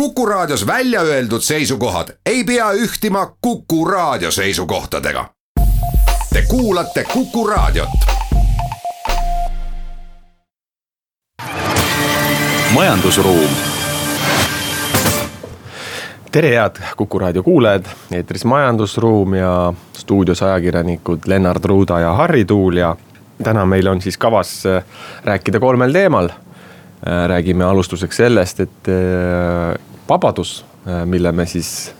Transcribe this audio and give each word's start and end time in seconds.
Kuku 0.00 0.26
Raadios 0.26 0.66
välja 0.66 1.00
öeldud 1.00 1.40
seisukohad 1.40 2.08
ei 2.26 2.44
pea 2.44 2.72
ühtima 2.72 3.26
Kuku 3.40 3.84
Raadio 3.84 4.30
seisukohtadega. 4.30 5.24
Te 6.32 6.42
kuulate 6.48 7.04
Kuku 7.12 7.46
Raadiot. 7.46 7.88
majandusruum. 12.74 13.50
tere, 16.32 16.50
head 16.50 16.76
Kuku 16.96 17.18
Raadio 17.18 17.42
kuulajad, 17.42 17.84
eetris 18.12 18.44
Majandusruum 18.44 19.34
ja 19.34 19.72
stuudios 19.92 20.42
ajakirjanikud 20.42 21.18
Lennart 21.26 21.64
Ruuda 21.64 22.00
ja 22.00 22.12
Harri 22.12 22.44
Tuul 22.44 22.76
ja 22.76 22.96
täna 23.42 23.66
meil 23.66 23.86
on 23.86 24.02
siis 24.02 24.18
kavas 24.18 24.64
rääkida 25.24 25.60
kolmel 25.60 25.92
teemal 25.92 26.28
Äh, 26.28 26.45
räägime 27.02 27.64
alustuseks 27.64 28.16
sellest, 28.16 28.60
et 28.60 28.88
äh, 28.88 29.74
vabadus, 30.08 30.64
äh, 30.86 31.04
mille 31.06 31.32
me 31.32 31.46
siis 31.46 31.92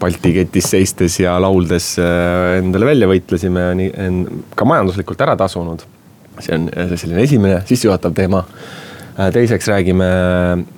Balti 0.00 0.30
ketis 0.32 0.64
seistes 0.70 1.18
ja 1.20 1.34
lauldes 1.42 1.90
endale 2.00 2.86
välja 2.88 3.04
võitlesime, 3.10 3.64
on 4.00 4.22
ka 4.56 4.64
majanduslikult 4.64 5.20
ära 5.20 5.34
tasunud. 5.36 5.82
see 6.40 6.54
on 6.54 6.70
selline 6.96 7.20
esimene 7.26 7.58
sissejuhatav 7.68 8.14
teema. 8.16 8.40
teiseks 9.34 9.68
räägime 9.68 10.08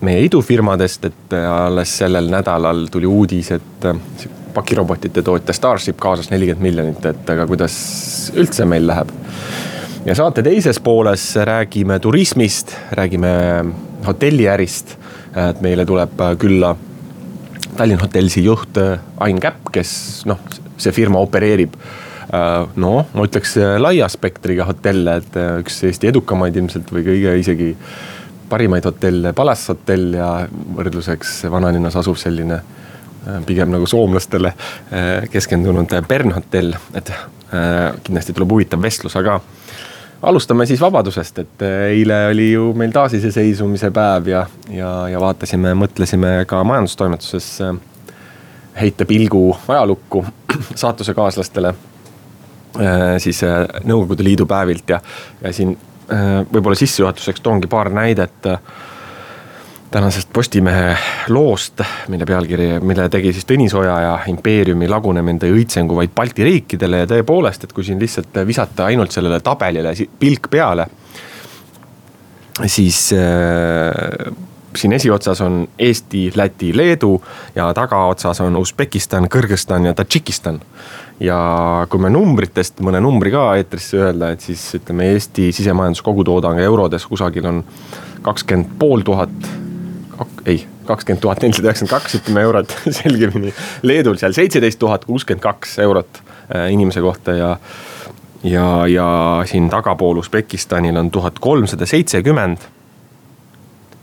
meie 0.01 0.25
idufirmadest, 0.25 1.05
et 1.05 1.37
alles 1.39 1.93
sellel 2.03 2.33
nädalal 2.33 2.89
tuli 2.91 3.07
uudis, 3.07 3.53
et 3.53 3.87
pakirobotite 4.55 5.23
tootja 5.23 5.55
Starship 5.55 6.01
kaasas 6.01 6.33
nelikümmend 6.33 6.63
miljonit, 6.63 7.07
et 7.07 7.31
aga 7.31 7.47
kuidas 7.47 7.77
üldse 8.35 8.67
meil 8.67 8.91
läheb 8.91 9.15
ja 10.05 10.15
saate 10.15 10.43
teises 10.43 10.81
pooles 10.81 11.37
räägime 11.37 11.99
turismist, 11.99 12.77
räägime 12.93 13.65
hotelliärist. 14.07 14.97
et 15.37 15.61
meile 15.61 15.85
tuleb 15.87 16.23
külla 16.39 16.77
Tallinn 17.77 18.01
Hotellsi 18.01 18.43
juht 18.45 18.79
Ain 19.21 19.41
Käpp, 19.41 19.69
kes 19.73 20.25
noh, 20.27 20.41
see 20.77 20.93
firma 20.93 21.21
opereerib 21.23 21.77
noh, 22.77 23.05
ma 23.13 23.27
ütleks 23.27 23.55
laia 23.79 24.09
spektriga 24.11 24.67
hotelle, 24.67 25.21
et 25.21 25.39
üks 25.63 25.83
Eesti 25.87 26.11
edukamaid 26.11 26.57
ilmselt 26.57 26.91
või 26.91 27.05
kõige 27.07 27.37
isegi 27.39 27.71
parimaid 28.51 28.89
hotelle, 28.89 29.33
Palace 29.33 29.71
hotell 29.71 30.17
ja 30.19 30.33
võrdluseks 30.51 31.45
vanalinnas 31.51 31.97
asuv 32.01 32.19
selline 32.19 32.59
pigem 33.47 33.71
nagu 33.71 33.87
soomlastele 33.87 34.55
keskendunud 35.31 35.95
Bern 36.09 36.35
hotell, 36.35 36.75
et 36.97 37.13
kindlasti 38.03 38.35
tuleb 38.35 38.57
huvitav 38.57 38.83
vestlus, 38.83 39.15
aga 39.21 39.39
alustame 40.23 40.67
siis 40.67 40.81
vabadusest, 40.81 41.39
et 41.39 41.63
eh, 41.65 41.85
eile 41.95 42.27
oli 42.31 42.51
ju 42.53 42.71
meil 42.77 42.93
taasiseseisvumise 42.93 43.91
päev 43.95 44.29
ja, 44.29 44.45
ja, 44.73 44.91
ja 45.09 45.21
vaatasime, 45.21 45.73
mõtlesime 45.79 46.33
ka 46.49 46.63
majandustoimetuses 46.69 47.49
eh, 47.67 47.79
heita 48.81 49.07
pilgu 49.09 49.45
ajalukku 49.69 50.25
saatusekaaslastele. 50.83 51.75
Eh, 52.81 53.15
siis 53.23 53.43
Nõukogude 53.85 54.25
Liidu 54.27 54.47
päevilt 54.51 54.93
ja, 54.97 55.01
ja 55.43 55.53
siin 55.53 55.77
võib-olla 56.11 56.75
sissejuhatuseks 56.75 57.39
toongi 57.39 57.69
paar 57.71 57.87
näidet 57.95 58.47
tänasest 59.91 60.29
Postimehe 60.33 60.97
loost, 61.29 61.81
mille 62.09 62.25
pealkiri, 62.27 62.69
mille 62.81 63.09
tegi 63.11 63.33
siis 63.35 63.47
Tõnis 63.47 63.75
Oja 63.75 63.97
ja 64.05 64.13
impeeriumi 64.31 64.89
lagunemine 64.89 65.43
tõi 65.43 65.55
õitsengu 65.59 65.97
vaid 65.99 66.13
Balti 66.15 66.47
riikidele 66.47 67.03
ja 67.03 67.09
tõepoolest, 67.11 67.67
et 67.67 67.73
kui 67.75 67.85
siin 67.87 67.99
lihtsalt 67.99 68.39
visata 68.47 68.87
ainult 68.91 69.11
sellele 69.15 69.41
tabelile 69.43 69.95
pilk 70.19 70.47
peale. 70.51 70.87
siis 72.67 73.13
äh, 73.13 74.33
siin 74.77 74.93
esiotsas 74.93 75.41
on 75.41 75.69
Eesti, 75.79 76.33
Läti, 76.35 76.77
Leedu 76.77 77.23
ja 77.55 77.73
tagaotsas 77.75 78.41
on 78.41 78.57
Usbekistan, 78.57 79.27
Kõrgõzstan 79.29 79.87
ja 79.87 79.95
Tadžikistan. 79.95 80.61
ja 81.21 81.87
kui 81.91 82.01
me 82.01 82.11
numbritest 82.11 82.81
mõne 82.81 83.01
numbri 83.01 83.31
ka 83.31 83.57
eetrisse 83.57 83.97
öelda, 83.97 84.31
et 84.31 84.41
siis 84.41 84.75
ütleme 84.75 85.11
Eesti 85.13 85.53
sisemajandus 85.53 86.03
kogutoodang 86.03 86.61
eurodes 86.61 87.07
kusagil 87.07 87.47
on 87.47 87.65
kakskümmend 88.23 88.79
pool 88.79 89.01
tuhat 89.01 89.51
ei, 90.47 90.67
kakskümmend 90.87 91.23
tuhat 91.23 91.43
nelisada 91.43 91.69
üheksakümmend 91.69 91.95
kaks, 91.95 92.17
ütleme 92.21 92.43
eurot 92.47 92.75
selgemini. 93.01 93.53
Leedul 93.83 94.19
seal 94.21 94.35
seitseteist 94.37 94.81
tuhat 94.81 95.05
kuuskümmend 95.09 95.43
kaks 95.45 95.79
eurot 95.85 96.21
äh, 96.23 96.69
inimese 96.75 97.03
kohta 97.05 97.37
ja, 97.37 97.51
ja, 98.43 98.67
ja 98.91 99.09
siin 99.49 99.71
tagapool 99.73 100.23
Usbekistanil 100.23 100.97
on 101.01 101.11
tuhat 101.11 101.39
kolmsada 101.43 101.89
seitsekümmend. 101.89 102.67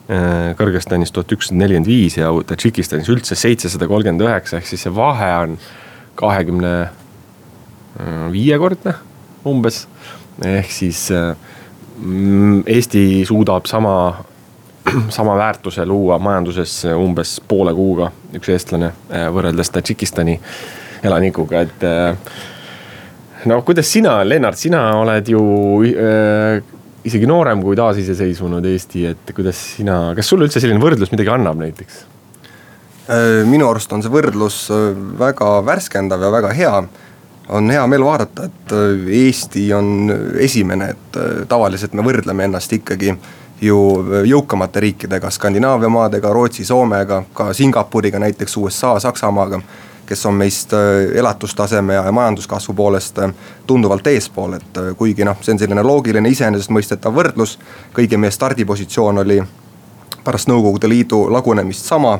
Äh, 0.08 0.54
Kõrgõzstanis 0.60 1.12
tuhat 1.14 1.34
ükssada 1.36 1.60
nelikümmend 1.64 1.92
viis 1.92 2.18
ja 2.18 2.32
Tadžikistanis 2.48 3.10
üldse 3.14 3.36
seitsesada 3.36 3.90
kolmkümmend 3.90 4.26
üheksa, 4.28 4.62
ehk 4.62 4.70
siis 4.70 4.88
see 4.88 4.96
vahe 4.96 5.34
on 5.44 5.60
kahekümne 6.18 6.74
äh, 6.88 8.24
viiekordne 8.34 8.96
umbes. 9.48 9.86
ehk 10.46 10.72
siis 10.72 11.08
Eesti 12.68 13.26
suudab 13.26 13.66
sama 13.66 13.94
sama 15.10 15.38
väärtuse 15.38 15.86
luua 15.86 16.20
majanduses 16.20 16.86
umbes 16.96 17.38
poole 17.48 17.74
kuuga 17.76 18.12
üks 18.38 18.52
eestlane 18.54 18.92
äh, 19.12 19.28
võrreldes 19.34 19.72
Tadžikistani 19.74 20.38
elanikuga, 21.06 21.64
et. 21.68 21.84
Äh, 21.84 22.18
no 23.50 23.62
kuidas 23.66 23.90
sina, 23.92 24.20
Lennart, 24.28 24.60
sina 24.60 24.84
oled 25.00 25.32
ju 25.32 25.42
äh, 25.88 26.60
isegi 27.08 27.30
noorem 27.30 27.64
kui 27.64 27.78
taasiseseisvunud 27.80 28.66
Eesti, 28.68 29.06
et 29.14 29.34
kuidas 29.36 29.60
sina, 29.78 30.00
kas 30.18 30.30
sulle 30.30 30.48
üldse 30.48 30.62
selline 30.64 30.82
võrdlus 30.84 31.14
midagi 31.14 31.34
annab 31.34 31.60
näiteks? 31.62 32.00
Äh, 33.08 33.42
minu 33.48 33.70
arust 33.70 33.94
on 33.96 34.04
see 34.04 34.14
võrdlus 34.14 34.66
väga 35.20 35.58
värskendav 35.68 36.24
ja 36.26 36.32
väga 36.34 36.54
hea 36.58 36.78
on 37.48 37.70
hea 37.72 37.84
meel 37.88 38.04
vaadata, 38.04 38.50
et 38.50 38.74
Eesti 39.22 39.70
on 39.72 40.12
esimene, 40.44 40.90
et 40.92 41.20
tavaliselt 41.48 41.94
me 41.96 42.04
võrdleme 42.04 42.44
ennast 42.44 42.74
ikkagi 42.76 43.14
ju 43.62 44.06
jõukamate 44.26 44.80
riikidega, 44.80 45.30
Skandinaavia 45.30 45.90
maadega, 45.90 46.34
Rootsi, 46.34 46.66
Soomega, 46.66 47.24
ka 47.34 47.54
Singapuriga 47.54 48.20
näiteks, 48.20 48.58
USA, 48.58 49.00
Saksamaaga. 49.00 49.62
kes 50.08 50.26
on 50.26 50.34
meist 50.34 50.74
äh, 50.74 50.80
elatustaseme 51.20 51.94
ja 51.94 52.12
majanduskasvu 52.12 52.74
poolest 52.74 53.18
äh, 53.20 53.34
tunduvalt 53.68 54.08
eespool, 54.08 54.54
et 54.54 54.78
äh, 54.78 54.96
kuigi 54.96 55.26
noh, 55.26 55.36
see 55.42 55.52
on 55.52 55.60
selline 55.60 55.84
loogiline 55.84 56.30
iseenesestmõistetav 56.30 57.12
võrdlus. 57.14 57.58
kõigi 57.94 58.18
meie 58.18 58.32
stardipositsioon 58.32 59.18
oli 59.18 59.42
pärast 60.24 60.48
Nõukogude 60.48 60.90
Liidu 60.90 61.26
lagunemist 61.32 61.86
sama. 61.86 62.20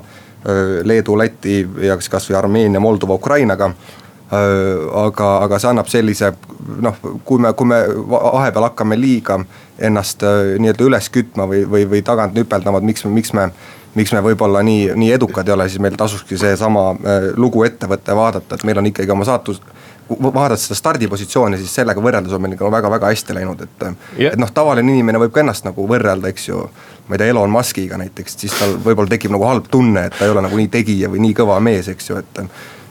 Leedu, 0.84 1.18
Läti 1.18 1.68
ja 1.82 1.96
siis 1.98 2.10
kasvõi 2.10 2.36
Armeenia, 2.38 2.80
Moldova, 2.80 3.14
Ukrainaga 3.14 3.72
aga, 4.32 5.28
aga 5.44 5.60
see 5.60 5.70
annab 5.70 5.90
sellise 5.92 6.32
noh, 6.68 7.00
kui 7.26 7.42
me, 7.42 7.54
kui 7.58 7.70
me 7.70 7.82
vahepeal 8.12 8.70
hakkame 8.70 9.00
liiga 9.00 9.40
ennast 9.80 10.24
äh, 10.26 10.56
nii-öelda 10.60 10.88
üles 10.88 11.10
kütma 11.14 11.48
või, 11.50 11.64
või, 11.70 11.88
või 11.90 12.04
tagant 12.06 12.38
nüpeldama, 12.38 12.82
et 12.82 12.90
miks 12.92 13.06
me, 13.06 13.14
miks 13.18 13.34
me 13.38 13.50
miks 13.98 14.14
me 14.14 14.22
võib-olla 14.22 14.62
nii, 14.66 14.92
nii 15.00 15.12
edukad 15.16 15.48
ei 15.48 15.56
ole, 15.56 15.68
siis 15.72 15.82
meil 15.82 15.96
tasukski 15.98 16.38
seesama 16.38 16.90
äh, 16.94 17.30
lugu 17.40 17.64
ette 17.66 17.90
võtta 17.90 18.14
ja 18.14 18.20
vaadata, 18.20 18.58
et 18.58 18.66
meil 18.68 18.82
on 18.82 18.90
ikkagi 18.92 19.14
oma 19.14 19.26
saatus. 19.28 19.62
vaadates 20.10 20.68
seda 20.68 20.78
stardipositsiooni, 20.80 21.58
siis 21.60 21.74
sellega 21.76 22.02
võrreldes 22.04 22.36
on 22.36 22.42
meil 22.44 22.54
ikka 22.56 22.70
väga-väga 22.72 23.10
hästi 23.12 23.34
läinud, 23.36 23.64
et 23.66 23.84
yeah.. 23.84 24.32
et 24.32 24.40
noh, 24.40 24.52
tavaline 24.54 24.94
inimene 24.94 25.20
võib 25.20 25.34
ka 25.36 25.42
ennast 25.44 25.66
nagu 25.68 25.88
võrrelda, 25.90 26.30
eks 26.32 26.48
ju. 26.48 26.62
ma 27.08 27.16
ei 27.16 27.24
tea, 27.24 27.34
Elon 27.34 27.52
Muskiga 27.52 28.00
näiteks, 28.00 28.38
siis 28.44 28.56
tal 28.60 28.78
võib-olla 28.84 29.12
tekib 29.12 29.34
nagu 29.36 29.48
halb 29.48 29.68
tunne, 29.72 30.06
et 30.08 30.16
ta 30.18 30.26
ei 30.26 30.32
ole 30.32 30.44
nagu 30.46 30.58
nii 30.60 30.72
tegija 30.72 31.10
või 31.12 31.24
nii 31.26 31.38
kõva 31.42 31.60
mees, 31.64 31.90
eks 31.92 32.10
ju, 32.12 32.22
et 32.24 32.42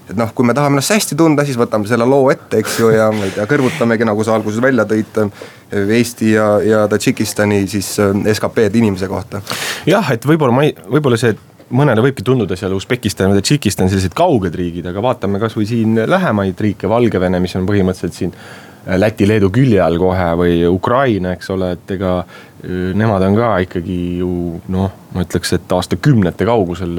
et 0.07 0.15
noh, 0.19 0.31
kui 0.35 0.47
me 0.47 0.55
tahame 0.55 0.79
ennast 0.79 0.95
hästi 0.95 1.19
tunda, 1.19 1.45
siis 1.47 1.59
võtame 1.59 1.89
selle 1.91 2.07
loo 2.09 2.29
ette, 2.31 2.61
eks 2.63 2.79
ju, 2.83 2.93
ja 2.95 3.09
ma 3.15 3.27
ei 3.27 3.35
tea, 3.35 3.47
kõrvutamegi, 3.51 4.07
nagu 4.07 4.27
sa 4.27 4.37
alguses 4.37 4.63
välja 4.63 4.87
tõid. 4.89 5.19
Eesti 5.67 6.31
ja, 6.31 6.47
ja 6.63 6.85
Tadžikistani 6.87 7.65
siis 7.67 7.89
äh, 7.99 8.13
SKP-d 8.31 8.79
inimese 8.79 9.09
kohta. 9.11 9.41
jah, 9.89 10.13
et 10.15 10.23
võib-olla 10.23 10.55
ma 10.55 10.63
ei, 10.69 10.77
võib-olla 10.95 11.19
see 11.19 11.35
mõnele 11.75 12.05
võibki 12.05 12.23
tunduda 12.23 12.55
seal 12.55 12.77
Usbekistan 12.77 13.33
ja 13.33 13.41
Tadžikistan 13.41 13.91
sellised 13.91 14.15
kauged 14.15 14.55
riigid, 14.55 14.87
aga 14.87 15.03
vaatame 15.03 15.43
kasvõi 15.43 15.67
siin 15.67 15.99
lähemaid 16.07 16.63
riike, 16.63 16.87
Valgevene, 16.87 17.43
mis 17.43 17.57
on 17.59 17.67
põhimõtteliselt 17.67 18.15
siin 18.15 18.37
äh, 18.37 18.95
Läti-Leedu 19.03 19.51
külje 19.51 19.83
all 19.83 19.99
kohe 19.99 20.31
või 20.39 20.63
Ukraina, 20.71 21.35
eks 21.35 21.51
ole, 21.57 21.73
et 21.75 21.97
ega 21.97 22.21
äh, 22.23 22.95
nemad 22.95 23.27
on 23.27 23.41
ka 23.41 23.51
ikkagi 23.67 23.99
ju 24.21 24.31
noh, 24.71 24.95
ma 25.19 25.27
ütleks, 25.27 25.57
et 25.59 25.77
aastakümnete 25.81 26.47
kaugusel 26.47 26.95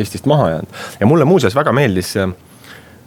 Eestist 0.00 0.26
maha 0.26 0.56
jäänud. 0.56 0.76
ja 0.98 1.06
mulle 1.06 1.30
muuseas 1.36 1.54
väga 1.54 1.70
meeldis 1.70 2.16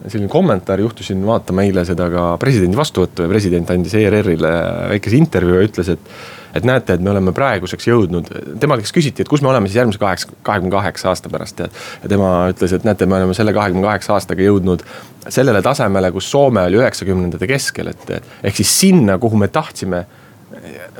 selline 0.07 0.29
kommentaar, 0.31 0.81
juhtusin 0.81 1.21
vaatama 1.25 1.65
eile 1.67 1.83
seda 1.85 2.07
ka 2.13 2.27
presidendi 2.41 2.77
vastuvõttu 2.77 3.25
ja 3.25 3.31
president 3.31 3.73
andis 3.73 3.95
ERR-ile 3.99 4.53
väikese 4.95 5.19
intervjuu 5.19 5.59
ja 5.59 5.65
ütles, 5.67 5.91
et. 5.95 6.13
et 6.51 6.65
näete, 6.67 6.97
et 6.97 7.03
me 7.03 7.13
oleme 7.13 7.31
praeguseks 7.31 7.85
jõudnud, 7.87 8.25
tema 8.59 8.75
käest 8.79 8.91
küsiti, 8.91 9.23
et 9.23 9.29
kus 9.31 9.39
me 9.39 9.47
oleme 9.47 9.69
siis 9.69 9.77
järgmise 9.79 10.01
kaheksa, 10.01 10.33
kahekümne 10.43 10.73
kaheksa 10.73 11.07
aasta 11.13 11.29
pärast 11.31 11.61
ja. 11.63 11.69
ja 12.03 12.09
tema 12.11 12.31
ütles, 12.51 12.73
et 12.75 12.83
näete, 12.83 13.07
me 13.07 13.15
oleme 13.21 13.37
selle 13.37 13.53
kahekümne 13.55 13.85
kaheksa 13.87 14.17
aastaga 14.17 14.43
jõudnud 14.43 14.83
sellele 15.29 15.61
tasemele, 15.63 16.11
kus 16.11 16.27
Soome 16.31 16.65
oli 16.67 16.81
üheksakümnendate 16.81 17.47
keskel, 17.47 17.93
et 17.93 18.11
ehk 18.17 18.59
siis 18.59 18.73
sinna, 18.81 19.15
kuhu 19.21 19.39
me 19.39 19.47
tahtsime 19.47 20.03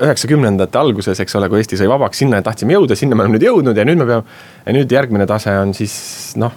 üheksakümnendate 0.02 0.78
alguses, 0.80 1.20
eks 1.20 1.36
ole, 1.36 1.48
kui 1.52 1.60
Eesti 1.60 1.76
sai 1.80 1.90
vabaks, 1.90 2.22
sinna 2.22 2.40
tahtsime 2.44 2.76
jõuda, 2.76 2.96
sinna 2.98 3.18
me 3.18 3.26
oleme 3.26 3.36
nüüd 3.36 3.46
jõudnud 3.46 3.76
ja 3.76 3.84
nüüd 3.84 4.00
me 4.00 4.08
peame. 4.08 4.40
ja 4.64 4.74
nüüd 4.78 4.96
järgmine 4.96 5.26
tase 5.28 5.52
on 5.60 5.74
siis 5.76 5.94
noh, 6.40 6.54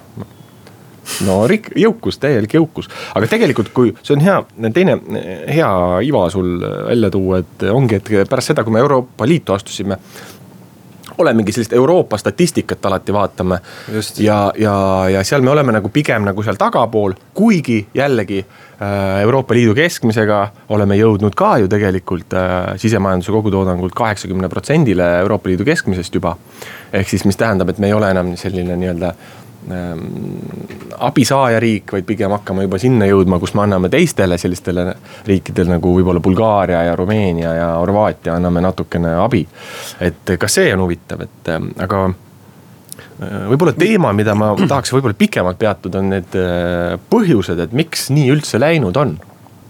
no 1.26 1.42
rik-, 1.50 1.72
jõukus, 1.80 2.20
täielik 2.22 2.58
jõukus, 2.58 2.90
aga 3.16 3.30
tegelikult, 3.32 3.72
kui 3.76 3.94
see 4.02 4.16
on 4.18 4.24
hea, 4.26 4.38
teine 4.76 5.00
hea 5.52 5.72
iva 6.08 6.28
sul 6.34 6.58
välja 6.62 7.12
tuua, 7.14 7.44
et 7.44 7.68
ongi, 7.72 8.00
et 8.00 8.30
pärast 8.30 8.54
seda, 8.54 8.66
kui 8.66 8.76
me 8.76 8.84
Euroopa 8.84 9.28
Liitu 9.30 9.56
astusime 9.56 10.00
olemegi 11.18 11.52
sellist 11.52 11.74
Euroopa 11.74 12.18
statistikat 12.18 12.86
alati 12.86 13.14
vaatame. 13.14 13.60
ja, 14.18 14.54
ja, 14.58 15.06
ja 15.10 15.24
seal 15.24 15.42
me 15.42 15.50
oleme 15.50 15.72
nagu 15.72 15.90
pigem 15.90 16.26
nagu 16.26 16.44
seal 16.44 16.58
tagapool, 16.60 17.14
kuigi 17.34 17.88
jällegi 17.94 18.40
äh, 18.46 19.22
Euroopa 19.22 19.54
Liidu 19.54 19.76
keskmisega 19.76 20.42
oleme 20.70 20.98
jõudnud 21.00 21.36
ka 21.36 21.58
ju 21.58 21.68
tegelikult 21.72 22.34
äh, 22.34 22.76
sisemajanduse 22.82 23.32
kogutoodangult 23.32 23.96
kaheksakümne 23.96 24.50
protsendile 24.50 25.10
Euroopa 25.22 25.50
Liidu 25.50 25.66
keskmisest 25.66 26.16
juba. 26.16 26.36
ehk 26.94 27.10
siis, 27.10 27.26
mis 27.26 27.38
tähendab, 27.38 27.70
et 27.70 27.80
me 27.80 27.88
ei 27.88 27.94
ole 27.94 28.12
enam 28.12 28.36
selline 28.38 28.76
nii-öelda 28.76 29.14
Ähm, 29.66 30.02
abisaajariik, 31.02 31.90
vaid 31.96 32.06
pigem 32.06 32.34
hakkame 32.36 32.68
juba 32.68 32.78
sinna 32.78 33.08
jõudma, 33.10 33.40
kus 33.42 33.56
me 33.58 33.64
anname 33.64 33.90
teistele 33.90 34.38
sellistele 34.38 34.84
riikidele 35.26 35.74
nagu 35.74 35.94
võib-olla 35.96 36.22
Bulgaaria 36.22 36.84
ja 36.86 36.94
Rumeenia 36.96 37.54
ja 37.58 37.72
Horvaatia 37.80 38.36
anname 38.38 38.62
natukene 38.62 39.16
abi. 39.24 39.42
et 40.06 40.36
ka 40.38 40.50
see 40.52 40.70
on 40.76 40.86
huvitav, 40.86 41.26
et 41.26 41.50
ähm, 41.50 41.72
aga 41.82 42.04
äh, 42.12 43.48
võib-olla 43.50 43.74
teema, 43.74 44.14
mida 44.14 44.38
ma 44.38 44.54
tahaks 44.68 44.94
võib-olla 44.94 45.18
pikemalt 45.18 45.58
peatuda, 45.58 46.04
on 46.04 46.14
need 46.14 46.38
põhjused, 47.10 47.66
et 47.66 47.74
miks 47.74 48.12
nii 48.14 48.30
üldse 48.38 48.62
läinud 48.62 49.02
on 49.02 49.18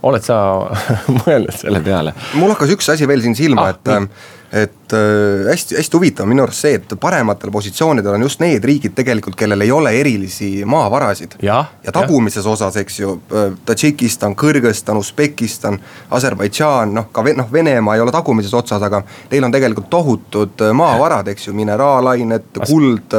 oled 0.06 0.26
sa 0.26 0.38
mõelnud 1.24 1.56
selle 1.56 1.80
peale? 1.86 2.14
mul 2.36 2.52
hakkas 2.54 2.76
üks 2.76 2.92
asi 2.94 3.08
veel 3.08 3.24
siin 3.24 3.38
silma 3.38 3.70
ah,, 3.70 3.78
et 3.78 3.94
nii 3.96 4.10
et 4.56 4.94
äh, 4.94 5.52
hästi, 5.52 5.76
hästi 5.76 5.98
huvitav 5.98 6.28
minu 6.30 6.44
arust 6.46 6.64
see, 6.64 6.78
et 6.80 6.94
parematel 7.02 7.52
positsioonidel 7.52 8.16
on 8.16 8.24
just 8.24 8.40
need 8.40 8.64
riigid 8.64 8.94
tegelikult, 8.96 9.36
kellel 9.36 9.66
ei 9.66 9.72
ole 9.72 9.92
erilisi 10.00 10.50
maavarasid. 10.66 11.36
ja, 11.44 11.58
ja 11.84 11.92
tagumises 11.92 12.46
ja. 12.46 12.52
osas, 12.52 12.78
eks 12.80 13.00
ju, 13.00 13.18
äh, 13.36 13.50
Tadžikistan, 13.66 14.36
Kõrgõzstan, 14.40 15.00
Usbekistan, 15.02 15.80
Aserbaidžaan, 16.16 16.94
noh 16.96 17.10
ka 17.12 17.26
noh, 17.36 17.52
Venemaa 17.52 17.98
ei 17.98 18.06
ole 18.06 18.14
tagumises 18.16 18.54
otsas, 18.56 18.86
aga 18.86 19.02
neil 19.34 19.44
on 19.44 19.56
tegelikult 19.56 19.90
tohutud 19.92 20.64
äh, 20.64 20.72
maavarad, 20.78 21.34
eks 21.34 21.50
ju, 21.50 21.58
mineraalained, 21.58 22.48
kuld, 22.62 23.18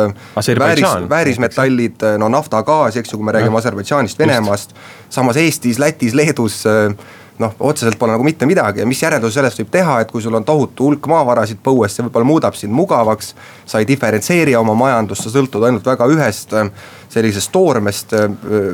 vääris, 0.62 0.88
väärismetallid, 1.10 2.08
no 2.22 2.32
nafta, 2.32 2.62
gaas, 2.64 2.96
eks 2.96 3.12
ju, 3.12 3.20
kui 3.20 3.28
me 3.28 3.36
räägime 3.36 3.60
Aserbaidžaanist, 3.60 4.18
Venemaast. 4.18 4.72
samas 5.10 5.36
Eestis, 5.36 5.78
Lätis, 5.78 6.14
Leedus 6.16 6.64
noh, 7.42 7.54
otseselt 7.68 7.98
pole 7.98 8.14
nagu 8.14 8.24
mitte 8.24 8.46
midagi 8.48 8.80
ja 8.82 8.86
mis 8.88 9.02
järelduse 9.02 9.38
sellest 9.38 9.60
võib 9.60 9.70
teha, 9.74 10.00
et 10.02 10.10
kui 10.12 10.22
sul 10.24 10.34
on 10.38 10.44
tohutu 10.44 10.88
hulk 10.88 11.08
maavarasid 11.10 11.60
põues, 11.64 11.92
see 11.92 12.06
võib-olla 12.06 12.28
muudab 12.28 12.56
sind 12.56 12.74
mugavaks. 12.76 13.34
sa 13.66 13.78
ei 13.78 13.88
diferentseeri 13.88 14.54
oma 14.56 14.74
majandust, 14.74 15.22
sa 15.22 15.30
sõltud 15.30 15.64
ainult 15.66 15.86
väga 15.86 16.06
ühest 16.06 16.54
sellisest 17.12 17.52
toormest, 17.52 18.14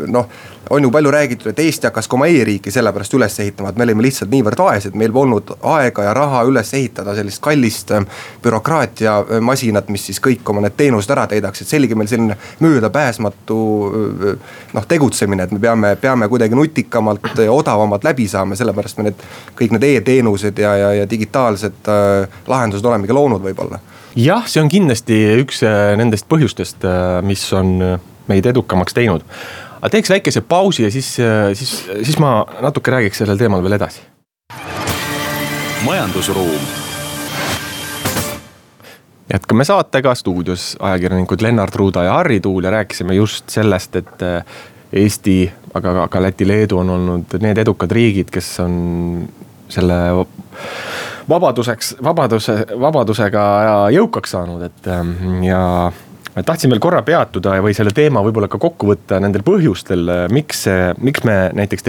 noh 0.09 0.29
on 0.73 0.83
ju 0.83 0.91
palju 0.91 1.11
räägitud, 1.11 1.47
et 1.51 1.59
Eesti 1.59 1.87
hakkas 1.87 2.07
ka 2.09 2.17
oma 2.17 2.27
e-riiki 2.33 2.71
sellepärast 2.73 3.13
üles 3.15 3.35
ehitama, 3.45 3.69
et 3.69 3.77
me 3.77 3.85
olime 3.85 4.05
lihtsalt 4.07 4.31
niivõrd 4.33 4.57
vaesed, 4.57 4.95
meil 4.97 5.13
polnud 5.13 5.51
aega 5.69 6.07
ja 6.07 6.15
raha 6.17 6.39
üles 6.49 6.71
ehitada 6.79 7.13
sellist 7.17 7.43
kallist 7.45 7.91
äh, 7.93 8.07
bürokraatiamasinat, 8.43 9.91
mis 9.93 10.07
siis 10.09 10.21
kõik 10.25 10.49
oma 10.49 10.63
need 10.65 10.79
teenused 10.79 11.13
ära 11.13 11.27
täidaks, 11.29 11.61
et 11.61 11.69
see 11.69 11.81
oligi 11.83 11.99
meil 11.99 12.09
selline 12.09 12.37
möödapääsmatu 12.65 13.59
äh, 13.91 14.55
noh, 14.73 14.87
tegutsemine, 14.89 15.45
et 15.45 15.53
me 15.53 15.61
peame, 15.61 15.91
peame 16.01 16.29
kuidagi 16.33 16.57
nutikamalt 16.57 17.29
ja 17.37 17.53
odavamalt 17.53 18.09
läbi 18.09 18.25
saama, 18.29 18.57
sellepärast 18.57 19.03
me 19.03 19.11
need 19.11 19.27
kõik 19.59 19.75
need 19.77 19.85
e-teenused 19.91 20.63
ja, 20.65 20.71
ja, 20.81 20.95
ja 21.03 21.11
digitaalsed 21.11 21.91
äh, 21.93 22.39
lahendused 22.49 22.89
olemegi 22.89 23.19
loonud 23.19 23.45
võib-olla. 23.45 23.83
Jah, 24.17 24.49
see 24.49 24.65
on 24.65 24.73
kindlasti 24.73 25.21
üks 25.43 25.61
äh, 25.69 25.93
nendest 26.01 26.25
põhjustest, 26.33 26.89
mis 27.29 27.45
on 27.61 27.77
meid 28.31 28.49
edukamaks 28.49 28.97
teinud 28.97 29.29
aga 29.83 29.91
teeks 29.97 30.11
väikese 30.15 30.41
pausi 30.47 30.87
ja 30.87 30.91
siis, 30.95 31.17
siis, 31.59 31.75
siis 31.91 32.19
ma 32.23 32.45
natuke 32.63 32.95
räägiks 32.95 33.19
sellel 33.19 33.41
teemal 33.41 33.63
veel 33.63 33.75
edasi. 33.81 34.05
majandusruum 35.83 36.69
jätkame 39.33 39.65
saatega, 39.65 40.15
stuudios 40.15 40.77
ajakirjanikud 40.81 41.43
Lennart 41.43 41.75
Ruuda 41.75 42.05
ja 42.05 42.13
Harri 42.13 42.41
Tuul 42.41 42.65
ja 42.65 42.71
rääkisime 42.71 43.15
just 43.15 43.51
sellest, 43.51 43.97
et 43.97 44.23
eh, 44.23 44.45
Eesti, 44.93 45.53
aga 45.75 46.07
ka 46.09 46.23
Läti, 46.23 46.47
Leedu 46.49 46.79
on 46.79 46.91
olnud 46.91 47.39
need 47.41 47.59
edukad 47.59 47.91
riigid, 47.91 48.29
kes 48.31 48.49
on 48.61 48.75
selle 49.73 49.95
vabaduseks, 51.29 51.95
vabaduse, 52.05 52.59
vabadusega 52.81 53.45
jõukaks 53.97 54.35
saanud, 54.37 54.67
et 54.69 54.91
ja 55.49 55.63
tahtsin 56.41 56.73
veel 56.73 56.81
korra 56.81 57.03
peatuda 57.05 57.59
või 57.65 57.75
selle 57.77 57.93
teema 57.95 58.23
võib-olla 58.25 58.49
ka 58.51 58.61
kokku 58.61 58.89
võtta 58.93 59.19
nendel 59.21 59.45
põhjustel, 59.47 60.09
miks, 60.33 60.65
miks 61.05 61.25
me 61.29 61.37
näiteks 61.57 61.85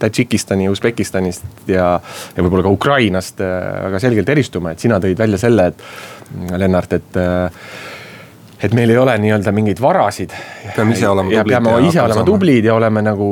Tadžikistani, 0.00 0.68
Usbekistanist 0.72 1.44
ja, 1.68 1.94
ja 2.00 2.44
võib-olla 2.44 2.64
ka 2.66 2.72
Ukrainast 2.72 3.42
äh, 3.44 3.56
väga 3.88 4.00
selgelt 4.02 4.32
eristume, 4.32 4.72
et 4.72 4.84
sina 4.84 5.00
tõid 5.02 5.18
välja 5.20 5.40
selle, 5.40 5.72
et 5.72 6.54
Lennart, 6.56 6.96
et 6.96 7.20
äh, 7.20 7.66
et 8.62 8.74
meil 8.78 8.92
ei 8.94 8.98
ole 8.98 9.16
nii-öelda 9.18 9.52
mingeid 9.52 9.80
varasid. 9.82 10.32
peame 10.76 10.94
ise 10.94 11.08
olema 11.10 11.28
tublid. 11.28 11.50
peame 11.50 11.76
ise 11.88 12.00
olema 12.00 12.24
tublid 12.24 12.64
ja 12.68 12.76
oleme 12.78 13.02
nagu 13.02 13.28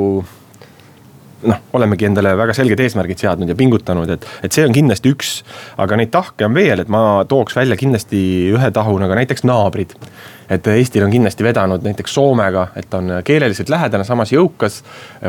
noh, 1.47 1.61
olemegi 1.79 2.09
endale 2.09 2.33
väga 2.37 2.55
selged 2.57 2.83
eesmärgid 2.85 3.23
seadnud 3.23 3.49
ja 3.49 3.57
pingutanud, 3.57 4.11
et, 4.13 4.27
et 4.45 4.53
see 4.53 4.67
on 4.67 4.75
kindlasti 4.75 5.15
üks. 5.15 5.31
aga 5.81 6.01
neid 6.01 6.13
tahke 6.13 6.49
on 6.49 6.57
veel, 6.57 6.83
et 6.83 6.91
ma 6.93 7.23
tooks 7.31 7.57
välja 7.57 7.79
kindlasti 7.81 8.21
ühe 8.53 8.73
tahuna 8.75 9.09
ka 9.09 9.21
näiteks 9.23 9.47
naabrid 9.49 9.97
et 10.51 10.67
Eestil 10.67 11.05
on 11.05 11.11
kindlasti 11.13 11.45
vedanud 11.45 11.85
näiteks 11.87 12.15
Soomega, 12.15 12.67
et 12.77 12.95
on 12.95 13.13
keeleliselt 13.25 13.69
lähedane, 13.71 14.05
samas 14.05 14.33
jõukas. 14.33 14.83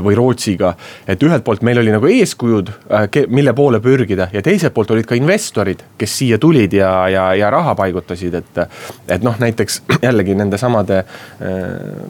või 0.03 0.15
Rootsiga, 0.15 0.73
et 1.07 1.23
ühelt 1.23 1.44
poolt 1.44 1.62
meil 1.62 1.77
oli 1.81 1.91
nagu 1.91 2.07
eeskujud, 2.07 2.69
äh, 2.94 3.07
mille 3.27 3.53
poole 3.53 3.79
pürgida 3.79 4.27
ja 4.33 4.41
teiselt 4.41 4.73
poolt 4.73 4.91
olid 4.91 5.06
ka 5.06 5.15
investorid, 5.15 5.83
kes 5.97 6.18
siia 6.18 6.38
tulid 6.39 6.73
ja, 6.73 7.09
ja, 7.09 7.25
ja 7.35 7.50
raha 7.50 7.75
paigutasid, 7.75 8.33
et. 8.33 8.62
et 9.07 9.23
noh, 9.23 9.35
näiteks 9.39 9.81
jällegi 10.07 10.35
nendesamade 10.35 10.97
äh, 10.97 11.59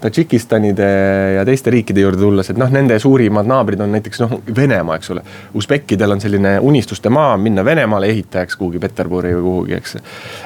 Tadžikistanide 0.01 0.89
ja 1.35 1.45
teiste 1.45 1.73
riikide 1.73 2.05
juurde 2.05 2.21
tulles, 2.21 2.49
et 2.49 2.61
noh, 2.61 2.69
nende 2.69 2.99
suurimad 2.99 3.49
naabrid 3.49 3.81
on 3.81 3.91
näiteks 3.97 4.21
noh, 4.23 4.37
Venemaa, 4.55 4.99
eks 5.01 5.11
ole. 5.15 5.25
Usbekkidel 5.57 6.15
on 6.15 6.21
selline 6.21 6.57
unistuste 6.59 7.09
maa, 7.09 7.35
minna 7.37 7.65
Venemaale 7.65 8.11
ehitajaks 8.13 8.55
kuhugi 8.61 8.79
Peterburi 8.79 9.33
või 9.35 9.43
kuhugi, 9.49 9.77
eks. 9.81 9.97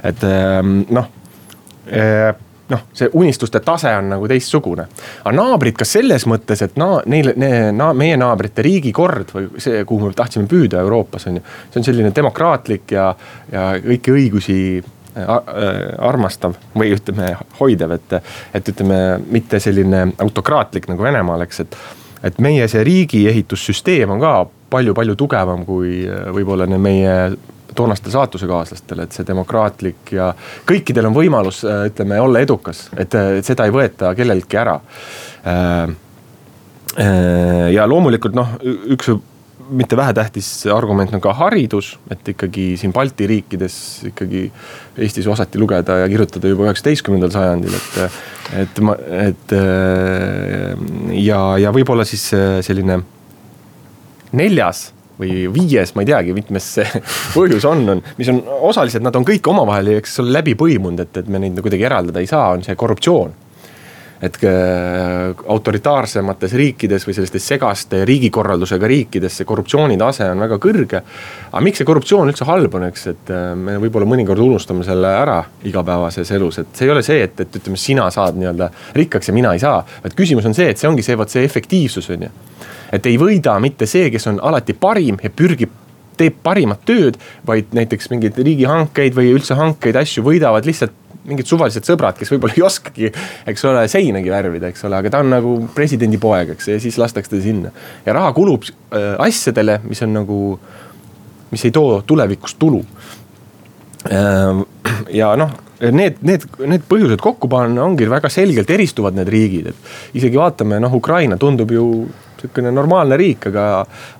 et 0.03 0.27
ähm, 0.29 0.81
noh 0.89 1.11
noh, 2.69 2.85
see 2.93 3.09
unistuste 3.13 3.59
tase 3.65 3.91
on 3.97 4.09
nagu 4.15 4.27
teistsugune. 4.29 4.87
aga 5.23 5.35
naabrid 5.35 5.77
ka 5.77 5.85
selles 5.87 6.25
mõttes, 6.29 6.63
et 6.65 6.77
na-, 6.81 7.01
neil, 7.11 7.33
ne, 7.39 7.51
na, 7.75 7.91
meie 7.93 8.17
naabrite 8.17 8.65
riigikord 8.65 9.33
või 9.35 9.47
see, 9.61 9.83
kuhu 9.85 10.09
me 10.09 10.17
tahtsime 10.17 10.49
püüda 10.49 10.81
Euroopas 10.81 11.27
on 11.29 11.39
ju. 11.39 11.45
see 11.69 11.81
on 11.81 11.87
selline 11.87 12.13
demokraatlik 12.15 12.95
ja, 12.97 13.11
ja 13.51 13.71
kõiki 13.83 14.15
õigusi 14.15 14.59
armastav 15.97 16.57
või 16.75 16.91
ütleme, 16.95 17.29
hoidev, 17.59 17.93
et, 17.95 18.17
et 18.53 18.71
ütleme, 18.73 18.97
mitte 19.31 19.61
selline 19.63 20.09
autokraatlik 20.19 20.89
nagu 20.91 21.05
Venemaal, 21.05 21.45
eks, 21.47 21.63
et. 21.63 21.77
et 22.25 22.39
meie 22.41 22.67
see 22.67 22.83
riigiehitussüsteem 22.83 24.11
on 24.11 24.19
ka 24.19 24.33
palju-palju 24.73 25.15
tugevam 25.15 25.63
kui 25.65 26.01
võib-olla 26.35 26.65
meie 26.67 27.13
toonastel 27.75 28.13
saatusekaaslastel, 28.13 29.03
et 29.03 29.15
see 29.15 29.27
demokraatlik 29.27 30.15
ja 30.15 30.31
kõikidel 30.67 31.09
on 31.09 31.15
võimalus, 31.15 31.63
äh, 31.67 31.85
ütleme, 31.91 32.19
olla 32.21 32.41
edukas, 32.45 32.87
et 32.97 33.15
seda 33.45 33.67
ei 33.67 33.75
võeta 33.75 34.13
kelleltki 34.17 34.59
ära. 34.61 34.79
Äh, 35.45 35.95
äh, 36.99 37.69
ja 37.75 37.87
loomulikult 37.89 38.37
noh, 38.37 38.57
üks 38.95 39.11
mitte 39.65 39.97
vähetähtis 39.97 40.67
argument 40.69 41.13
on 41.17 41.21
ka 41.23 41.33
haridus, 41.33 41.95
et 42.13 42.27
ikkagi 42.35 42.75
siin 42.77 42.91
Balti 42.93 43.25
riikides 43.25 43.77
ikkagi 44.11 44.43
Eestis 45.01 45.25
osati 45.27 45.57
lugeda 45.57 46.03
ja 46.03 46.09
kirjutada 46.11 46.51
juba 46.51 46.67
üheksateistkümnendal 46.67 47.33
sajandil, 47.33 47.73
et. 47.73 48.19
et 48.61 48.81
ma, 48.85 48.93
et 49.25 49.55
ja, 51.17 51.39
ja 51.57 51.73
võib-olla 51.73 52.05
siis 52.05 52.27
selline 52.67 52.99
neljas 54.37 54.91
või 55.19 55.45
viies, 55.53 55.93
ma 55.95 56.03
ei 56.03 56.09
teagi, 56.11 56.35
mitmes 56.35 56.67
see 56.79 57.01
põhjus 57.35 57.65
on, 57.69 57.87
on, 57.95 58.03
mis 58.19 58.29
on 58.31 58.43
osaliselt, 58.69 59.05
nad 59.05 59.15
on 59.15 59.27
kõik 59.27 59.47
omavahel, 59.51 59.95
eks 59.99 60.19
ole, 60.23 60.35
läbi 60.39 60.57
põimunud, 60.59 61.05
et, 61.05 61.23
et 61.23 61.31
me 61.31 61.41
neid 61.41 61.59
kuidagi 61.63 61.87
eraldada 61.87 62.23
ei 62.23 62.29
saa, 62.29 62.51
on 62.55 62.65
see 62.65 62.77
korruptsioon. 62.79 63.41
et 64.25 64.37
äh, 64.47 65.41
autoritaarsemates 65.51 66.53
riikides 66.55 67.03
või 67.05 67.13
sellistes 67.13 67.47
segaste 67.51 67.99
riigikorraldusega 68.07 68.87
riikides 68.87 69.35
see 69.37 69.45
korruptsioonitase 69.45 70.29
on 70.31 70.39
väga 70.39 70.57
kõrge. 70.63 71.01
aga 71.51 71.63
miks 71.63 71.81
see 71.81 71.85
korruptsioon 71.85 72.31
üldse 72.31 72.47
halb 72.47 72.77
on, 72.79 72.87
eks, 72.87 73.07
et 73.11 73.31
äh, 73.35 73.49
me 73.55 73.75
võib-olla 73.83 74.07
mõnikord 74.07 74.39
unustame 74.39 74.87
selle 74.87 75.11
ära 75.19 75.41
igapäevases 75.63 76.31
elus, 76.31 76.59
et 76.63 76.71
see 76.73 76.87
ei 76.87 76.95
ole 76.95 77.03
see, 77.03 77.21
et, 77.27 77.39
et 77.39 77.59
ütleme, 77.59 77.77
sina 77.77 78.07
saad 78.11 78.39
nii-öelda 78.39 78.71
rikkaks 78.95 79.29
ja 79.29 79.35
mina 79.35 79.53
ei 79.53 79.59
saa. 79.63 79.83
vaid 80.03 80.15
küsimus 80.15 80.47
on 80.47 80.55
see, 80.57 80.71
et 80.71 80.79
see 80.79 80.89
ongi 80.89 81.03
see, 81.03 81.19
vot 81.19 81.29
see 81.29 81.43
efektiivsus 81.43 82.09
on 82.15 82.27
ju 82.29 82.33
et 82.93 83.05
ei 83.05 83.17
võida 83.21 83.57
mitte 83.63 83.87
see, 83.89 84.09
kes 84.13 84.27
on 84.31 84.39
alati 84.43 84.73
parim 84.73 85.17
ja 85.23 85.29
pürgib 85.29 85.73
teeb 86.15 86.37
parimat 86.43 86.83
tööd, 86.87 87.17
vaid 87.47 87.73
näiteks 87.75 88.07
mingeid 88.11 88.37
riigihankeid 88.39 89.15
või 89.17 89.33
üldse 89.35 89.57
hankeid, 89.59 89.97
asju 89.99 90.23
võidavad 90.23 90.67
lihtsalt 90.67 90.93
mingid 91.25 91.49
suvalised 91.49 91.87
sõbrad, 91.87 92.17
kes 92.19 92.29
võib-olla 92.33 92.55
ei 92.57 92.63
oskagi, 92.65 93.09
eks 93.49 93.65
ole, 93.65 93.85
seinagi 93.91 94.31
värvida, 94.31 94.69
eks 94.69 94.85
ole, 94.85 94.99
aga 95.01 95.11
ta 95.13 95.21
on 95.23 95.31
nagu 95.33 95.55
presidendi 95.75 96.19
poeg, 96.21 96.53
eks 96.55 96.69
ja 96.69 96.77
siis 96.81 96.99
lastakse 97.01 97.33
ta 97.33 97.41
sinna. 97.41 97.71
ja 98.05 98.13
raha 98.13 98.33
kulub 98.37 98.67
äh, 98.67 99.15
asjadele, 99.25 99.79
mis 99.89 100.03
on 100.05 100.13
nagu, 100.19 100.39
mis 101.51 101.65
ei 101.65 101.73
too 101.73 102.01
tulevikus 102.07 102.55
tulu. 102.61 102.83
Äh, 104.05 104.61
ja 105.17 105.33
noh, 105.39 105.57
need, 105.91 106.21
need, 106.25 106.45
need 106.65 106.85
põhjused 106.89 107.21
kokku 107.23 107.49
panna 107.51 107.83
ongi 107.85 108.07
väga 108.09 108.31
selgelt 108.31 108.69
eristuvad 108.71 109.17
need 109.17 109.31
riigid, 109.31 109.71
et 109.73 110.19
isegi 110.19 110.39
vaatame, 110.39 110.79
noh, 110.83 110.93
Ukraina 110.97 111.37
tundub 111.41 111.73
ju 111.73 111.87
sihukene 112.45 112.71
normaalne 112.75 113.17
riik, 113.17 113.47
aga, 113.49 113.65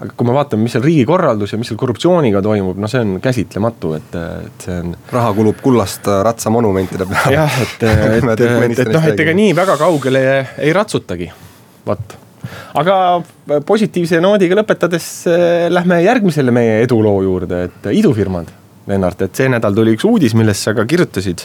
aga 0.02 0.12
kui 0.18 0.28
me 0.28 0.34
vaatame, 0.36 0.66
mis 0.66 0.76
seal 0.76 0.86
riigikorraldus 0.86 1.54
ja 1.54 1.60
mis 1.62 1.70
seal 1.70 1.80
korruptsiooniga 1.80 2.42
toimub, 2.46 2.80
no 2.82 2.90
see 2.92 3.04
on 3.06 3.16
käsitlematu, 3.24 3.94
et, 4.00 4.20
et 4.48 4.68
see 4.68 4.82
on. 4.82 4.96
raha 5.14 5.34
kulub 5.38 5.62
kullast 5.64 6.10
ratsamonumentide 6.26 7.08
peale. 7.12 7.38
jah, 7.38 7.62
et, 7.62 7.80
et, 7.86 8.30
et, 8.34 8.46
et, 8.50 8.84
et 8.86 8.94
noh, 8.94 9.10
et 9.14 9.26
ega 9.26 9.38
nii 9.38 9.56
väga 9.58 9.78
kaugele 9.82 10.28
ei 10.58 10.76
ratsutagi, 10.76 11.32
vot 11.86 12.22
aga 12.78 12.96
positiivse 13.66 14.20
noodiga 14.22 14.58
lõpetades 14.60 15.08
eh, 15.32 15.66
lähme 15.74 16.02
järgmisele 16.06 16.54
meie 16.54 16.84
eduloo 16.86 17.18
juurde, 17.26 17.66
et 17.70 17.90
idufirmad 17.98 18.52
Lennart, 18.86 19.22
et 19.26 19.34
see 19.34 19.50
nädal 19.50 19.74
tuli 19.74 19.96
üks 19.96 20.06
uudis, 20.06 20.36
millest 20.38 20.62
sa 20.68 20.76
ka 20.78 20.84
kirjutasid. 20.86 21.42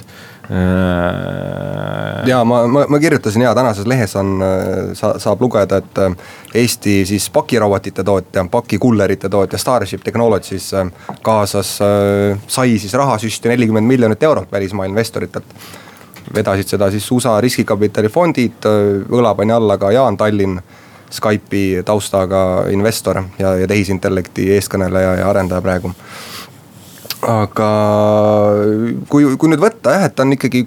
Äh, 0.50 2.26
ja 2.28 2.42
ma, 2.44 2.66
ma, 2.68 2.82
ma 2.90 2.98
kirjutasin 3.00 3.46
ja 3.46 3.54
tänases 3.56 3.86
lehes 3.88 4.12
on, 4.20 4.34
äh, 4.44 4.90
sa, 4.98 5.14
saab 5.22 5.40
lugeda, 5.40 5.78
et 5.80 6.00
äh, 6.04 6.16
Eesti 6.60 6.98
siis 7.08 7.30
pakirobotite 7.32 8.04
tootja, 8.04 8.44
pakikullerite 8.50 9.30
tootja 9.32 9.60
Starship 9.62 10.04
Technologies 10.04 10.68
kaasas, 11.22 11.70
sai 12.50 12.76
siis 12.82 12.92
rahasüsti 12.98 13.52
nelikümmend 13.52 13.88
miljonit 13.88 14.22
eurot 14.22 14.52
välismaa 14.52 14.90
investoritelt. 14.90 15.56
vedasid 16.34 16.68
seda 16.68 16.90
siis 16.90 17.06
USA 17.10 17.40
riskikapitali 17.40 18.08
fondid, 18.08 18.66
õla 19.08 19.34
pani 19.34 19.52
alla 19.52 19.78
ka 19.78 19.90
Jaan 19.90 20.16
Tallinn 20.16 20.60
Skype'i 21.10 21.82
taustaga 21.84 22.66
investor 22.70 23.22
ja, 23.38 23.54
ja 23.58 23.66
tehisintellekti 23.66 24.50
eestkõneleja 24.54 25.16
ja 25.22 25.30
arendaja 25.30 25.62
praegu 25.62 25.90
aga 27.26 27.70
kui, 29.10 29.26
kui 29.36 29.52
nüüd 29.52 29.60
võtta 29.62 29.96
jah, 29.96 30.08
et 30.08 30.16
ta 30.16 30.24
on 30.24 30.36
ikkagi 30.36 30.64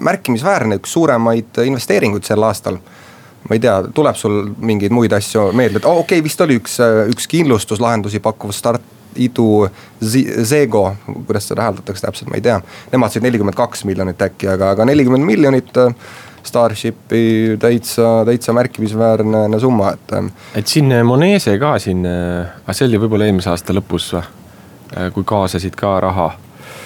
märkimisväärne, 0.00 0.78
üks 0.80 0.94
suuremaid 0.96 1.60
investeeringuid 1.66 2.24
sel 2.26 2.44
aastal. 2.48 2.80
ma 3.42 3.56
ei 3.58 3.60
tea, 3.60 3.80
tuleb 3.94 4.16
sul 4.16 4.52
mingeid 4.62 4.92
muid 4.94 5.12
asju 5.12 5.48
meelde, 5.58 5.80
et 5.80 5.86
oh, 5.88 5.98
okei 6.04 6.20
okay,, 6.20 6.24
vist 6.24 6.40
oli 6.44 6.60
üks, 6.60 6.78
üks 7.10 7.26
kindlustuslahendusi 7.28 8.22
pakkuv 8.22 8.52
start 8.54 8.84
idu 9.18 9.68
Zego, 10.00 10.84
kuidas 11.26 11.48
seda 11.50 11.66
hääldatakse 11.66 12.06
täpselt, 12.06 12.30
ma 12.30 12.38
ei 12.38 12.44
tea. 12.44 12.60
Nemad 12.92 13.12
said 13.12 13.26
nelikümmend 13.26 13.58
kaks 13.58 13.84
miljonit 13.84 14.22
äkki, 14.24 14.48
aga, 14.54 14.72
aga 14.76 14.86
nelikümmend 14.88 15.26
miljonit 15.26 15.74
Starshipi 16.42 17.58
täitsa, 17.60 18.22
täitsa 18.26 18.54
märkimisväärne 18.56 19.60
summa, 19.60 19.92
et. 19.94 20.14
Äh, 20.16 20.30
et 20.58 20.66
siin 20.66 20.94
Monese 21.06 21.58
ka 21.62 21.76
siin, 21.82 22.06
aga 22.06 22.74
see 22.74 22.88
oli 22.88 23.02
võib-olla 23.02 23.28
eelmise 23.28 23.52
aasta 23.52 23.76
lõpus 23.76 24.08
või? 24.16 24.24
Äh, 24.92 25.12
kui 25.14 25.24
kaasasid 25.24 25.76
ka 25.78 25.94
raha 26.04 26.32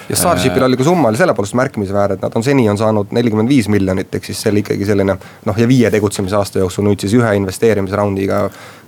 ja 0.06 0.16
Starshipil 0.16 0.62
oli 0.62 0.76
ka 0.78 0.84
summa 0.86 1.08
oli 1.10 1.18
selle 1.18 1.34
poolest 1.34 1.56
märkimisväärne, 1.58 2.14
et 2.14 2.22
nad 2.22 2.36
on 2.38 2.44
seni 2.46 2.68
on 2.70 2.78
saanud 2.78 3.10
nelikümmend 3.16 3.50
viis 3.50 3.66
miljonit, 3.72 4.14
ehk 4.14 4.28
siis 4.28 4.42
see 4.42 4.52
oli 4.52 4.62
ikkagi 4.62 4.86
selline 4.86 5.16
noh, 5.18 5.58
ja 5.58 5.66
viie 5.66 5.90
tegutsemisaasta 5.90 6.62
jooksul 6.62 6.86
nüüd 6.86 7.02
siis 7.02 7.16
ühe 7.18 7.32
investeerimisraundiga 7.40 8.44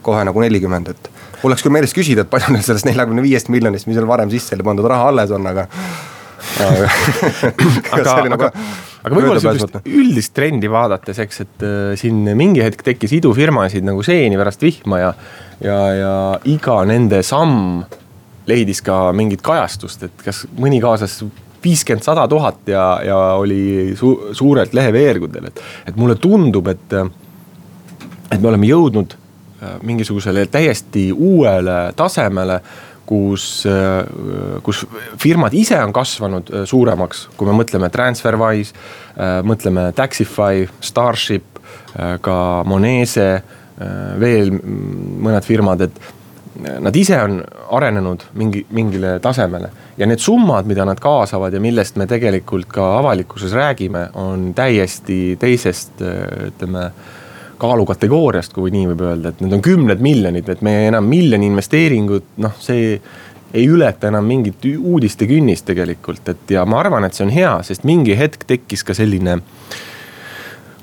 kohe 0.06 0.22
nagu 0.28 0.44
nelikümmend, 0.44 0.92
et. 0.94 1.10
mul 1.42 1.54
läks 1.54 1.66
küll 1.66 1.74
meelest 1.74 1.98
küsida, 1.98 2.22
et 2.22 2.30
palju 2.30 2.54
neil 2.54 2.62
sellest 2.66 2.86
neljakümne 2.86 3.26
viiest 3.26 3.50
miljonist, 3.50 3.90
mis 3.90 3.98
seal 3.98 4.06
varem 4.06 4.30
sisse 4.30 4.54
oli 4.54 4.68
pandud, 4.70 4.86
raha 4.86 5.10
alles 5.10 5.34
on, 5.34 5.50
aga 5.50 5.66
aga, 6.62 6.88
aga, 7.98 8.16
nagu 8.30 8.46
aga 8.46 9.14
võib-olla 9.18 9.42
sihukest 9.42 9.88
üldist 9.90 10.36
trendi 10.38 10.70
vaadates, 10.70 11.18
eks, 11.26 11.42
et 11.42 11.66
äh, 11.66 11.94
siin 11.98 12.22
mingi 12.38 12.62
hetk 12.62 12.86
tekkis 12.86 13.18
idufirmasid 13.18 13.86
nagu 13.86 14.06
seeni 14.06 14.38
pärast 14.38 14.62
vihma 14.62 15.02
ja, 15.02 15.14
ja, 15.64 15.80
ja 15.98 16.12
iga 16.46 16.84
nende 16.86 17.24
samm 17.26 17.82
leidis 18.48 18.82
ka 18.84 19.08
mingit 19.16 19.42
kajastust, 19.44 20.08
et 20.08 20.24
kas 20.24 20.44
mõni 20.58 20.80
kaasas 20.82 21.20
viiskümmend, 21.62 22.04
sada 22.06 22.26
tuhat 22.30 22.68
ja, 22.70 22.84
ja 23.04 23.16
oli 23.38 23.94
su 23.98 24.12
suurelt 24.36 24.74
leheveergudel, 24.76 25.50
et, 25.50 25.62
et 25.90 25.96
mulle 25.96 26.16
tundub, 26.20 26.68
et, 26.70 26.98
et 28.30 28.38
me 28.40 28.50
oleme 28.52 28.68
jõudnud 28.68 29.16
äh, 29.16 29.78
mingisugusele 29.82 30.46
täiesti 30.52 31.08
uuele 31.12 31.80
tasemele 31.98 32.60
kus, 33.08 33.66
äh, 33.66 34.60
kus 34.64 34.84
firmad 35.18 35.54
ise 35.56 35.80
on 35.82 35.94
kasvanud 35.96 36.52
äh, 36.52 36.66
suuremaks, 36.68 37.28
kui 37.36 37.48
me 37.48 37.56
mõtleme 37.58 37.90
Transferwise, 37.92 38.76
mõtleme 39.48 39.88
Taxify, 39.98 40.68
Starship, 40.84 41.56
ka 42.22 42.34
Monese, 42.68 43.24
veel 44.20 44.52
mõned 44.52 45.42
firmad, 45.42 45.82
et 45.88 45.96
nad 46.58 46.96
ise 46.96 47.18
on 47.22 47.38
arenenud 47.76 48.24
mingi, 48.34 48.64
mingile 48.74 49.18
tasemele. 49.22 49.70
ja 49.98 50.06
need 50.06 50.18
summad, 50.18 50.66
mida 50.66 50.84
nad 50.84 51.00
kaasavad 51.00 51.54
ja 51.54 51.60
millest 51.60 51.96
me 51.96 52.06
tegelikult 52.06 52.68
ka 52.70 52.98
avalikkuses 52.98 53.52
räägime, 53.52 54.08
on 54.14 54.52
täiesti 54.54 55.36
teisest, 55.40 56.02
ütleme 56.46 56.90
kaalukategooriast, 57.58 58.52
kui 58.54 58.70
nii 58.70 58.86
võib 58.92 59.02
öelda, 59.02 59.32
et 59.32 59.40
need 59.42 59.56
on 59.56 59.62
kümned 59.62 60.02
miljonid, 60.02 60.48
et 60.48 60.62
me 60.62 60.74
enam 60.86 61.08
miljoni 61.10 61.48
investeeringut, 61.50 62.36
noh, 62.44 62.54
see 62.62 63.00
ei 63.54 63.66
ületa 63.66 64.10
enam 64.12 64.26
mingit 64.28 64.64
uudiste 64.78 65.26
künnist 65.26 65.66
tegelikult, 65.66 66.26
et 66.28 66.50
ja 66.54 66.64
ma 66.68 66.82
arvan, 66.82 67.06
et 67.08 67.16
see 67.16 67.26
on 67.26 67.32
hea, 67.34 67.54
sest 67.66 67.86
mingi 67.88 68.14
hetk 68.18 68.44
tekkis 68.46 68.84
ka 68.86 68.94
selline 68.94 69.40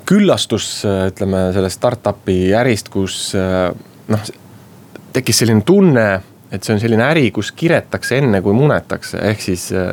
küllastus, 0.05 0.67
ütleme 0.85 1.47
sellest 1.55 1.79
startup'i 1.79 2.39
ärist, 2.57 2.91
kus 2.93 3.31
noh 3.35 4.25
tekkis 5.15 5.43
selline 5.43 5.63
tunne, 5.65 6.05
et 6.51 6.63
see 6.63 6.75
on 6.75 6.79
selline 6.81 7.03
äri, 7.07 7.29
kus 7.35 7.51
kiretakse 7.57 8.19
enne 8.21 8.41
kui 8.45 8.55
munetakse, 8.55 9.19
ehk 9.31 9.43
siis 9.43 9.67
äh, 9.75 9.89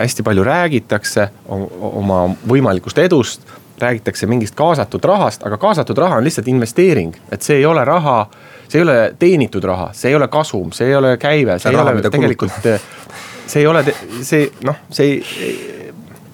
hästi 0.00 0.24
palju 0.26 0.44
räägitakse 0.46 1.28
oma 1.48 2.26
võimalikust 2.48 3.00
edust. 3.04 3.48
räägitakse 3.78 4.26
mingist 4.26 4.56
kaasatud 4.58 5.04
rahast, 5.06 5.44
aga 5.46 5.56
kaasatud 5.56 5.98
raha 5.98 6.16
on 6.18 6.24
lihtsalt 6.26 6.48
investeering, 6.50 7.14
et 7.30 7.42
see 7.46 7.60
ei 7.60 7.66
ole 7.66 7.84
raha 7.86 8.24
see 8.68 8.78
ei 8.78 8.82
ole 8.82 8.96
teenitud 9.18 9.64
raha, 9.64 9.90
see 9.96 10.10
ei 10.10 10.16
ole 10.18 10.28
kasum, 10.28 10.72
see 10.76 10.90
ei 10.90 10.96
ole 10.98 11.16
käive, 11.20 11.58
see 11.58 11.70
ei 11.70 11.76
raha, 11.76 11.94
ole 11.94 12.10
tegelikult, 12.10 12.68
see 13.50 13.62
ei 13.62 13.66
ole, 13.66 13.84
see 14.26 14.50
noh, 14.66 14.82
see 14.90 15.12
ei, 15.12 15.54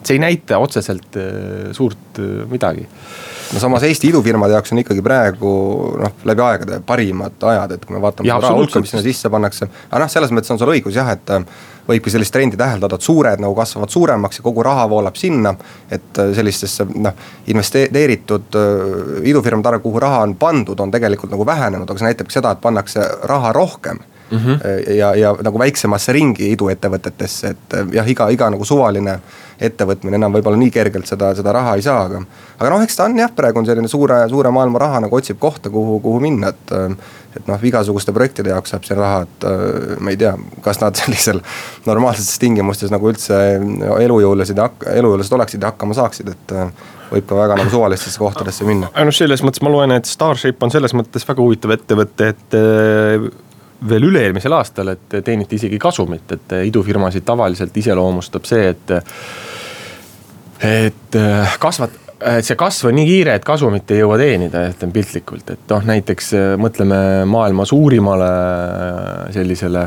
see 0.02 0.16
ei 0.16 0.22
näita 0.22 0.58
otseselt 0.62 1.20
äh, 1.20 1.70
suurt 1.76 2.18
äh, 2.18 2.42
midagi 2.50 2.88
no 3.54 3.60
samas 3.60 3.84
Eesti 3.86 4.08
idufirmade 4.10 4.54
jaoks 4.56 4.72
on 4.74 4.80
ikkagi 4.82 5.02
praegu 5.04 5.50
noh, 6.00 6.16
läbi 6.26 6.42
aegade 6.44 6.80
parimad 6.86 7.46
ajad, 7.52 7.76
et 7.76 7.84
kui 7.86 7.96
me 7.96 8.02
vaatame 8.02 8.28
ja, 8.28 8.38
raha 8.42 8.56
hulka, 8.58 8.82
mis 8.82 8.90
sinna 8.92 9.02
sisse 9.04 9.30
pannakse. 9.30 9.68
aga 9.90 10.02
noh, 10.02 10.10
selles 10.12 10.34
mõttes 10.34 10.52
on 10.54 10.60
sul 10.60 10.72
õigus 10.74 10.96
jah, 10.98 11.10
et 11.14 11.34
äh, 11.34 11.44
võibki 11.88 12.12
sellist 12.12 12.34
trendi 12.34 12.58
täheldada, 12.60 12.98
et 12.98 13.06
suured 13.06 13.42
nagu 13.42 13.54
kasvavad 13.58 13.92
suuremaks 13.92 14.40
ja 14.40 14.46
kogu 14.46 14.64
raha 14.66 14.88
voolab 14.90 15.18
sinna. 15.20 15.54
et 15.90 16.18
äh, 16.18 16.32
sellistesse 16.36 16.88
noh, 16.94 17.26
investeeritud 17.52 18.58
äh, 18.58 19.28
idufirmade 19.30 19.70
arv, 19.72 19.84
kuhu 19.84 20.02
raha 20.02 20.24
on 20.26 20.34
pandud, 20.40 20.80
on 20.80 20.90
tegelikult 20.94 21.34
nagu 21.34 21.46
vähenenud, 21.46 21.90
aga 21.90 22.00
see 22.00 22.10
näitabki 22.10 22.40
seda, 22.40 22.54
et 22.54 22.64
pannakse 22.64 23.06
raha 23.30 23.52
rohkem 23.54 24.02
mm. 24.34 24.44
-hmm. 24.44 24.96
ja, 24.96 25.14
ja 25.14 25.32
nagu 25.42 25.58
väiksemasse 25.58 26.12
ringi 26.12 26.52
iduettevõtetesse, 26.52 27.54
et 27.54 27.78
jah, 27.92 28.08
iga, 28.08 28.28
iga 28.34 28.50
nagu 28.50 28.64
suvaline 28.64 29.18
ettevõtmine 29.60 30.18
enam 30.18 30.34
võib-olla 30.34 30.58
nii 30.58 30.70
kergelt 30.74 31.06
seda, 31.06 31.30
seda 31.34 31.52
raha 31.54 31.76
ei 31.78 31.82
saa, 31.82 32.04
aga. 32.08 32.22
aga 32.58 32.70
noh, 32.72 32.82
eks 32.82 32.96
ta 32.98 33.08
on 33.08 33.18
jah, 33.18 33.30
praegu 33.34 33.60
on 33.60 33.68
selline 33.68 33.90
suure, 33.90 34.24
suure 34.28 34.50
maailma 34.54 34.82
raha 34.82 35.04
nagu 35.06 35.16
otsib 35.16 35.38
kohta, 35.38 35.70
kuhu, 35.70 36.00
kuhu 36.04 36.22
minna, 36.24 36.54
et. 36.54 36.74
et 37.34 37.48
noh, 37.50 37.62
igasuguste 37.66 38.12
projektide 38.14 38.52
jaoks 38.52 38.70
saab 38.70 38.84
siin 38.86 38.98
raha, 39.00 39.24
et 39.26 39.46
ma 39.98 40.12
ei 40.12 40.18
tea, 40.18 40.36
kas 40.62 40.78
nad 40.78 40.94
sellisel 41.00 41.40
normaalsetes 41.86 42.38
tingimustes 42.38 42.92
nagu 42.94 43.10
üldse 43.10 43.40
elujõulised 44.04 44.60
elujõulised 44.94 45.34
oleksid 45.34 45.62
ja 45.62 45.72
hakkama 45.72 45.96
saaksid, 45.98 46.30
et 46.30 46.54
võib 47.10 47.26
ka 47.28 47.38
väga 47.38 47.56
nagu 47.58 47.72
suvalistesse 47.72 48.22
kohtadesse 48.22 48.66
minna. 48.68 48.90
noh, 48.94 49.14
selles 49.14 49.42
mõttes 49.46 49.62
ma 49.64 49.72
loen, 49.72 49.94
et 49.96 50.08
Starship 50.08 50.62
on 50.62 50.72
selles 50.74 50.94
mõttes 50.96 51.26
väga 51.26 51.42
huvitav 51.42 51.74
ettevõte, 51.74 52.30
et 52.34 52.56
veel 53.88 54.08
üle-eelmisel 54.10 54.54
aastal, 54.56 54.94
et 54.94 55.18
teeniti 55.24 55.58
isegi 55.60 55.78
kasumit, 55.82 56.36
et 56.36 56.56
idufirmasid 56.70 57.26
tavaliselt 57.26 57.76
iseloomustab 57.82 58.48
see, 58.48 58.70
et. 58.74 58.94
et 60.64 61.20
kasvat-, 61.60 62.00
et 62.24 62.46
see 62.46 62.56
kasv 62.56 62.88
on 62.88 62.96
nii 62.96 63.08
kiire, 63.08 63.34
et 63.36 63.44
kasumit 63.44 63.90
ei 63.92 64.00
jõua 64.00 64.16
teenida, 64.20 64.68
ütlen 64.72 64.94
piltlikult, 64.94 65.50
et 65.56 65.74
noh, 65.74 65.84
näiteks 65.90 66.32
mõtleme 66.60 66.98
maailma 67.28 67.66
suurimale 67.68 68.30
sellisele 69.34 69.84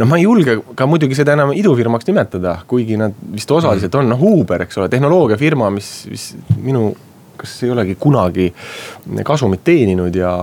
noh, 0.00 0.08
ma 0.08 0.18
ei 0.18 0.24
julge 0.26 0.58
ka 0.76 0.88
muidugi 0.88 1.16
seda 1.18 1.34
enam 1.36 1.52
idufirmaks 1.56 2.08
nimetada, 2.08 2.58
kuigi 2.68 2.98
nad 3.00 3.16
vist 3.34 3.50
osaliselt 3.54 3.94
on, 4.00 4.10
noh 4.12 4.26
Uber, 4.30 4.66
eks 4.66 4.80
ole, 4.80 4.90
tehnoloogiafirma, 4.92 5.70
mis, 5.74 5.90
mis 6.10 6.26
minu 6.60 6.90
kas 7.40 7.56
ei 7.64 7.72
olegi 7.74 7.96
kunagi 8.00 8.50
kasumit 9.24 9.64
teeninud 9.64 10.14
ja 10.16 10.34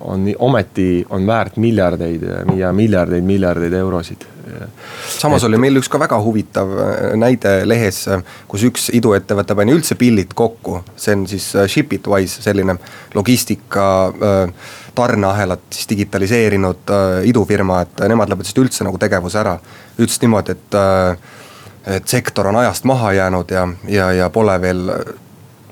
on 0.00 0.26
ometi 0.38 1.04
on 1.10 1.26
väärt 1.26 1.56
miljardeid 1.60 2.24
ja 2.56 2.72
miljardeid, 2.72 3.24
miljardeid 3.24 3.78
eurosid 3.78 4.26
samas 5.08 5.42
et... 5.42 5.48
oli 5.48 5.60
meil 5.60 5.78
üks 5.80 5.90
ka 5.90 6.00
väga 6.00 6.18
huvitav 6.22 6.72
äh, 6.72 6.96
näide 7.20 7.54
lehes, 7.68 8.00
äh, 8.12 8.22
kus 8.50 8.64
üks 8.68 8.88
iduettevõte 8.96 9.56
pani 9.58 9.74
üldse 9.76 9.98
pillid 10.00 10.34
kokku, 10.38 10.82
see 10.96 11.16
on 11.16 11.26
siis 11.30 11.50
äh, 11.56 11.68
Shipitwise, 11.70 12.42
selline 12.44 12.78
logistika 13.14 13.84
tarneahelat 14.98 15.62
siis 15.72 15.88
digitaliseerinud 15.90 16.90
idufirma, 17.28 17.80
et 17.84 18.02
nemad 18.10 18.30
lõpetasid 18.32 18.60
üldse 18.62 18.86
nagu 18.86 18.98
tegevuse 19.00 19.38
ära. 19.40 19.54
ütlesid 19.98 20.26
niimoodi, 20.26 20.56
et, 20.56 20.76
et 21.96 22.10
sektor 22.10 22.50
on 22.50 22.58
ajast 22.60 22.86
maha 22.88 23.12
jäänud 23.16 23.54
ja, 23.54 23.64
ja, 23.88 24.10
ja 24.12 24.30
pole 24.34 24.58
veel 24.62 24.84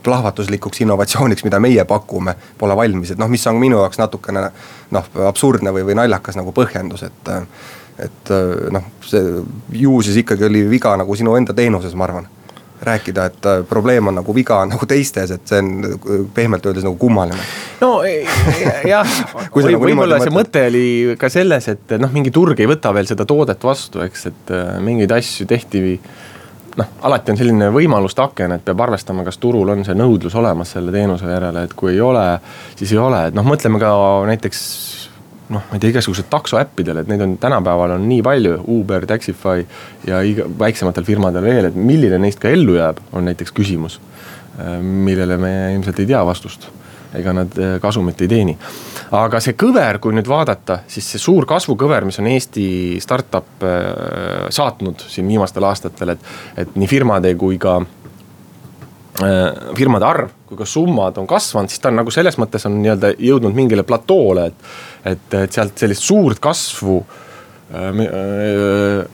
plahvatuslikuks 0.07 0.85
innovatsiooniks, 0.87 1.45
mida 1.47 1.61
meie 1.63 1.85
pakume, 1.89 2.37
pole 2.59 2.77
valmis, 2.79 3.13
et 3.15 3.21
noh, 3.21 3.31
mis 3.31 3.47
on 3.51 3.59
minu 3.61 3.81
jaoks 3.83 3.99
natukene 3.99 4.47
noh, 4.95 5.11
absurdne 5.27 5.75
või, 5.75 5.87
või 5.91 5.99
naljakas 5.99 6.39
nagu 6.39 6.55
põhjendus, 6.57 7.03
et 7.11 7.35
et 7.97 8.31
äh, 8.31 8.71
noh, 8.73 8.89
see 9.05 9.43
ju 9.81 10.01
siis 10.05 10.21
ikkagi 10.21 10.45
oli 10.49 10.65
viga 10.69 10.95
nagu 11.01 11.17
sinu 11.17 11.37
enda 11.39 11.57
teenuses, 11.57 11.95
ma 11.97 12.09
arvan. 12.09 12.33
rääkida, 12.77 13.23
et 13.25 13.47
äh, 13.49 13.63
probleem 13.65 14.07
on 14.07 14.19
nagu 14.19 14.35
viga 14.37 14.59
on 14.61 14.69
nagu 14.69 14.87
teistes, 14.87 15.31
et 15.33 15.49
see 15.49 15.63
on 15.63 15.71
äh, 15.89 16.19
pehmelt 16.35 16.67
öeldes 16.67 16.85
nagu 16.85 16.99
kummaline. 17.01 17.41
no 17.81 18.03
jah 18.05 19.09
või, 19.55 19.65
nagu 19.71 19.81
võib-olla 19.81 20.19
see 20.21 20.35
mõte 20.35 20.67
oli 20.69 21.17
ka 21.19 21.31
selles, 21.33 21.71
et 21.73 21.97
noh, 21.97 22.13
mingi 22.13 22.31
turg 22.31 22.61
ei 22.61 22.69
võta 22.69 22.93
veel 22.93 23.09
seda 23.09 23.25
toodet 23.25 23.65
vastu, 23.65 24.05
eks, 24.05 24.27
et 24.29 24.55
mingeid 24.85 25.17
asju 25.17 25.49
tehti 25.49 25.97
noh, 26.77 26.93
alati 27.09 27.33
on 27.33 27.41
selline 27.41 27.71
võimaluste 27.75 28.23
aken, 28.25 28.57
et 28.57 28.65
peab 28.65 28.83
arvestama, 28.87 29.25
kas 29.27 29.41
turul 29.43 29.73
on 29.73 29.85
see 29.87 29.97
nõudlus 29.97 30.37
olemas 30.37 30.75
selle 30.77 30.93
teenuse 30.95 31.29
järele, 31.31 31.67
et 31.67 31.75
kui 31.77 31.95
ei 31.95 32.01
ole, 32.05 32.25
siis 32.77 32.93
ei 32.93 33.01
ole, 33.01 33.27
et 33.31 33.37
noh, 33.37 33.47
mõtleme 33.47 33.81
ka 33.83 33.93
näiteks 34.29 34.63
noh, 35.49 35.63
ma 35.63 35.77
ei 35.77 35.83
tea, 35.83 35.93
igasugused 35.95 36.29
taksoäppidel, 36.31 37.03
et 37.03 37.11
neid 37.11 37.23
on 37.23 37.37
tänapäeval 37.43 37.97
on 37.97 38.07
nii 38.09 38.23
palju, 38.27 38.59
Uber, 38.77 39.07
Taxify 39.07 39.65
ja 40.07 40.21
iga, 40.27 40.49
väiksematel 40.59 41.07
firmadel 41.07 41.45
veel, 41.47 41.71
et 41.71 41.79
milline 41.79 42.19
neist 42.23 42.41
ka 42.43 42.51
ellu 42.51 42.77
jääb, 42.79 43.01
on 43.13 43.29
näiteks 43.31 43.55
küsimus. 43.57 44.01
Millele 44.83 45.37
me 45.39 45.53
ilmselt 45.75 46.01
ei 46.01 46.09
tea 46.09 46.23
vastust, 46.27 46.71
ega 47.17 47.35
nad 47.37 47.59
äh, 47.61 47.77
kasumit 47.83 48.23
ei 48.25 48.31
teeni. 48.31 48.57
Aga 49.15 49.41
see 49.43 49.55
kõver, 49.59 50.01
kui 50.03 50.15
nüüd 50.17 50.29
vaadata, 50.31 50.81
siis 50.91 51.07
see 51.13 51.23
suur 51.23 51.47
kasvukõver, 51.49 52.07
mis 52.09 52.19
on 52.23 52.31
Eesti 52.31 52.67
startup 53.03 53.67
äh, 53.67 54.49
saatnud 54.51 55.07
siin 55.11 55.29
viimastel 55.29 55.69
aastatel, 55.69 56.17
et, 56.17 56.33
et 56.57 56.75
nii 56.79 56.91
firmade 56.91 57.35
kui 57.39 57.61
ka 57.63 57.81
firmade 59.17 60.05
arv 60.05 60.33
kui 60.47 60.59
ka 60.59 60.67
summad 60.69 61.17
on 61.19 61.27
kasvanud, 61.27 61.71
siis 61.73 61.81
ta 61.83 61.91
on 61.91 61.97
nagu 62.01 62.13
selles 62.15 62.37
mõttes 62.39 62.67
on 62.69 62.77
nii-öelda 62.83 63.15
jõudnud 63.17 63.57
mingile 63.57 63.83
platoole, 63.87 64.51
et 64.51 64.67
et, 65.07 65.35
et 65.39 65.53
sealt 65.55 65.79
sellist 65.79 66.03
suurt 66.03 66.41
kasvu 66.43 66.99
äh, 67.01 68.03
äh, 68.07 69.07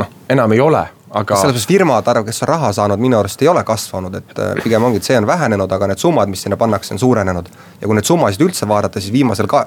noh, 0.00 0.16
enam 0.32 0.56
ei 0.56 0.64
ole 0.64 0.84
aga. 1.10 1.36
selles 1.36 1.54
mõttes 1.54 1.68
firmade 1.68 2.10
arv, 2.12 2.24
kes 2.26 2.42
on 2.44 2.50
raha 2.50 2.70
saanud, 2.76 3.00
minu 3.02 3.18
arust 3.18 3.42
ei 3.42 3.48
ole 3.50 3.62
kasvanud, 3.66 4.16
et 4.20 4.40
äh, 4.42 4.52
pigem 4.64 4.84
ongi, 4.86 5.00
et 5.00 5.08
see 5.08 5.18
on 5.18 5.26
vähenenud, 5.28 5.72
aga 5.76 5.90
need 5.90 6.02
summad, 6.02 6.30
mis 6.30 6.44
sinna 6.46 6.58
pannakse, 6.60 6.94
on 6.94 7.02
suurenenud. 7.02 7.50
ja 7.80 7.88
kui 7.88 7.96
neid 7.98 8.08
summasid 8.08 8.44
üldse 8.46 8.68
vaadata, 8.70 9.02
siis 9.02 9.14
viimasel 9.14 9.48
ka-, 9.50 9.66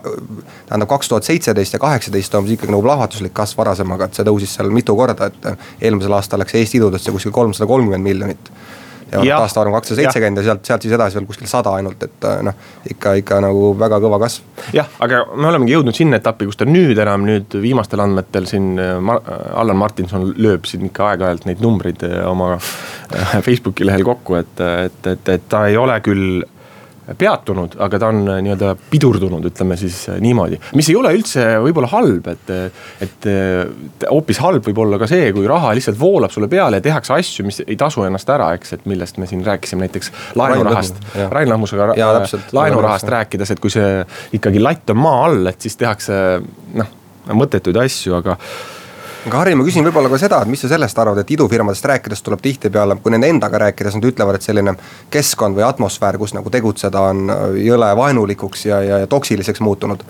tähendab 0.70 0.92
kaks 0.94 1.12
tuhat 1.12 1.28
seitseteist 1.28 1.78
ja 1.78 1.82
kaheksateist 1.84 2.32
toimus 2.32 2.56
ikkagi 2.56 2.74
nagu 2.74 2.86
plahvatuslik 2.86 3.34
kasv 3.36 3.64
varasemaga, 3.64 4.08
et 4.08 4.20
see 4.20 4.28
tõusis 4.28 4.56
seal 4.58 4.72
mitu 4.74 4.96
korda, 4.98 5.32
et 5.32 5.84
eelmisel 5.90 6.16
aastal 6.20 6.44
läks 6.44 6.56
Eesti 6.60 6.80
idudesse 6.80 7.12
kuskil 7.16 7.36
kolmsada 7.36 7.68
kolmkümmend 7.70 8.08
miljonit 8.08 8.54
ja 9.22 9.38
aastaarv 9.42 9.72
on 9.72 9.78
kakssada 9.78 10.02
seitsekümmend 10.02 10.42
ja 10.42 10.46
sealt, 10.48 10.66
sealt 10.68 10.86
siis 10.86 10.96
edasi 10.96 11.20
veel 11.20 11.28
kuskil 11.30 11.50
sada 11.50 11.76
ainult, 11.78 12.02
et 12.06 12.28
äh, 12.30 12.40
noh, 12.48 12.58
ikka, 12.90 13.16
ikka 13.22 13.40
nagu 13.44 13.74
väga 13.80 14.00
kõva 14.04 14.20
kasv. 14.24 14.48
jah, 14.76 14.90
aga 15.04 15.24
me 15.36 15.50
olemegi 15.52 15.76
jõudnud 15.76 15.98
sinna 15.98 16.20
etappi, 16.22 16.48
kus 16.50 16.60
ta 16.60 16.68
nüüd 16.70 17.00
enam 17.04 17.28
nüüd 17.28 17.58
viimastel 17.64 18.04
andmetel 18.04 18.48
siin 18.50 18.74
äh, 18.82 18.96
Mar 19.04 19.22
Allan 19.54 19.80
Martinson 19.80 20.32
lööb 20.38 20.68
siin 20.70 20.88
ikka 20.90 21.12
aeg-ajalt 21.12 21.48
neid 21.50 21.64
numbreid 21.64 22.04
äh, 22.08 22.20
oma 22.30 22.56
Facebooki 23.48 23.88
lehel 23.88 24.06
kokku, 24.08 24.40
et, 24.42 24.66
et, 24.88 25.14
et, 25.16 25.34
et 25.38 25.48
ta 25.50 25.68
ei 25.70 25.78
ole 25.80 26.00
küll 26.06 26.44
peatunud, 27.18 27.76
aga 27.84 28.00
ta 28.00 28.10
on 28.14 28.22
äh, 28.32 28.40
nii-öelda 28.46 28.74
pidurdunud, 28.92 29.46
ütleme 29.50 29.78
siis 29.80 29.98
äh, 30.12 30.20
niimoodi. 30.24 30.60
mis 30.78 30.90
ei 30.92 30.98
ole 31.00 31.14
üldse 31.18 31.46
võib-olla 31.64 31.90
halb, 31.92 32.30
et, 32.32 32.54
et 33.04 33.28
hoopis 34.10 34.40
halb 34.44 34.66
võib 34.68 34.84
olla 34.86 35.00
ka 35.02 35.10
see, 35.12 35.32
kui 35.36 35.48
raha 35.50 35.74
lihtsalt 35.78 36.00
voolab 36.00 36.34
sulle 36.34 36.50
peale 36.52 36.80
ja 36.80 36.86
tehakse 36.86 37.16
asju, 37.18 37.48
mis 37.48 37.62
ei 37.66 37.78
tasu 37.80 38.06
ennast 38.08 38.30
ära, 38.34 38.54
eks, 38.58 38.78
et 38.78 38.86
millest 38.90 39.20
me 39.22 39.28
siin 39.30 39.44
rääkisime 39.46 39.88
näiteks 39.88 40.12
laenurahast. 40.40 41.02
Rain 41.32 41.52
Lahmusega 41.52 41.94
laenurahast 42.56 43.10
rääkides, 43.10 43.56
et 43.56 43.64
kui 43.64 43.74
see 43.74 44.04
ikkagi 44.40 44.62
latt 44.64 44.94
on 44.94 45.02
maa 45.04 45.26
all, 45.28 45.52
et 45.52 45.62
siis 45.64 45.76
tehakse 45.80 46.16
noh, 46.80 46.96
mõttetuid 47.32 47.78
asju, 47.84 48.16
aga 48.20 48.38
aga 49.28 49.40
Harri, 49.40 49.56
ma 49.56 49.66
küsin 49.68 49.86
võib-olla 49.88 50.12
ka 50.12 50.20
seda, 50.22 50.42
et 50.44 50.52
mis 50.52 50.62
sa 50.64 50.70
sellest 50.72 51.00
arvad, 51.00 51.22
et 51.24 51.34
idufirmadest 51.36 51.86
rääkides 51.90 52.24
tuleb 52.26 52.44
tihtipeale, 52.44 52.98
kui 53.04 53.14
nende 53.14 53.30
endaga 53.32 53.62
rääkides, 53.68 53.98
nad 54.00 54.08
ütlevad, 54.10 54.40
et 54.40 54.46
selline 54.46 54.76
keskkond 55.14 55.58
või 55.58 55.66
atmosfäär, 55.68 56.20
kus 56.22 56.36
nagu 56.36 56.52
tegutseda, 56.54 57.04
on 57.12 57.36
jõle 57.60 57.92
vaenulikuks 58.00 58.66
ja, 58.70 58.82
ja, 58.84 59.04
ja 59.04 59.12
toksiliseks 59.12 59.64
muutunud 59.64 60.04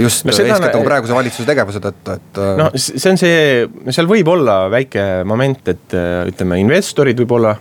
just 0.00 0.24
no 0.24 0.32
eeskätt 0.32 0.72
nagu 0.72 0.84
praeguse 0.86 1.12
valitsuse 1.12 1.44
tegevuse 1.48 1.80
tõttu, 1.84 2.14
et. 2.16 2.38
no 2.56 2.70
see 2.80 3.10
on 3.10 3.18
see, 3.20 3.40
seal 3.92 4.08
võib 4.08 4.28
olla 4.32 4.62
väike 4.72 5.02
moment, 5.28 5.68
et 5.68 5.96
ütleme, 6.32 6.62
investorid 6.64 7.20
võib-olla 7.20 7.58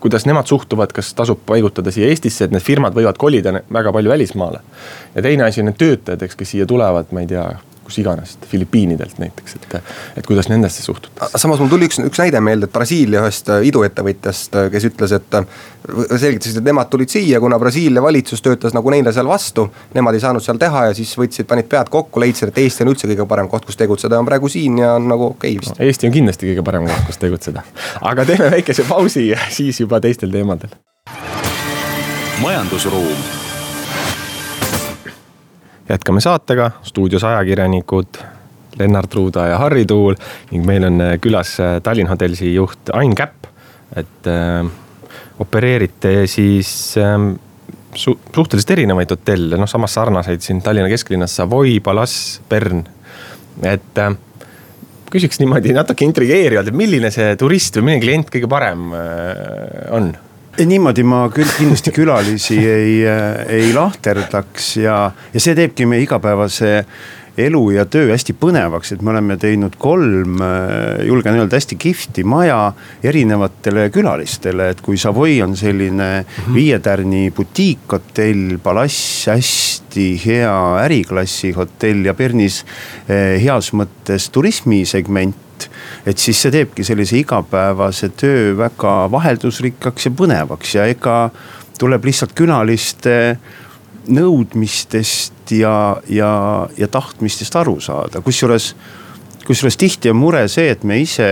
kuidas 0.00 0.26
nemad 0.26 0.46
suhtuvad, 0.46 0.92
kas 0.92 1.14
tasub 1.14 1.42
paigutada 1.46 1.92
siia 1.92 2.08
Eestisse, 2.08 2.46
et 2.46 2.54
need 2.54 2.64
firmad 2.64 2.94
võivad 2.96 3.18
kolida 3.20 3.52
väga 3.72 3.92
palju 3.92 4.10
välismaale. 4.10 4.60
ja 5.14 5.22
teine 5.22 5.44
asi 5.44 5.60
on 5.60 5.70
need 5.70 5.78
töötajad, 5.80 6.22
eks, 6.22 6.38
kes 6.40 6.54
siia 6.54 6.66
tulevad, 6.66 7.10
ma 7.12 7.20
ei 7.20 7.28
tea 7.30 7.44
kus 7.90 7.98
iganes, 7.98 8.36
Filipiinidelt 8.48 9.18
näiteks, 9.18 9.56
et, 9.58 9.76
et 10.16 10.26
kuidas 10.26 10.48
nendesse 10.48 10.82
suhtutakse. 10.82 11.38
samas 11.38 11.60
mul 11.60 11.70
tuli 11.72 11.88
üks, 11.90 11.98
üks 12.06 12.22
näide 12.22 12.40
meelde, 12.44 12.68
et 12.70 12.74
Brasiilia 12.74 13.24
ühest 13.24 13.50
äh, 13.50 13.64
iduettevõtjast, 13.66 14.56
äh, 14.56 14.68
kes 14.72 14.86
ütles, 14.92 15.14
et 15.18 15.38
äh, 15.38 15.48
selgitasid, 16.14 16.60
et 16.60 16.68
nemad 16.70 16.90
tulid 16.92 17.10
siia, 17.10 17.40
kuna 17.42 17.58
Brasiilia 17.58 18.02
valitsus 18.04 18.44
töötas 18.46 18.76
nagu 18.76 18.92
neile 18.94 19.12
seal 19.16 19.28
vastu. 19.28 19.66
Nemad 19.96 20.16
ei 20.16 20.22
saanud 20.22 20.44
seal 20.44 20.60
teha 20.62 20.86
ja 20.90 20.94
siis 20.96 21.16
võtsid, 21.18 21.48
panid 21.50 21.68
pead 21.70 21.90
kokku, 21.92 22.22
leidsid, 22.22 22.52
et 22.52 22.62
Eesti 22.62 22.86
on 22.86 22.94
üldse 22.94 23.10
kõige 23.10 23.26
parem 23.30 23.50
koht, 23.50 23.66
kus 23.66 23.80
tegutseda 23.80 24.16
ja 24.16 24.22
on 24.22 24.30
praegu 24.30 24.50
siin 24.52 24.78
ja 24.80 24.94
on 25.00 25.10
nagu 25.10 25.32
okei 25.32 25.56
okay, 25.56 25.64
vist 25.64 25.74
no,. 25.74 25.88
Eesti 25.88 26.10
on 26.10 26.16
kindlasti 26.20 26.52
kõige 26.52 26.66
parem 26.70 26.86
koht, 26.90 27.04
kus 27.10 27.20
tegutseda, 27.22 27.66
aga 28.12 28.28
teeme 28.28 28.52
väikese 28.54 28.86
pausi, 28.88 29.30
siis 29.50 29.82
juba 29.82 30.00
teistel 30.04 30.32
teemadel. 30.34 30.78
majandusruum 32.40 33.39
jätkame 35.90 36.22
saatega, 36.24 36.70
stuudios 36.86 37.24
ajakirjanikud 37.24 38.20
Lennart 38.78 39.14
Ruuda 39.14 39.46
ja 39.50 39.58
Harri 39.58 39.84
Tuul 39.86 40.16
ning 40.52 40.66
meil 40.66 40.86
on 40.86 41.00
äh, 41.04 41.16
külas 41.22 41.56
äh, 41.60 41.78
Tallinn 41.82 42.10
Hotellsi 42.10 42.54
juht 42.54 42.92
Ain 42.94 43.14
Käpp. 43.18 43.48
et 43.96 44.26
äh, 44.30 44.66
opereerite 45.38 46.26
siis 46.30 46.94
äh, 46.98 47.18
su 47.94 48.14
suhteliselt 48.34 48.70
erinevaid 48.76 49.10
hotelle, 49.10 49.58
noh 49.58 49.68
samas 49.68 49.94
sarnaseid 49.98 50.42
siin 50.44 50.62
Tallinna 50.62 50.90
kesklinnas 50.92 51.34
Savoy, 51.36 51.80
Palace, 51.82 52.40
Bern, 52.48 52.84
et 53.66 53.98
äh, 53.98 54.14
küsiks 55.10 55.40
niimoodi 55.42 55.74
natuke 55.74 56.06
intrigeerivalt, 56.06 56.70
et 56.70 56.76
milline 56.76 57.10
see 57.14 57.34
turist 57.40 57.78
või 57.78 57.88
milline 57.88 58.04
klient 58.04 58.34
kõige 58.34 58.50
parem 58.50 58.92
äh, 58.94 59.88
on 59.96 60.12
niimoodi 60.58 61.04
ma 61.06 61.24
küll 61.34 61.48
kindlasti 61.58 61.92
külalisi 61.94 62.58
ei, 62.78 62.98
ei 63.48 63.72
lahterdaks 63.76 64.76
ja, 64.82 64.98
ja 65.34 65.40
see 65.40 65.56
teebki 65.58 65.86
meie 65.88 66.04
igapäevase 66.04 66.84
elu 67.40 67.62
ja 67.72 67.84
töö 67.88 68.10
hästi 68.10 68.34
põnevaks, 68.36 68.94
et 68.94 69.02
me 69.04 69.12
oleme 69.12 69.36
teinud 69.40 69.76
kolm, 69.80 70.40
julgen 71.06 71.38
öelda, 71.38 71.56
hästi 71.56 71.78
kihvti 71.80 72.24
maja 72.28 72.72
erinevatele 73.06 73.88
külalistele, 73.94 74.70
et 74.74 74.80
kui 74.84 74.98
Savoy 75.00 75.40
on 75.44 75.56
selline 75.56 76.08
mm 76.20 76.24
-hmm. 76.26 76.54
viie 76.54 76.78
tärni 76.78 77.30
butiikhotell, 77.30 78.58
palass 78.62 79.26
hästi 79.30 80.08
hea 80.26 80.56
äriklassi 80.84 81.52
hotell 81.52 82.04
ja 82.04 82.14
Bernis 82.14 82.64
eh, 83.08 83.42
heas 83.42 83.72
mõttes 83.72 84.30
turismisegment 84.32 85.49
et 86.06 86.18
siis 86.18 86.38
see 86.42 86.52
teebki 86.54 86.84
sellise 86.86 87.18
igapäevase 87.20 88.10
töö 88.20 88.54
väga 88.58 88.94
vaheldusrikkaks 89.12 90.08
ja 90.08 90.14
põnevaks 90.16 90.76
ja 90.78 90.86
ega 90.90 91.16
tuleb 91.80 92.04
lihtsalt 92.08 92.34
külaliste 92.36 93.16
nõudmistest 94.10 95.52
ja, 95.54 95.74
ja, 96.08 96.32
ja 96.78 96.88
tahtmistest 96.88 97.56
aru 97.60 97.78
saada, 97.84 98.22
kusjuures, 98.24 98.72
kusjuures 99.46 99.78
tihti 99.80 100.10
on 100.10 100.18
mure 100.20 100.46
see, 100.48 100.70
et 100.72 100.84
me 100.84 101.00
ise 101.02 101.28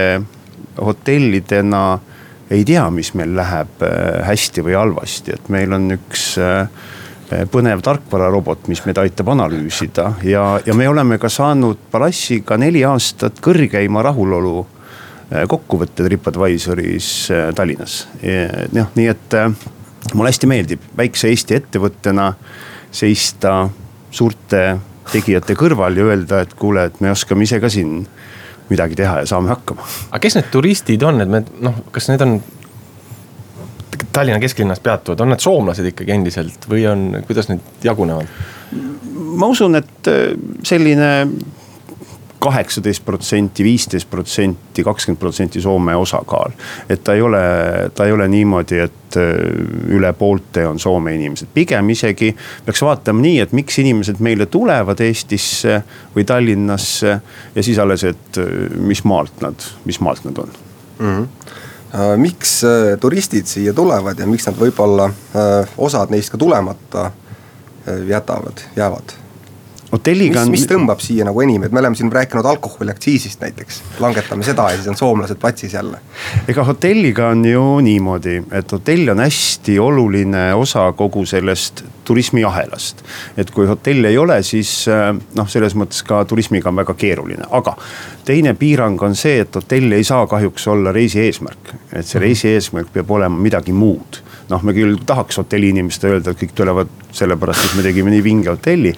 hotellidena 0.79 1.83
ei 2.51 2.65
tea, 2.65 2.87
mis 2.91 3.13
meil 3.19 3.35
läheb 3.37 3.83
äh, 3.85 4.23
hästi 4.29 4.65
või 4.65 4.77
halvasti, 4.79 5.35
et 5.37 5.51
meil 5.53 5.75
on 5.77 5.91
üks 5.99 6.31
äh, 6.41 6.69
põnev 7.53 7.83
tarkvararobot, 7.85 8.69
mis 8.73 8.81
meid 8.87 8.99
aitab 9.03 9.29
analüüsida 9.35 10.13
ja, 10.25 10.45
ja 10.67 10.75
me 10.75 10.89
oleme 10.89 11.19
ka 11.21 11.31
saanud 11.33 11.89
Palassiga 11.93 12.57
neli 12.61 12.85
aastat 12.89 13.43
kõrgeima 13.45 14.03
rahulolu 14.07 14.55
eh, 14.63 15.45
kokkuvõtted 15.51 16.09
Tripadvisoris 16.09 17.11
eh, 17.35 17.49
Tallinnas. 17.57 18.01
noh, 18.73 18.95
nii 18.97 19.11
et 19.13 19.39
mulle 20.15 20.33
hästi 20.33 20.49
meeldib 20.51 20.89
väikse 20.97 21.29
Eesti 21.29 21.59
ettevõttena 21.59 22.33
seista 22.91 23.69
suurte 24.11 24.63
tegijate 25.13 25.57
kõrval 25.59 25.97
ja 25.97 26.09
öelda, 26.09 26.43
et 26.45 26.55
kuule, 26.57 26.89
et 26.89 27.01
me 27.05 27.13
oskame 27.13 27.45
ise 27.45 27.61
ka 27.61 27.71
siin 27.73 28.03
midagi 28.69 28.99
teha 28.99 29.23
ja 29.23 29.29
saame 29.29 29.53
hakkama. 29.53 29.85
aga 30.11 30.21
kes 30.23 30.37
need 30.39 30.49
turistid 30.53 31.05
on, 31.07 31.21
et 31.25 31.31
me 31.33 31.43
noh, 31.65 31.83
kas 31.93 32.11
need 32.11 32.25
on 32.25 32.39
Tallinna 34.13 34.41
kesklinnas 34.41 34.81
peatuvad, 34.81 35.21
on 35.21 35.33
need 35.33 35.43
soomlased 35.43 35.87
ikkagi 35.93 36.15
endiselt 36.15 36.69
või 36.71 36.87
on, 36.91 37.09
kuidas 37.27 37.51
need 37.51 37.85
jagunevad? 37.85 38.31
ma 39.39 39.47
usun, 39.49 39.79
et 39.79 40.11
äh, 40.11 40.35
selline 40.67 41.09
kaheksateist 42.39 43.05
protsenti, 43.05 43.65
viisteist 43.65 44.11
protsenti, 44.11 44.83
kakskümmend 44.85 45.21
protsenti 45.21 45.61
Soome 45.61 45.97
osakaal. 45.97 46.51
et 46.89 47.05
ta 47.05 47.15
ei 47.15 47.23
ole, 47.23 47.41
ta 47.95 48.07
ei 48.07 48.13
ole 48.13 48.29
niimoodi, 48.29 48.79
et 48.79 49.17
äh, 49.17 49.33
üle 49.95 50.13
poolte 50.13 50.67
on 50.67 50.79
Soome 50.79 51.15
inimesed, 51.15 51.51
pigem 51.55 51.91
isegi 51.91 52.35
peaks 52.65 52.83
vaatama 52.83 53.23
nii, 53.25 53.41
et 53.41 53.53
miks 53.53 53.79
inimesed 53.79 54.23
meile 54.23 54.47
tulevad 54.47 55.01
Eestisse 55.01 55.83
või 56.15 56.25
Tallinnasse. 56.25 57.21
ja 57.55 57.63
siis 57.63 57.79
alles, 57.79 58.05
et 58.05 58.39
äh, 58.39 58.77
mis 58.79 59.05
maalt 59.05 59.43
nad, 59.43 59.71
mis 59.85 60.01
maalt 60.01 60.25
nad 60.25 60.39
on 60.39 60.53
mm. 60.99 61.17
-hmm 61.17 61.67
miks 62.17 62.61
turistid 63.01 63.47
siia 63.49 63.73
tulevad 63.73 64.19
ja 64.19 64.27
miks 64.29 64.45
nad 64.49 64.59
võib-olla, 64.59 65.09
osad 65.79 66.11
neist 66.13 66.31
ka 66.35 66.41
tulemata 66.41 67.11
jätavad, 68.09 68.61
jäävad? 68.77 69.15
Hotelliga 69.93 70.43
on. 70.43 70.51
mis 70.53 70.67
tõmbab 70.69 71.01
siia 71.03 71.27
nagu 71.29 71.41
enim, 71.43 71.65
et 71.65 71.73
me 71.73 71.81
oleme 71.81 71.97
siin 71.97 72.11
rääkinud 72.13 72.47
alkoholiaktsiisist 72.47 73.41
näiteks, 73.41 73.81
langetame 74.03 74.45
seda 74.47 74.69
ja 74.71 74.77
siis 74.77 74.89
on 74.93 74.97
soomlased 74.97 75.41
platsis 75.41 75.75
jälle. 75.75 76.01
ega 76.49 76.65
hotelliga 76.65 77.29
on 77.29 77.45
ju 77.45 77.65
niimoodi, 77.85 78.43
et 78.53 78.73
hotell 78.73 79.09
on 79.09 79.25
hästi 79.25 79.79
oluline 79.79 80.55
osa 80.55 80.93
kogu 80.93 81.25
sellest 81.27 81.85
turismiahelast. 82.05 83.03
et 83.37 83.51
kui 83.51 83.67
hotelli 83.67 84.07
ei 84.07 84.19
ole, 84.19 84.43
siis 84.43 84.89
äh, 84.89 85.15
noh, 85.35 85.49
selles 85.49 85.77
mõttes 85.77 86.05
ka 86.05 86.25
turismiga 86.25 86.69
on 86.69 86.77
väga 86.83 86.95
keeruline, 86.95 87.49
aga 87.51 87.77
teine 88.25 88.55
piirang 88.55 89.03
on 89.03 89.17
see, 89.17 89.41
et 89.41 89.55
hotell 89.55 89.93
ei 89.93 90.05
saa 90.05 90.27
kahjuks 90.27 90.69
olla 90.69 90.93
reisi 90.93 91.21
eesmärk. 91.25 91.75
et 91.93 92.07
see 92.07 92.21
reisi 92.21 92.49
eesmärk 92.49 92.93
peab 92.93 93.11
olema 93.11 93.37
midagi 93.39 93.73
muud 93.73 94.23
noh, 94.51 94.65
me 94.65 94.75
küll 94.77 94.99
tahaks 95.07 95.39
hotelli 95.41 95.73
inimestele 95.75 96.19
öelda, 96.19 96.33
et 96.33 96.41
kõik 96.41 96.55
tulevad 96.57 96.93
sellepärast, 97.15 97.69
et 97.69 97.79
me 97.79 97.85
tegime 97.87 98.13
nii 98.13 98.25
vinge 98.25 98.53
hotelli. 98.53 98.93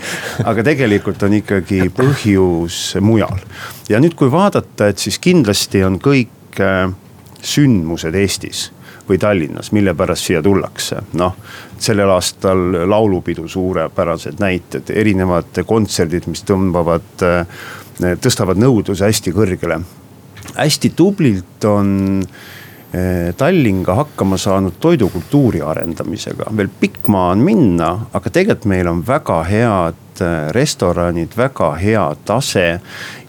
aga 0.44 0.64
tegelikult 0.66 1.22
on 1.26 1.36
ikkagi 1.40 1.82
põhjus 1.96 2.80
mujal. 3.04 3.40
ja 3.88 4.00
nüüd, 4.02 4.16
kui 4.18 4.30
vaadata, 4.32 4.90
et 4.90 4.98
siis 4.98 5.18
kindlasti 5.22 5.84
on 5.86 5.98
kõik 6.02 6.60
äh, 6.62 6.86
sündmused 7.42 8.14
Eestis 8.14 8.68
või 9.08 9.18
Tallinnas, 9.18 9.72
mille 9.74 9.94
pärast 9.98 10.28
siia 10.28 10.42
tullakse, 10.42 11.00
noh. 11.18 11.34
sellel 11.80 12.12
aastal 12.14 12.60
laulupidu, 12.86 13.48
suurepärased 13.48 14.38
näited, 14.38 14.92
erinevad 14.94 15.62
kontserdid, 15.66 16.28
mis 16.30 16.44
tõmbavad, 16.46 17.24
äh, 17.26 18.14
tõstavad 18.22 18.60
nõudluse 18.60 19.08
hästi 19.08 19.34
kõrgele. 19.34 19.80
hästi 20.54 20.90
tublilt 20.96 21.64
on 21.64 22.22
Tallinga 23.36 23.94
hakkama 23.94 24.34
saanud 24.40 24.80
toidukultuuri 24.82 25.60
arendamisega, 25.62 26.50
veel 26.56 26.70
pikk 26.80 27.06
maa 27.12 27.28
on 27.36 27.44
minna, 27.46 27.90
aga 28.10 28.32
tegelikult 28.34 28.66
meil 28.72 28.90
on 28.90 29.04
väga 29.06 29.36
head 29.46 30.22
eh, 30.26 30.50
restoranid, 30.56 31.36
väga 31.38 31.70
hea 31.78 32.08
tase. 32.26 32.80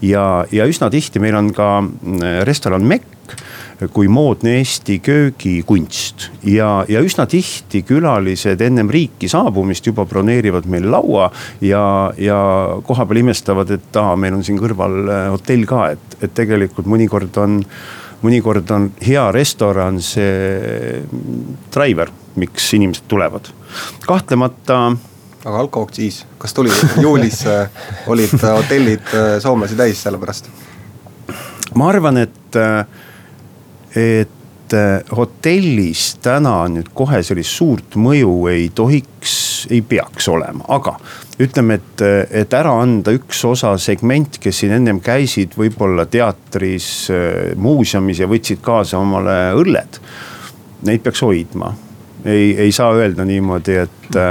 ja, 0.02 0.26
ja 0.52 0.65
üsna 0.65 0.89
tihti 0.89 1.21
meil 1.21 1.38
on 1.38 1.54
ka 1.54 1.69
mm, 1.82 2.41
restoran 2.50 2.88
Mekk 2.89 3.38
kui 3.93 4.08
moodne 4.08 4.58
Eesti 4.58 5.00
köögikunst. 5.00 6.30
ja, 6.43 6.86
ja 6.89 7.02
üsna 7.02 7.26
tihti 7.26 7.82
külalised 7.86 8.62
ennem 8.62 8.89
riiki 8.89 9.30
saabumist 9.30 9.88
juba 9.88 10.06
broneerivad 10.06 10.65
meil 10.65 10.89
laua 10.91 11.32
ja, 11.62 12.13
ja 12.17 12.41
kohapeal 12.84 13.21
imestavad, 13.24 13.71
et 13.78 13.97
aa, 13.97 14.15
meil 14.15 14.38
on 14.38 14.43
siin 14.43 14.58
kõrval 14.58 15.02
eh, 15.06 15.26
hotell 15.34 15.65
ka, 15.69 15.89
et, 15.93 16.21
et 16.21 16.34
tegelikult 16.34 16.89
mõnikord 16.89 17.38
on 17.45 17.62
mõnikord 18.21 18.69
on 18.75 18.91
hea 19.01 19.23
restoran 19.34 20.01
see 20.03 21.01
driver, 21.73 22.12
miks 22.36 22.73
inimesed 22.77 23.07
tulevad, 23.12 23.49
kahtlemata 24.05 24.84
aga 25.45 25.60
alkoaktsiis, 25.60 26.25
kas 26.38 26.53
tuli 26.53 26.69
juulis 27.01 27.45
äh, 27.47 27.69
olid 28.07 28.34
äh, 28.38 28.51
hotellid 28.53 29.13
äh, 29.13 29.39
soomlasi 29.41 29.75
täis 29.75 30.03
selle 30.03 30.19
pärast? 30.21 30.49
ma 31.75 31.88
arvan, 31.89 32.19
et, 32.19 32.57
et 33.95 34.75
hotellis 35.15 36.03
täna 36.23 36.55
nüüd 36.71 36.91
kohe 36.95 37.21
sellist 37.23 37.55
suurt 37.55 37.95
mõju 37.95 38.34
ei 38.51 38.67
tohiks, 38.75 39.36
ei 39.69 39.82
peaks 39.82 40.28
olema, 40.32 40.65
aga 40.74 40.95
ütleme, 41.41 41.80
et, 41.80 42.04
et 42.43 42.54
ära 42.54 42.74
anda 42.82 43.13
üks 43.15 43.43
osa 43.50 43.76
segment, 43.82 44.39
kes 44.41 44.63
siin 44.63 44.76
ennem 44.78 45.00
käisid 45.04 45.56
võib-olla 45.58 46.06
teatris, 46.10 46.89
muuseumis 47.58 48.21
ja 48.21 48.30
võtsid 48.30 48.62
kaasa 48.63 49.00
omale 49.02 49.38
õlled. 49.58 50.02
Neid 50.86 51.04
peaks 51.06 51.21
hoidma 51.26 51.71
ei, 52.26 52.54
ei 52.67 52.71
saa 52.71 52.93
öelda 52.97 53.26
niimoodi, 53.26 53.76
et, 53.82 54.21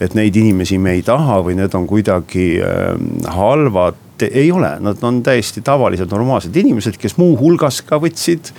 et 0.00 0.14
neid 0.18 0.36
inimesi 0.36 0.78
me 0.82 0.96
ei 0.98 1.02
taha 1.06 1.40
või 1.46 1.58
need 1.58 1.74
on 1.78 1.86
kuidagi 1.90 2.50
halvad 3.38 4.07
ei 4.26 4.50
ole, 4.52 4.70
nad 4.80 5.02
on 5.06 5.20
täiesti 5.22 5.62
tavalised, 5.64 6.10
normaalsed 6.10 6.56
inimesed, 6.56 6.98
kes 7.00 7.16
muuhulgas 7.20 7.80
ka 7.86 8.00
võtsid 8.02 8.52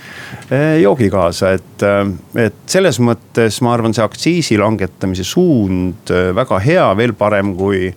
eh, 0.50 0.80
joogi 0.82 1.10
kaasa, 1.12 1.54
et. 1.58 1.84
Eh, 1.86 2.16
et 2.46 2.58
selles 2.70 3.00
mõttes 3.02 3.58
ma 3.64 3.74
arvan, 3.74 3.94
see 3.96 4.04
aktsiisi 4.04 4.58
langetamise 4.60 5.26
suund 5.26 6.12
eh, 6.14 6.30
väga 6.36 6.60
hea, 6.64 6.88
veel 6.96 7.14
parem, 7.18 7.54
kui 7.58 7.90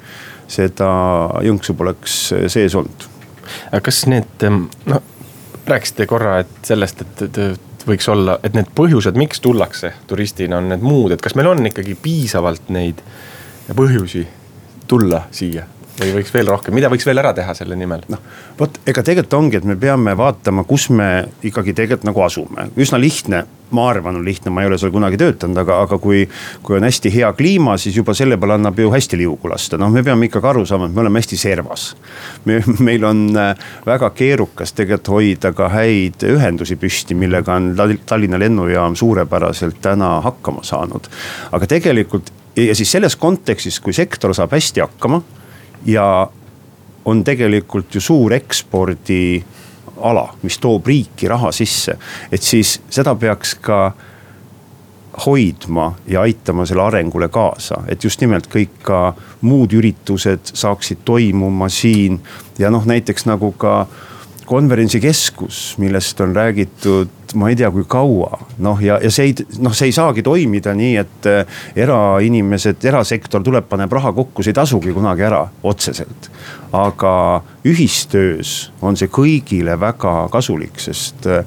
seda 0.49 0.89
jõnksu 1.45 1.75
poleks 1.77 2.17
sees 2.51 2.75
olnud. 2.75 3.09
kas 3.83 4.05
need, 4.11 4.47
noh 4.89 5.09
rääkisite 5.65 6.05
korra, 6.05 6.39
et 6.43 6.67
sellest, 6.67 7.01
et, 7.01 7.21
et 7.37 7.85
võiks 7.87 8.07
olla, 8.11 8.37
et 8.43 8.55
need 8.55 8.71
põhjused, 8.75 9.17
miks 9.19 9.41
tullakse 9.43 9.93
turistina, 10.07 10.59
on 10.59 10.69
need 10.71 10.83
muud, 10.83 11.15
et 11.15 11.23
kas 11.23 11.35
meil 11.39 11.51
on 11.51 11.63
ikkagi 11.67 11.95
piisavalt 12.01 12.71
neid 12.73 13.03
põhjusi 13.75 14.25
tulla 14.87 15.23
siia? 15.31 15.67
Või 15.99 16.13
võiks 16.17 16.33
veel 16.33 16.49
rohkem, 16.49 16.75
mida 16.75 16.89
võiks 16.91 17.05
veel 17.07 17.21
ära 17.21 17.33
teha 17.37 17.53
selle 17.57 17.77
nimel? 17.79 18.05
noh, 18.11 18.21
vot 18.59 18.79
ega 18.85 19.03
tegelikult 19.05 19.39
ongi, 19.39 19.59
et 19.59 19.67
me 19.67 19.75
peame 19.79 20.15
vaatama, 20.17 20.65
kus 20.67 20.89
me 20.89 21.09
ikkagi 21.45 21.75
tegelikult 21.75 22.09
nagu 22.09 22.23
asume, 22.25 22.69
üsna 22.79 23.01
lihtne 23.01 23.45
ma 23.73 23.87
arvan, 23.89 24.19
on 24.19 24.25
lihtne, 24.25 24.51
ma 24.53 24.61
ei 24.61 24.69
ole 24.69 24.77
seal 24.77 24.91
kunagi 24.93 25.17
töötanud, 25.17 25.57
aga, 25.63 25.79
aga 25.87 25.97
kui, 26.01 26.23
kui 26.65 26.77
on 26.77 26.85
hästi 26.85 27.09
hea 27.13 27.31
kliima, 27.37 27.73
siis 27.81 27.97
juba 27.97 28.13
selle 28.17 28.37
peale 28.37 28.57
annab 28.59 28.77
ju 28.79 28.91
hästi 28.93 29.17
liugu 29.17 29.49
lasta, 29.49 29.79
noh, 29.81 29.89
me 29.93 30.03
peame 30.05 30.29
ikkagi 30.29 30.49
aru 30.51 30.65
saama, 30.69 30.89
et 30.89 30.93
me 30.93 31.01
oleme 31.01 31.21
hästi 31.21 31.39
servas. 31.41 31.87
me, 32.45 32.59
meil 32.85 33.07
on 33.09 33.25
äh, 33.39 33.65
väga 33.85 34.11
keerukas 34.13 34.75
tegelikult 34.77 35.13
hoida 35.15 35.53
ka 35.57 35.71
häid 35.73 36.25
ühendusi 36.29 36.77
püsti, 36.79 37.17
millega 37.17 37.57
on 37.57 37.73
Tallinna 38.05 38.39
lennujaam 38.39 38.95
suurepäraselt 38.95 39.81
täna 39.81 40.19
hakkama 40.21 40.63
saanud. 40.63 41.09
aga 41.51 41.67
tegelikult 41.67 42.29
ja 42.55 42.75
siis 42.77 42.91
selles 42.91 43.15
kontekstis, 43.17 43.79
kui 43.81 43.93
sektor 43.93 44.35
saab 44.37 44.53
hästi 44.53 44.85
hakkama 44.85 45.23
ja 45.85 46.27
on 47.05 47.23
tegelikult 47.23 47.95
ju 47.95 48.01
suur 48.01 48.33
ekspordiala, 48.33 50.25
mis 50.41 50.57
toob 50.59 50.87
riiki 50.87 51.27
raha 51.27 51.51
sisse. 51.51 51.97
et 52.31 52.41
siis 52.41 52.81
seda 52.89 53.15
peaks 53.15 53.55
ka 53.55 53.91
hoidma 55.25 55.93
ja 56.07 56.21
aitama 56.21 56.65
selle 56.65 56.81
arengule 56.81 57.29
kaasa, 57.29 57.83
et 57.87 58.03
just 58.03 58.21
nimelt 58.21 58.47
kõik 58.47 58.79
ka 58.81 59.13
muud 59.41 59.73
üritused 59.73 60.53
saaksid 60.53 61.03
toimuma 61.05 61.69
siin. 61.69 62.21
ja 62.59 62.69
noh, 62.69 62.85
näiteks 62.85 63.25
nagu 63.25 63.51
ka 63.51 63.87
konverentsikeskus, 64.45 65.75
millest 65.81 66.21
on 66.21 66.35
räägitud 66.35 67.23
ma 67.35 67.49
ei 67.49 67.55
tea, 67.55 67.69
kui 67.71 67.83
kaua. 67.87 68.37
noh, 68.57 68.81
ja, 68.81 68.99
ja 69.01 69.11
see 69.11 69.29
ei, 69.29 69.45
noh, 69.63 69.73
see 69.75 69.89
ei 69.89 69.95
saagi 69.95 70.23
toimida 70.25 70.73
nii, 70.77 70.95
et 71.01 71.29
eh, 71.29 71.61
erainimesed, 71.85 72.83
erasektor 72.85 73.43
tuleb, 73.45 73.67
paneb 73.69 73.91
raha 73.93 74.13
kokku, 74.15 74.43
see 74.43 74.53
ei 74.53 74.59
tasugi 74.59 74.93
kunagi 74.95 75.25
ära 75.27 75.41
otseselt. 75.63 76.29
aga 76.73 77.15
ühistöös 77.69 78.71
on 78.81 78.97
see 78.99 79.11
kõigile 79.13 79.77
väga 79.79 80.27
kasulik, 80.33 80.79
sest 80.81 81.27
eh, 81.29 81.43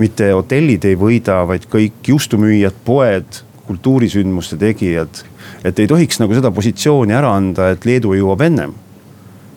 mitte 0.00 0.32
hotellid 0.32 0.84
ei 0.88 0.98
võida, 0.98 1.42
vaid 1.48 1.68
kõik 1.72 2.12
juustumüüjad, 2.12 2.78
poed, 2.84 3.42
kultuurisündmuste 3.66 4.58
tegijad. 4.60 5.24
et 5.64 5.78
ei 5.78 5.88
tohiks 5.88 6.20
nagu 6.20 6.34
seda 6.34 6.50
positsiooni 6.50 7.14
ära 7.14 7.36
anda, 7.36 7.70
et 7.72 7.84
Leedu 7.88 8.16
jõuab 8.18 8.48
ennem 8.48 8.74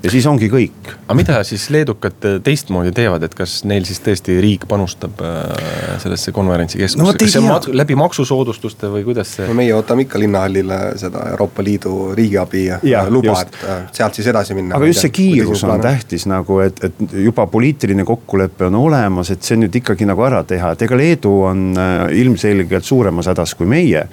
ja 0.05 0.11
siis 0.13 0.25
ongi 0.29 0.49
kõik. 0.51 0.89
aga 1.05 1.15
mida 1.17 1.39
siis 1.47 1.65
leedukad 1.73 2.27
teistmoodi 2.45 2.91
teevad, 2.95 3.23
et 3.25 3.33
kas 3.37 3.57
neil 3.67 3.85
siis 3.87 4.01
tõesti 4.05 4.37
riik 4.43 4.67
panustab 4.69 5.21
äh, 5.25 5.97
sellesse 6.03 6.33
konverentsikeskusse 6.35 7.01
no,, 7.01 7.13
kas 7.17 7.33
see 7.33 7.41
on 7.41 7.49
mat 7.49 7.67
läbi 7.73 7.97
maksusoodustuste 7.99 8.91
või 8.93 9.05
kuidas 9.07 9.35
see? 9.37 9.47
no 9.49 9.57
meie 9.57 9.73
ootame 9.77 10.05
ikka 10.05 10.21
linnahallile 10.21 10.79
seda 11.01 11.25
Euroopa 11.31 11.65
Liidu 11.65 11.95
riigiabi 12.17 12.65
ja, 12.67 12.79
ja 12.85 13.05
luba, 13.09 13.39
et 13.41 13.57
äh, 13.63 13.85
sealt 13.95 14.17
siis 14.19 14.29
edasi 14.31 14.57
minna. 14.57 14.77
aga 14.77 14.89
just 14.91 15.05
see 15.05 15.13
kiirus 15.15 15.65
on 15.65 15.81
tähtis 15.83 16.27
nagu, 16.29 16.59
et, 16.65 16.81
et 16.85 17.17
juba 17.25 17.47
poliitiline 17.51 18.05
kokkulepe 18.07 18.69
on 18.69 18.79
olemas, 18.83 19.33
et 19.33 19.45
see 19.45 19.57
nüüd 19.59 19.81
ikkagi 19.81 20.07
nagu 20.09 20.25
ära 20.27 20.43
teha, 20.47 20.75
et 20.75 20.85
ega 20.85 20.99
Leedu 20.99 21.33
on 21.49 21.67
äh, 21.73 21.95
ilmselgelt 22.21 22.85
suuremas 22.85 23.31
hädas 23.31 23.57
kui 23.57 23.69
meie 23.69 24.05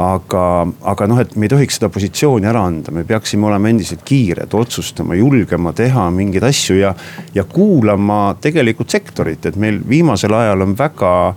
aga, 0.00 0.44
aga 0.90 1.06
noh, 1.10 1.20
et 1.22 1.36
me 1.38 1.46
ei 1.46 1.52
tohiks 1.52 1.78
seda 1.78 1.90
positsiooni 1.92 2.48
ära 2.48 2.64
anda, 2.66 2.90
me 2.94 3.04
peaksime 3.06 3.46
olema 3.46 3.70
endiselt 3.70 4.02
kiired, 4.06 4.54
otsustama, 4.56 5.14
julgema 5.14 5.33
teha 5.74 6.10
mingeid 6.10 6.44
asju 6.44 6.76
ja, 6.78 6.94
ja 7.34 7.44
kuulama 7.44 8.36
tegelikult 8.40 8.90
sektorit, 8.90 9.46
et 9.46 9.56
meil 9.56 9.80
viimasel 9.88 10.34
ajal 10.34 10.66
on 10.66 10.78
väga 10.78 11.34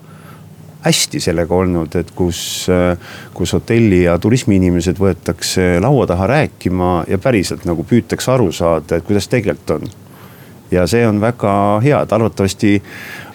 hästi 0.87 1.19
sellega 1.19 1.55
olnud, 1.55 1.95
et 1.99 2.11
kus, 2.15 2.67
kus 3.33 3.53
hotelli 3.53 4.03
ja 4.03 4.17
turismiinimesed 4.19 4.99
võetakse 5.01 5.77
laua 5.83 6.07
taha 6.07 6.27
rääkima 6.27 6.91
ja 7.09 7.17
päriselt 7.17 7.65
nagu 7.67 7.83
püütakse 7.83 8.31
aru 8.31 8.51
saada, 8.51 8.97
et 8.99 9.07
kuidas 9.07 9.27
tegelikult 9.27 9.79
on. 9.79 9.89
ja 10.71 10.87
see 10.87 11.07
on 11.07 11.21
väga 11.21 11.79
hea, 11.83 12.01
et 12.03 12.13
arvatavasti 12.13 12.81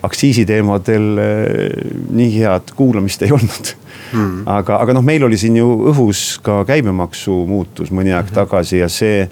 aktsiisiteemadel 0.03 1.07
eh, 1.19 1.79
nii 2.11 2.33
head 2.39 2.75
kuulamist 2.77 3.23
ei 3.23 3.33
olnud 3.39 3.75
mm.. 4.13 4.43
aga, 4.47 4.79
aga 4.83 4.97
noh, 4.97 5.05
meil 5.05 5.25
oli 5.27 5.39
siin 5.41 5.57
ju 5.57 5.69
õhus 5.93 6.39
ka 6.45 6.63
käibemaksu 6.69 7.43
muutus 7.49 7.93
mõni 7.93 8.13
aeg 8.13 8.27
mm 8.27 8.31
-hmm. 8.31 8.35
tagasi 8.35 8.79
ja 8.79 8.89
see. 8.89 9.29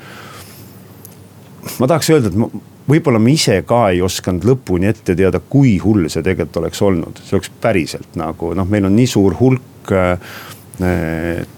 Ma 1.79 1.89
tahaks 1.91 2.11
öelda, 2.15 2.31
et 2.31 2.39
ma, 2.41 2.49
võib-olla 2.91 3.21
me 3.23 3.35
ise 3.35 3.61
ka 3.69 3.89
ei 3.95 4.03
osanud 4.05 4.47
lõpuni 4.49 4.91
ette 4.91 5.17
teada, 5.19 5.41
kui 5.41 5.77
hull 5.83 6.09
see 6.09 6.25
tegelikult 6.25 6.63
oleks 6.63 6.83
olnud, 6.87 7.21
see 7.25 7.37
oleks 7.39 7.53
päriselt 7.63 8.17
nagu 8.21 8.55
noh, 8.57 8.69
meil 8.71 8.89
on 8.89 8.97
nii 8.97 9.11
suur 9.11 9.37
hulk 9.41 9.93
äh, 9.95 10.33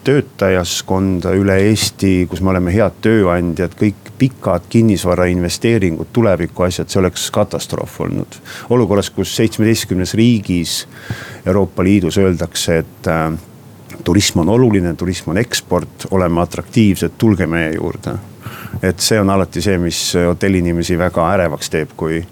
töötajaskonda 0.05 1.31
üle 1.39 1.55
Eesti, 1.69 2.27
kus 2.31 2.41
me 2.43 2.51
oleme 2.51 2.73
head 2.75 2.97
tööandjad, 3.05 3.77
kõik 3.79 4.11
pikad 4.19 4.67
kinnisvarainvesteeringud, 4.71 6.11
tuleviku 6.15 6.67
asjad, 6.67 6.91
see 6.91 7.01
oleks 7.01 7.29
katastroof 7.35 8.01
olnud. 8.03 8.41
olukorras, 8.75 9.11
kus 9.11 9.37
seitsmeteistkümnes 9.37 10.15
riigis 10.19 10.89
Euroopa 11.47 11.85
Liidus 11.87 12.19
öeldakse, 12.19 12.79
et 12.83 13.11
äh, 13.11 13.31
turism 14.05 14.43
on 14.43 14.49
oluline, 14.49 14.95
turism 14.99 15.31
on 15.31 15.39
eksport, 15.39 16.07
oleme 16.11 16.43
atraktiivsed, 16.43 17.19
tulge 17.19 17.47
meie 17.47 17.75
juurde. 17.75 18.19
Et 18.83 19.01
see 19.01 19.21
on 19.21 19.31
alati 19.31 19.63
see, 19.65 19.79
mis 19.83 20.01
hotelliinimesi 20.17 20.99
väga 21.01 21.29
ärevaks 21.37 21.73
teeb, 21.73 21.97
kui 21.97 22.23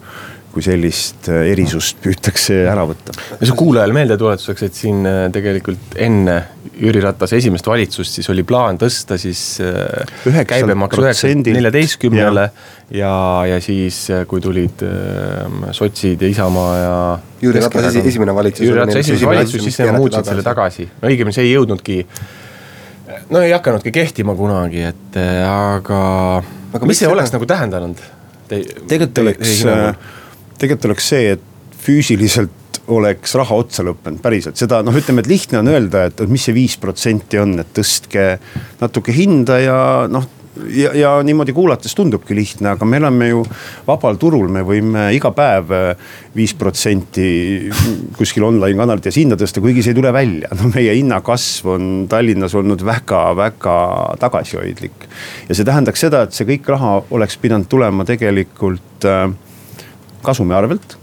kui 0.51 0.65
sellist 0.67 1.29
äh, 1.31 1.45
erisust 1.53 2.01
püütakse 2.03 2.65
ära 2.67 2.83
võtta. 2.89 3.15
ja 3.39 3.47
see 3.47 3.57
kuulajale 3.59 3.95
meeldetuletuseks, 3.95 4.65
et 4.67 4.79
siin 4.79 5.07
äh, 5.07 5.21
tegelikult 5.35 5.95
enne 5.95 6.41
Jüri 6.81 7.03
Ratase 7.05 7.37
esimest 7.37 7.67
valitsust, 7.69 8.17
siis 8.17 8.29
oli 8.33 8.43
plaan 8.47 8.79
tõsta 8.81 9.19
siis 9.21 9.43
äh, 9.63 10.45
käibemaksu 10.49 11.05
üheksalt 11.05 11.51
neljateistkümnele. 11.55 12.47
ja, 12.97 13.15
ja 13.47 13.61
siis, 13.63 14.03
kui 14.31 14.43
tulid 14.43 14.85
äh, 14.87 15.71
sotsid 15.77 16.23
ja 16.25 16.31
Isamaa 16.31 16.77
ja. 16.81 17.01
Jüri 17.41 17.63
Ratase 17.63 18.03
esimene 18.05 18.35
valitsus. 18.37 18.67
Jüri 18.67 18.83
Ratase 18.83 19.05
esimene 19.07 19.37
valitsus, 19.37 19.65
siis 19.69 19.81
nad 19.85 19.97
muutsid 20.01 20.33
selle 20.33 20.47
tagasi, 20.47 20.89
no 21.01 21.11
õigemini 21.13 21.37
see 21.37 21.47
ei 21.47 21.55
jõudnudki. 21.55 22.01
No 23.31 23.43
ei 23.45 23.53
hakanudki 23.55 23.93
kehtima 23.95 24.35
kunagi, 24.39 24.85
et 24.91 25.21
aga, 25.47 26.01
aga 26.75 26.89
mis 26.89 27.03
see 27.03 27.11
oleks 27.11 27.35
nagu 27.35 27.49
tähendanud? 27.49 28.01
tegelikult 28.51 29.21
oleks 29.23 29.61
tegelikult 30.59 30.89
oleks 30.91 31.13
see, 31.13 31.37
et 31.37 31.77
füüsiliselt 31.81 32.81
oleks 32.91 33.37
raha 33.39 33.61
otsa 33.63 33.85
lõppenud, 33.87 34.19
päriselt 34.23 34.59
seda 34.59 34.81
noh, 34.83 34.97
ütleme, 34.97 35.23
et 35.23 35.31
lihtne 35.31 35.61
on 35.61 35.71
öelda, 35.71 36.09
et 36.11 36.21
mis 36.31 36.43
see 36.49 36.57
viis 36.57 36.75
protsenti 36.81 37.39
on, 37.39 37.55
et 37.63 37.71
tõstke 37.77 38.27
natuke 38.81 39.15
hinda 39.15 39.61
ja 39.63 39.79
noh 40.11 40.27
ja, 40.69 40.93
ja 40.97 41.11
niimoodi 41.27 41.55
kuulates 41.57 41.95
tundubki 41.97 42.35
lihtne, 42.37 42.75
aga 42.75 42.87
me 42.89 43.01
elame 43.01 43.31
ju 43.31 43.43
vabal 43.87 44.19
turul, 44.21 44.49
me 44.53 44.63
võime 44.67 45.09
iga 45.17 45.33
päev 45.37 45.73
viis 46.37 46.55
protsenti 46.59 47.27
kuskil 48.19 48.47
online 48.47 48.79
kanalites 48.79 49.19
hinda 49.21 49.39
tõsta, 49.41 49.63
kuigi 49.65 49.85
see 49.85 49.95
ei 49.95 50.01
tule 50.01 50.13
välja. 50.15 50.53
no 50.61 50.71
meie 50.75 50.95
hinnakasv 50.99 51.75
on 51.75 51.91
Tallinnas 52.11 52.55
olnud 52.59 52.85
väga-väga 52.87 53.77
tagasihoidlik. 54.23 55.09
ja 55.49 55.57
see 55.57 55.67
tähendaks 55.67 56.07
seda, 56.07 56.25
et 56.27 56.37
see 56.37 56.49
kõik 56.55 56.73
raha 56.77 56.97
oleks 57.11 57.39
pidanud 57.41 57.69
tulema 57.71 58.07
tegelikult 58.09 59.09
äh, 59.09 59.29
kasumi 60.23 60.55
arvelt 60.57 61.00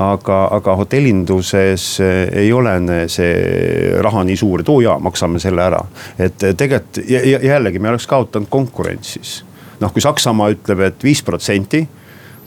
aga, 0.00 0.38
aga 0.56 0.74
hotellinduses 0.80 1.84
eh, 2.00 2.28
ei 2.44 2.52
ole 2.52 2.72
see 3.12 3.96
raha 4.02 4.24
nii 4.26 4.38
suur, 4.38 4.62
et 4.62 4.72
oo 4.72 4.80
jaa, 4.84 4.98
maksame 5.02 5.40
selle 5.42 5.64
ära. 5.66 5.80
et 6.18 6.42
eh, 6.42 6.54
tegelikult 6.56 7.02
jällegi 7.44 7.78
me 7.78 7.92
oleks 7.92 8.08
kaotanud 8.10 8.48
konkurentsis. 8.50 9.40
noh, 9.80 9.92
kui 9.92 10.02
Saksamaa 10.04 10.50
ütleb 10.56 10.86
et, 10.86 10.96
et 10.96 11.04
viis 11.04 11.22
protsenti. 11.24 11.86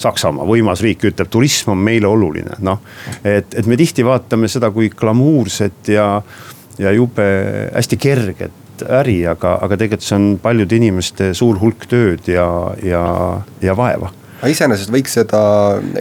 Saksamaa, 0.03 0.45
võimas 0.49 0.81
riik, 0.81 1.03
ütleb, 1.05 1.29
turism 1.29 1.75
on 1.75 1.77
meile 1.77 2.09
oluline, 2.09 2.57
noh. 2.65 2.81
et, 3.23 3.53
et 3.53 3.67
me 3.69 3.77
tihti 3.77 4.03
vaatame 4.03 4.49
seda 4.49 4.71
kui 4.73 4.89
glamuurset 4.89 5.93
ja, 5.93 6.07
ja 6.81 6.91
jube 6.91 7.27
hästi 7.69 7.99
kerget 8.01 8.83
äri, 8.89 9.19
aga, 9.29 9.59
aga 9.61 9.77
tegelikult 9.77 10.07
see 10.07 10.17
on 10.17 10.27
paljude 10.41 10.81
inimeste 10.81 11.29
suur 11.37 11.61
hulk 11.61 11.85
tööd 11.87 12.25
ja, 12.27 12.47
ja, 12.83 13.03
ja 13.61 13.77
vaeva 13.77 14.09
aga 14.43 14.51
iseenesest 14.51 14.91
võiks 14.91 15.15
seda 15.15 15.39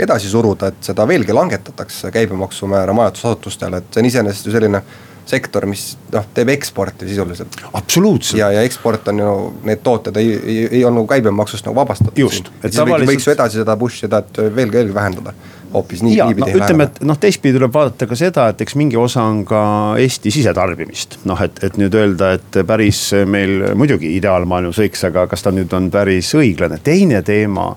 edasi 0.03 0.31
suruda, 0.33 0.73
et 0.73 0.91
seda 0.91 1.07
veelgi 1.07 1.35
langetataks 1.37 2.09
käibemaksumäära 2.13 2.95
majutusasutustele, 2.99 3.79
et 3.79 3.95
see 3.95 4.03
on 4.03 4.09
iseenesest 4.11 4.49
ju 4.49 4.55
selline 4.57 4.83
sektor, 5.31 5.69
mis 5.71 5.85
noh, 6.11 6.25
teeb 6.35 6.51
eksporti 6.57 7.07
sisuliselt. 7.07 7.55
absoluutselt. 7.79 8.41
ja, 8.41 8.51
ja 8.51 8.65
eksport 8.67 9.07
on 9.13 9.23
ju, 9.23 9.35
need 9.71 9.85
tooted 9.87 10.19
ei, 10.19 10.33
ei, 10.35 10.57
ei 10.81 10.85
olnud 10.85 11.07
käibemaksust 11.09 11.69
nagu 11.69 11.79
vabastatud. 11.79 12.19
just. 12.19 12.51
et 12.59 12.73
siis 12.73 12.81
tavaliselt... 12.83 13.13
võiks 13.13 13.29
ju 13.29 13.35
edasi 13.37 13.63
seda 13.63 13.77
push 13.79 14.09
ida, 14.09 14.25
et 14.27 14.43
veelgi, 14.43 14.81
veelgi 14.81 14.97
vähendada 14.99 15.37
hoopis 15.75 16.03
nii. 16.05 16.17
no 16.19 16.49
ütleme, 16.53 16.89
et 16.89 17.03
noh, 17.07 17.19
teistpidi 17.21 17.57
tuleb 17.59 17.75
vaadata 17.75 18.09
ka 18.11 18.19
seda, 18.19 18.49
et 18.53 18.65
eks 18.65 18.77
mingi 18.81 18.99
osa 19.01 19.25
on 19.29 19.43
ka 19.49 19.63
Eesti 20.03 20.33
sisetarbimist. 20.35 21.21
noh, 21.29 21.41
et, 21.43 21.63
et 21.65 21.79
nüüd 21.81 21.95
öelda, 21.99 22.33
et 22.39 22.63
päris 22.67 23.05
meil 23.27 23.73
muidugi 23.79 24.15
ideaalmaailmas 24.19 24.81
võiks, 24.85 25.07
aga 25.09 25.27
kas 25.31 25.45
ta 25.45 25.55
nüüd 25.55 25.73
on 25.77 25.91
päris 25.93 26.35
õiglane, 26.39 26.81
teine 26.83 27.23
teema 27.27 27.73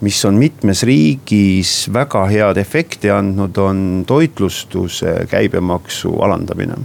mis 0.00 0.24
on 0.24 0.34
mitmes 0.34 0.82
riigis 0.82 1.86
väga 1.92 2.26
head 2.28 2.60
efekti 2.60 3.10
andnud, 3.12 3.56
on 3.56 4.04
toitlustuse 4.06 5.26
käibemaksu 5.30 6.18
alandamine. 6.22 6.76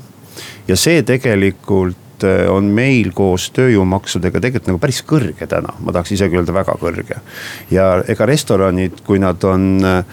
ja 0.67 0.76
see 0.76 1.04
tegelikult 1.04 2.24
eh, 2.24 2.47
on 2.50 2.69
meil 2.71 3.12
koos 3.13 3.50
tööjõumaksudega 3.52 4.39
tegelikult 4.39 4.69
nagu 4.71 4.80
päris 4.80 5.02
kõrge 5.04 5.47
täna, 5.47 5.74
ma 5.80 5.91
tahaks 5.91 6.13
isegi 6.15 6.38
öelda 6.39 6.54
väga 6.54 6.78
kõrge. 6.80 7.19
ja 7.71 8.04
ega 8.08 8.26
restoranid, 8.26 9.04
kui 9.06 9.19
nad 9.19 9.43
on 9.43 9.67
äh, 9.84 10.06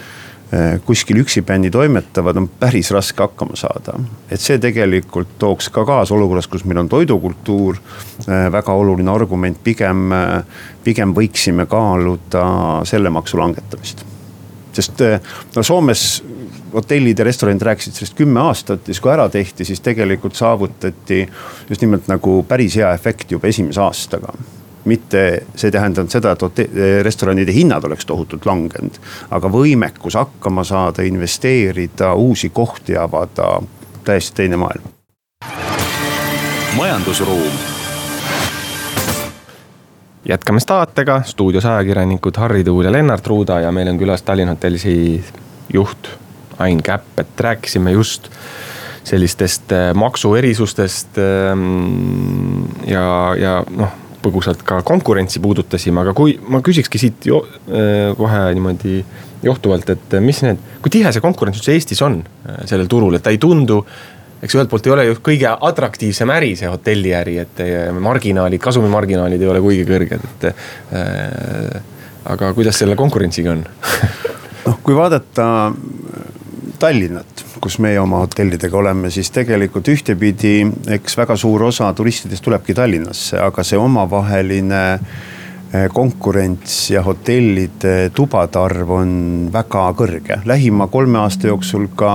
Eh, 0.53 0.79
kuskil 0.85 1.19
üksipäini 1.21 1.69
toimetavad, 1.71 2.37
on 2.41 2.47
päris 2.49 2.89
raske 2.91 3.21
hakkama 3.21 3.55
saada. 3.55 3.99
et 4.31 4.41
see 4.41 4.57
tegelikult 4.57 5.35
tooks 5.37 5.69
ka 5.69 5.83
kaasa 5.85 6.15
olukorras, 6.15 6.47
kus 6.47 6.65
meil 6.65 6.79
on 6.81 6.89
toidukultuur 6.89 7.77
eh, 7.77 8.47
väga 8.51 8.73
oluline 8.73 9.11
argument, 9.11 9.61
pigem, 9.63 10.11
eh, 10.11 10.41
pigem 10.83 11.13
võiksime 11.13 11.67
kaaluda 11.69 12.81
selle 12.83 13.09
maksu 13.13 13.37
langetamist. 13.37 14.05
sest 14.73 15.01
no 15.55 15.63
Soomes 15.63 16.23
hotellid 16.73 17.19
ja 17.19 17.25
restoranid 17.25 17.61
rääkisid 17.61 17.93
sellest 17.93 18.17
kümme 18.17 18.41
aastat 18.41 18.87
ja 18.87 18.93
siis 18.93 19.05
kui 19.05 19.13
ära 19.13 19.29
tehti, 19.29 19.65
siis 19.65 19.85
tegelikult 19.85 20.35
saavutati 20.35 21.27
just 21.69 21.81
nimelt 21.81 22.07
nagu 22.09 22.43
päris 22.47 22.75
hea 22.75 22.93
efekt 22.93 23.37
juba 23.37 23.53
esimese 23.53 23.81
aastaga 23.85 24.33
mitte 24.89 25.23
see 25.55 25.69
ei 25.69 25.75
tähendanud 25.75 26.11
seda, 26.11 26.33
et 26.33 26.45
hotell, 26.45 26.79
restoranide 27.05 27.53
hinnad 27.53 27.85
oleks 27.85 28.07
tohutult 28.09 28.45
langenud. 28.49 28.99
aga 29.31 29.51
võimekus 29.53 30.17
hakkama 30.19 30.63
saada, 30.67 31.05
investeerida, 31.05 32.13
uusi 32.13 32.49
kohti 32.49 32.97
avada, 32.97 33.59
täiesti 34.03 34.41
teine 34.43 34.57
maailm. 34.57 34.95
majandusruum 36.77 37.77
jätkame 40.29 40.59
saatega, 40.59 41.21
stuudios 41.25 41.65
ajakirjanikud 41.65 42.37
Harri 42.37 42.63
Tuul 42.63 42.85
ja 42.85 42.91
Lennart 42.91 43.27
Ruuda 43.27 43.59
ja 43.59 43.71
meil 43.71 43.87
on 43.87 43.97
külas 43.97 44.21
Tallinna 44.21 44.53
Hotellisi 44.53 45.23
juht 45.73 46.09
Ain 46.59 46.83
Käpp, 46.83 47.19
et 47.19 47.39
rääkisime 47.39 47.91
just 47.91 48.29
sellistest 49.03 49.71
äh, 49.71 49.93
maksuerisustest. 49.95 51.17
Ähm, 51.17 52.63
ja, 52.87 53.35
ja 53.39 53.63
noh 53.69 54.08
põgusalt 54.23 54.63
ka 54.67 54.81
konkurentsi 54.87 55.41
puudutasime, 55.43 56.03
aga 56.03 56.13
kui 56.17 56.37
ma 56.51 56.61
küsikski 56.65 57.01
siit 57.01 57.27
jo, 57.29 57.43
äh, 57.69 58.11
kohe 58.17 58.45
niimoodi 58.55 59.01
johtuvalt, 59.45 59.89
et 59.95 60.15
mis 60.23 60.41
need, 60.43 60.63
kui 60.83 60.93
tihe 60.93 61.11
see 61.15 61.23
konkurents 61.23 61.61
üldse 61.61 61.75
Eestis 61.75 62.01
on 62.05 62.21
äh, 62.21 62.63
sellel 62.69 62.89
turul, 62.91 63.17
et 63.17 63.25
ta 63.25 63.33
ei 63.33 63.41
tundu 63.41 63.83
eks 64.39 64.55
ühelt 64.55 64.71
poolt 64.71 64.87
ei 64.87 64.93
ole 64.93 65.05
ju 65.09 65.17
kõige 65.23 65.51
atraktiivsem 65.51 66.31
äri 66.31 66.53
see 66.59 66.69
hotelliäri, 66.71 67.35
et 67.43 67.61
marginaalid, 67.99 68.61
kasumimarginaalid 68.63 69.41
ei 69.43 69.51
ole 69.51 69.63
kuigi 69.63 69.87
kõrged, 69.87 70.27
et 70.29 70.47
äh, 70.49 71.81
aga 72.29 72.53
kuidas 72.55 72.79
selle 72.79 72.95
konkurentsiga 72.99 73.55
on? 73.55 73.65
Noh, 74.65 74.79
kui 74.83 74.95
vaadata 74.95 75.45
Tallinnat, 76.79 77.43
kus 77.61 77.79
meie 77.83 77.99
oma 77.99 78.23
hotellidega 78.23 78.77
oleme, 78.77 79.11
siis 79.13 79.31
tegelikult 79.35 79.87
ühtepidi, 79.91 80.53
eks 80.95 81.17
väga 81.19 81.35
suur 81.39 81.67
osa 81.69 81.91
turistidest 81.93 82.43
tulebki 82.45 82.75
Tallinnasse, 82.77 83.39
aga 83.43 83.63
see 83.67 83.79
omavaheline 83.79 84.83
eh, 84.93 85.89
konkurents 85.93 86.77
ja 86.93 87.03
hotellide 87.05 88.11
tubade 88.15 88.59
arv 88.61 88.95
on 88.99 89.11
väga 89.53 89.89
kõrge. 89.97 90.41
lähima 90.45 90.87
kolme 90.87 91.19
aasta 91.19 91.51
jooksul 91.51 91.89
ka 91.95 92.13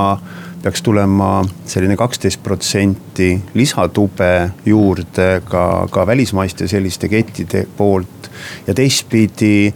peaks 0.65 0.83
tulema 0.83 1.43
selline 1.69 1.97
kaksteist 2.01 2.41
protsenti 2.43 3.35
lisatube 3.55 4.31
juurde 4.65 5.43
ka, 5.45 5.65
ka 5.91 6.07
välismaiste 6.07 6.69
selliste 6.69 7.09
kettide 7.13 7.67
poolt 7.77 8.31
ja 8.67 8.75
teistpidi 8.75 9.75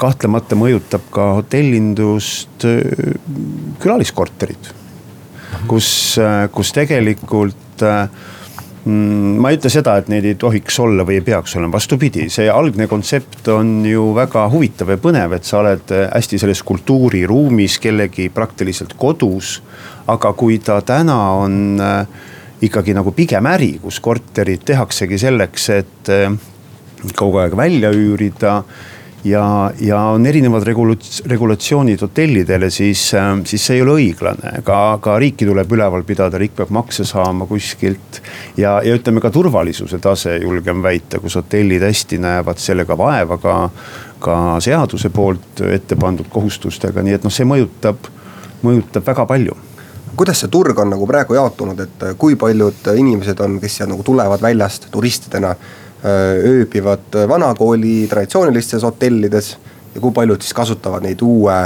kahtlemata 0.00 0.56
mõjutab 0.58 1.06
ka 1.12 1.30
hotellindust 1.40 2.66
eh, 2.68 3.14
külaliskorterid. 3.80 4.74
kus, 5.68 6.18
eh, 6.18 6.48
kus 6.52 6.72
tegelikult 6.72 7.82
mm, 7.82 9.38
ma 9.40 9.50
ei 9.50 9.58
ütle 9.58 9.72
seda, 9.72 9.96
et 10.00 10.08
neid 10.12 10.24
ei 10.24 10.36
tohiks 10.40 10.78
olla 10.80 11.04
või 11.06 11.18
ei 11.18 11.24
peaks 11.26 11.56
olema, 11.56 11.74
vastupidi, 11.76 12.28
see 12.30 12.48
algne 12.50 12.86
kontsept 12.88 13.48
on 13.52 13.84
ju 13.86 14.10
väga 14.16 14.46
huvitav 14.52 14.94
ja 14.94 14.98
põnev, 15.00 15.36
et 15.36 15.48
sa 15.48 15.60
oled 15.60 15.92
hästi 15.92 16.40
selles 16.40 16.62
kultuuriruumis 16.62 17.78
kellegi 17.80 18.28
praktiliselt 18.34 18.94
kodus. 18.96 19.60
aga 20.06 20.32
kui 20.32 20.58
ta 20.58 20.80
täna 20.82 21.16
on 21.38 21.80
ikkagi 22.60 22.94
nagu 22.94 23.12
pigem 23.12 23.46
äri, 23.46 23.78
kus 23.82 24.00
korterid 24.00 24.64
tehaksegi 24.66 25.18
selleks, 25.18 25.68
et 25.70 26.10
kogu 27.16 27.38
aeg 27.40 27.56
välja 27.56 27.92
üürida 27.94 28.62
ja, 29.24 29.72
ja 29.80 30.00
on 30.14 30.26
erinevad 30.26 30.64
regulats-, 30.66 31.22
regulatsioonid 31.26 32.00
hotellidele, 32.00 32.70
siis, 32.70 33.14
äh, 33.14 33.32
siis 33.44 33.66
see 33.66 33.78
ei 33.78 33.82
ole 33.84 33.96
õiglane. 34.00 34.60
ka, 34.64 34.98
ka 35.02 35.18
riiki 35.18 35.48
tuleb 35.48 35.72
üleval 35.72 36.04
pidada, 36.08 36.38
riik 36.38 36.56
peab 36.56 36.72
makse 36.74 37.04
saama 37.04 37.46
kuskilt. 37.46 38.22
ja, 38.56 38.80
ja 38.84 38.94
ütleme 38.96 39.20
ka 39.20 39.30
turvalisuse 39.30 39.98
tase, 39.98 40.36
julgen 40.42 40.82
väita, 40.82 41.20
kus 41.20 41.36
hotellid 41.36 41.82
hästi 41.82 42.18
näevad 42.18 42.58
sellega 42.58 42.98
vaeva 42.98 43.38
ka, 43.38 43.56
ka 44.18 44.36
seaduse 44.60 45.10
poolt 45.10 45.64
ette 45.70 45.96
pandud 45.96 46.28
kohustustega, 46.30 47.02
nii 47.02 47.18
et 47.18 47.26
noh, 47.26 47.34
see 47.34 47.48
mõjutab, 47.48 48.12
mõjutab 48.62 49.06
väga 49.06 49.26
palju 49.26 49.56
kuidas 50.20 50.40
see 50.42 50.50
turg 50.52 50.78
on 50.82 50.90
nagu 50.92 51.06
praegu 51.08 51.32
jaotunud, 51.32 51.78
et 51.80 52.02
kui 52.20 52.34
paljud 52.36 52.90
inimesed 52.92 53.38
on, 53.40 53.54
kes 53.62 53.78
siia 53.78 53.86
nagu 53.88 54.02
tulevad 54.04 54.42
väljast 54.42 54.90
turistidena 54.92 55.54
ööbivad 56.04 57.16
vanakooli 57.28 58.06
traditsioonilistes 58.08 58.82
hotellides 58.82 59.56
ja 59.94 60.00
kui 60.00 60.12
paljud 60.16 60.40
siis 60.40 60.54
kasutavad 60.54 61.04
neid 61.04 61.20
uue 61.22 61.56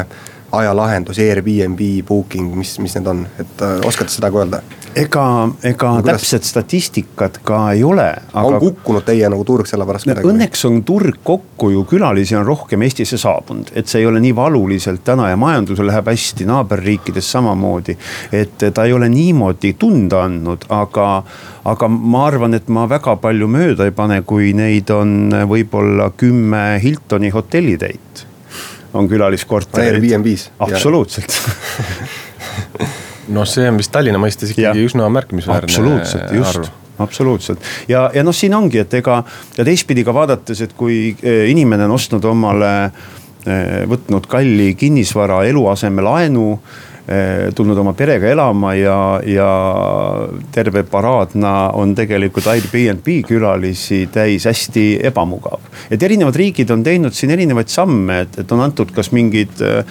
ajalahendusi, 0.55 1.29
Airbnb, 1.31 1.81
Booking, 2.07 2.55
mis, 2.57 2.79
mis 2.79 2.95
need 2.95 3.07
on, 3.11 3.25
et 3.41 3.63
äh, 3.63 3.81
oskate 3.87 4.13
seda 4.15 4.31
ka 4.31 4.43
öelda? 4.43 4.63
Ega, 4.97 5.25
ega 5.67 5.91
no, 5.99 6.03
täpset 6.07 6.47
statistikat 6.47 7.39
ka 7.47 7.61
ei 7.73 7.85
ole. 7.85 8.07
on 8.39 8.59
kukkunud 8.63 9.05
teie 9.07 9.29
nagu 9.31 9.45
turg 9.47 9.69
selle 9.69 9.87
pärast 9.89 10.07
kuidagi? 10.09 10.29
õnneks 10.31 10.65
on 10.69 10.81
turg 10.87 11.21
kokku 11.27 11.71
ju, 11.75 11.85
külalisi 11.89 12.37
on 12.39 12.47
rohkem 12.47 12.85
Eestisse 12.87 13.19
saabunud, 13.21 13.73
et 13.75 13.91
see 13.91 14.03
ei 14.03 14.09
ole 14.09 14.23
nii 14.25 14.35
valuliselt 14.37 15.05
täna 15.07 15.31
ja 15.33 15.39
majandusel 15.41 15.89
läheb 15.91 16.11
hästi, 16.13 16.47
naaberriikides 16.51 17.31
samamoodi. 17.37 17.97
et 18.33 18.67
ta 18.75 18.85
ei 18.85 18.93
ole 18.93 19.09
niimoodi 19.13 19.75
tunda 19.79 20.25
andnud, 20.29 20.69
aga, 20.69 21.09
aga 21.65 21.89
ma 21.95 22.27
arvan, 22.29 22.55
et 22.55 22.69
ma 22.69 22.89
väga 22.91 23.17
palju 23.23 23.49
mööda 23.51 23.89
ei 23.89 23.97
pane, 23.97 24.23
kui 24.23 24.53
neid 24.57 24.91
on 24.95 25.33
võib-olla 25.49 26.11
kümme 26.17 26.67
Hiltoni 26.83 27.33
hotellitäit 27.35 28.27
on 28.95 29.09
külaliskortereid. 29.11 29.97
Airbnb-s. 29.99 30.51
absoluutselt 30.63 31.35
noh, 33.33 33.49
see 33.49 33.67
on 33.71 33.81
vist 33.81 33.93
Tallinna 33.95 34.21
mõistes 34.21 34.55
ikkagi 34.55 34.83
ja. 34.83 34.89
üsna 34.89 35.09
märkimisväärne 35.13 35.71
absoluutselt, 35.71 36.33
just. 36.37 36.71
absoluutselt. 37.03 37.69
Ja, 37.91 38.09
ja 38.15 38.25
noh, 38.27 38.37
siin 38.37 38.55
ongi, 38.57 38.83
et 38.85 38.95
ega 39.01 39.23
ja 39.57 39.67
teistpidi 39.67 40.05
ka 40.07 40.15
vaadates, 40.17 40.65
et 40.67 40.75
kui 40.79 40.99
eh, 41.15 41.45
inimene 41.53 41.89
on 41.89 41.97
ostnud 41.97 42.25
omale, 42.31 42.73
eh, 43.47 43.85
võtnud 43.91 44.29
kalli 44.31 44.73
kinnisvara 44.81 45.43
eluasemelaenu 45.51 46.49
tulnud 47.55 47.79
oma 47.79 47.93
perega 47.93 48.31
elama 48.33 48.71
ja, 48.79 48.97
ja 49.29 49.49
terve 50.55 50.83
paraadna 50.89 51.71
on 51.77 51.93
tegelikult 51.95 52.47
Airbnb 52.49 53.11
külalisi 53.29 54.07
täis, 54.13 54.47
hästi 54.49 54.87
ebamugav. 55.11 55.61
et 55.91 56.03
erinevad 56.03 56.37
riigid 56.41 56.71
on 56.73 56.85
teinud 56.87 57.13
siin 57.13 57.35
erinevaid 57.37 57.69
samme, 57.69 58.21
et, 58.25 58.39
et 58.41 58.53
on 58.57 58.65
antud 58.65 58.95
kas 58.97 59.13
mingid 59.13 59.61
äh, 59.61 59.85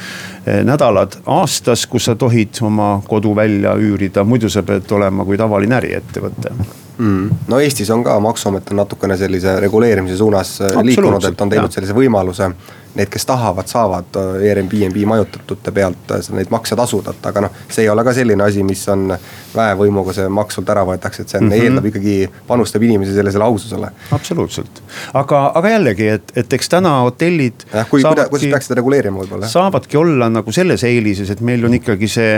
nädalad 0.65 1.19
aastas, 1.25 1.85
kus 1.85 2.09
sa 2.09 2.15
tohid 2.15 2.57
oma 2.65 2.95
kodu 3.07 3.35
välja 3.35 3.75
üürida, 3.77 4.25
muidu 4.25 4.49
sa 4.49 4.65
pead 4.65 4.89
olema 4.97 5.25
kui 5.27 5.37
tavaline 5.37 5.77
äriettevõte 5.77 6.57
mm.. 6.97 7.29
no 7.47 7.59
Eestis 7.59 7.89
on 7.89 8.03
ka 8.03 8.19
maksuamet 8.19 8.71
on 8.71 8.81
natukene 8.83 9.17
sellise 9.17 9.59
reguleerimise 9.59 10.17
suunas 10.17 10.61
äh, 10.61 10.79
liikunud, 10.83 11.23
et 11.25 11.41
on 11.41 11.49
teinud 11.49 11.73
sellise 11.73 11.95
võimaluse 11.97 12.49
need, 12.93 13.09
kes 13.09 13.25
tahavad, 13.25 13.67
saavad 13.67 14.17
äh, 14.19 14.49
Airbnb 14.49 14.97
majutatute 15.09 15.71
pealt 15.73 16.11
äh, 16.13 16.21
neid 16.37 16.51
makse 16.53 16.77
tasuda, 16.77 17.15
aga 17.29 17.45
noh, 17.47 17.61
see 17.69 17.85
ei 17.85 17.89
ole 17.89 18.05
ka 18.05 18.13
selline 18.13 18.45
asi, 18.45 18.63
mis 18.65 18.83
on 18.93 19.15
väevõimuga 19.55 20.13
see 20.15 20.27
maks 20.33 20.59
sult 20.59 20.69
ära 20.73 20.85
võetakse, 20.87 21.25
et 21.25 21.33
see 21.33 21.41
on, 21.41 21.47
mm 21.47 21.55
-hmm. 21.55 21.69
eeldab 21.69 21.89
ikkagi, 21.91 22.17
panustab 22.47 22.83
inimesi 22.83 23.15
sellisele 23.15 23.43
aususele. 23.43 23.89
absoluutselt, 24.11 24.83
aga, 25.13 25.45
aga 25.55 25.73
jällegi, 25.77 26.07
et, 26.17 26.35
et 26.35 26.53
eks 26.53 26.69
täna 26.69 26.99
hotellid. 27.07 27.65
jah, 27.73 27.89
kui, 27.89 28.03
kuidas 28.03 28.45
peaks 28.45 28.69
seda 28.69 28.81
reguleerima 28.81 29.23
võib-olla. 29.23 29.49
saavadki 29.49 29.97
olla 29.97 30.29
nagu 30.29 30.51
selles 30.51 30.83
eelises, 30.83 31.29
et 31.29 31.41
meil 31.41 31.65
on 31.65 31.73
ikkagi 31.73 32.07
see 32.07 32.37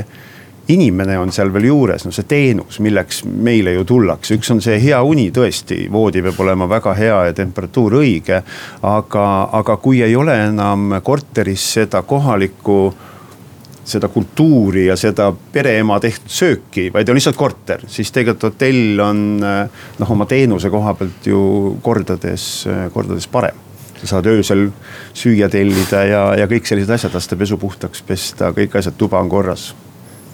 inimene 0.67 1.17
on 1.19 1.31
seal 1.33 1.51
veel 1.53 1.69
juures, 1.69 2.05
no 2.05 2.13
see 2.15 2.27
teenus, 2.29 2.79
milleks 2.83 3.23
meile 3.25 3.75
ju 3.75 3.85
tullakse, 3.87 4.37
üks 4.39 4.51
on 4.53 4.61
see 4.65 4.79
hea 4.81 5.01
uni 5.05 5.27
tõesti, 5.35 5.85
voodi 5.91 6.23
peab 6.25 6.39
olema 6.45 6.67
väga 6.69 6.95
hea 6.97 7.19
ja 7.29 7.35
temperatuur 7.37 7.99
õige. 8.01 8.41
aga, 8.81 9.25
aga 9.53 9.77
kui 9.77 10.01
ei 10.01 10.15
ole 10.15 10.37
enam 10.47 10.99
korteris 11.03 11.73
seda 11.77 12.01
kohalikku 12.01 12.79
seda 13.85 14.07
kultuuri 14.09 14.87
ja 14.87 14.95
seda 14.97 15.27
pereema 15.53 15.99
tehtud 16.01 16.31
sööki, 16.33 16.87
vaid 16.93 17.09
on 17.09 17.19
lihtsalt 17.19 17.37
korter, 17.37 17.83
siis 17.87 18.09
tegelikult 18.11 18.47
hotell 18.49 19.01
on 19.05 19.19
noh, 19.37 20.11
oma 20.17 20.25
teenuse 20.25 20.71
koha 20.73 20.95
pealt 20.97 21.29
ju 21.29 21.77
kordades, 21.85 22.65
kordades 22.93 23.29
parem 23.29 23.61
sa 23.95 24.15
saad 24.15 24.27
öösel 24.27 24.67
süüa 25.15 25.47
tellida 25.49 26.01
ja, 26.09 26.23
ja 26.35 26.49
kõik 26.51 26.67
sellised 26.67 26.91
asjad, 26.97 27.13
lasta 27.15 27.37
pesu 27.39 27.57
puhtaks 27.61 28.01
pesta, 28.05 28.49
kõik 28.57 28.75
asjad, 28.75 28.97
tuba 28.99 29.21
on 29.21 29.29
korras 29.31 29.69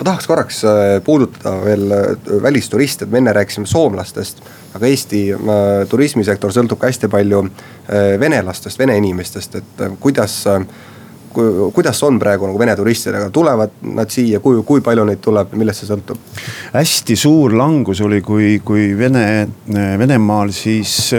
ma 0.01 0.05
tahaks 0.05 0.25
korraks 0.27 0.63
äh, 0.65 1.03
puudutada 1.05 1.59
veel 1.61 1.91
äh, 1.93 2.41
välisturiste, 2.41 3.05
et 3.05 3.11
me 3.11 3.19
enne 3.21 3.33
rääkisime 3.37 3.69
soomlastest. 3.69 4.41
aga 4.73 4.87
Eesti 4.87 5.19
äh, 5.35 5.39
turismisektor 5.89 6.53
sõltub 6.53 6.79
ka 6.81 6.89
hästi 6.89 7.09
palju 7.11 7.43
venelastest, 8.19 8.79
vene 8.79 8.95
inimestest, 8.97 9.55
et 9.59 9.81
kuidas 9.99 10.35
kuidas 11.33 12.01
on 12.07 12.19
praegu 12.21 12.49
nagu 12.49 12.59
Vene 12.61 12.75
turistidega, 12.77 13.29
tulevad 13.33 13.77
nad 13.97 14.11
siia, 14.13 14.39
kui, 14.43 14.61
kui 14.67 14.83
palju 14.85 15.05
neid 15.07 15.21
tuleb, 15.23 15.55
millest 15.59 15.83
see 15.83 15.91
sõltub? 15.91 16.19
hästi 16.73 17.17
suur 17.19 17.55
langus 17.57 18.01
oli, 18.05 18.21
kui, 18.25 18.57
kui 18.65 18.91
Vene, 18.97 19.47
Venemaal 20.01 20.51
siis 20.55 21.11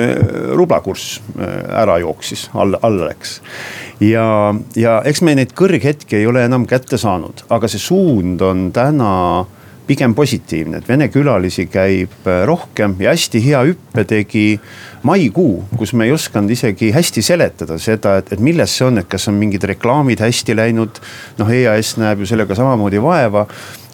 rublakurss 0.56 1.20
ära 1.38 1.98
jooksis, 2.02 2.48
alla, 2.54 2.80
alla 2.82 3.10
läks 3.10 3.40
ja, 4.02 4.26
ja 4.76 5.00
eks 5.08 5.22
me 5.24 5.36
neid 5.38 5.56
kõrghetki 5.58 6.20
ei 6.20 6.28
ole 6.28 6.44
enam 6.46 6.66
kätte 6.68 6.98
saanud, 7.00 7.44
aga 7.52 7.70
see 7.70 7.82
suund 7.82 8.42
on 8.46 8.70
täna 8.74 9.12
pigem 9.86 10.14
positiivne, 10.14 10.78
et 10.78 10.88
vene 10.88 11.08
külalisi 11.12 11.66
käib 11.70 12.28
äh, 12.30 12.44
rohkem 12.48 12.94
ja 13.02 13.12
hästi 13.14 13.42
hea 13.44 13.62
hüppe 13.66 14.04
tegi 14.08 14.46
maikuu, 15.06 15.64
kus 15.78 15.92
me 15.98 16.06
ei 16.06 16.14
osanud 16.14 16.50
isegi 16.54 16.92
hästi 16.94 17.22
seletada 17.24 17.78
seda, 17.82 18.16
et, 18.20 18.32
et 18.34 18.42
milles 18.42 18.70
see 18.78 18.86
on, 18.86 19.00
et 19.02 19.08
kas 19.10 19.26
on 19.30 19.38
mingid 19.38 19.64
reklaamid 19.72 20.22
hästi 20.22 20.56
läinud. 20.56 21.00
noh, 21.38 21.50
EAS 21.50 21.96
näeb 22.00 22.22
ju 22.22 22.28
sellega 22.30 22.54
samamoodi 22.58 23.02
vaeva. 23.02 23.46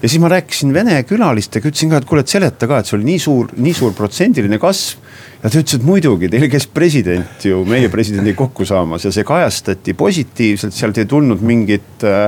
ja 0.02 0.08
siis 0.08 0.20
ma 0.22 0.28
rääkisin 0.32 0.74
vene 0.74 1.02
külalistega, 1.08 1.68
ütlesin 1.68 1.90
ka, 1.90 2.02
et 2.02 2.08
kuule, 2.08 2.22
et 2.26 2.34
seleta 2.34 2.68
ka, 2.68 2.78
et 2.78 2.90
see 2.90 2.98
oli 2.98 3.08
nii 3.08 3.18
suur, 3.22 3.52
nii 3.56 3.74
suur 3.74 3.94
protsendiline 3.96 4.60
kasv 4.62 5.00
ja 5.42 5.48
ta 5.48 5.58
ütles, 5.58 5.78
et 5.78 5.86
muidugi, 5.86 6.30
teil 6.30 6.48
käis 6.52 6.68
president 6.70 7.44
ju 7.46 7.62
meie 7.68 7.90
presidendi 7.92 8.34
kokku 8.38 8.66
saamas 8.68 9.06
ja 9.08 9.12
see 9.14 9.26
kajastati 9.26 9.94
positiivselt, 9.98 10.76
sealt 10.76 10.98
ei 10.98 11.08
tulnud 11.08 11.44
mingit 11.44 12.04
äh, 12.04 12.26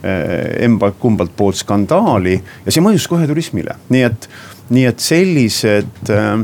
äh 0.00 0.64
embalt 0.64 0.96
kumbalt 0.98 1.36
poolt 1.36 1.60
skandaali 1.60 2.40
ja 2.64 2.72
see 2.72 2.82
mõjus 2.82 3.06
kohe 3.08 3.28
turismile, 3.28 3.76
nii 3.92 4.02
et, 4.08 4.28
nii 4.72 4.88
et 4.88 5.04
sellised 5.04 6.10
äh, 6.10 6.42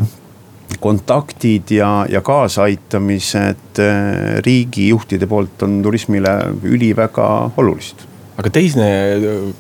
kontaktid 0.81 1.71
ja, 1.71 2.07
ja 2.11 2.21
kaasaaitamised 2.25 3.81
äh, 3.83 4.37
riigijuhtide 4.47 5.27
poolt 5.27 5.63
on 5.63 5.81
turismile 5.83 6.37
üliväga 6.65 7.29
olulised. 7.57 8.05
aga 8.37 8.53
teine 8.53 8.91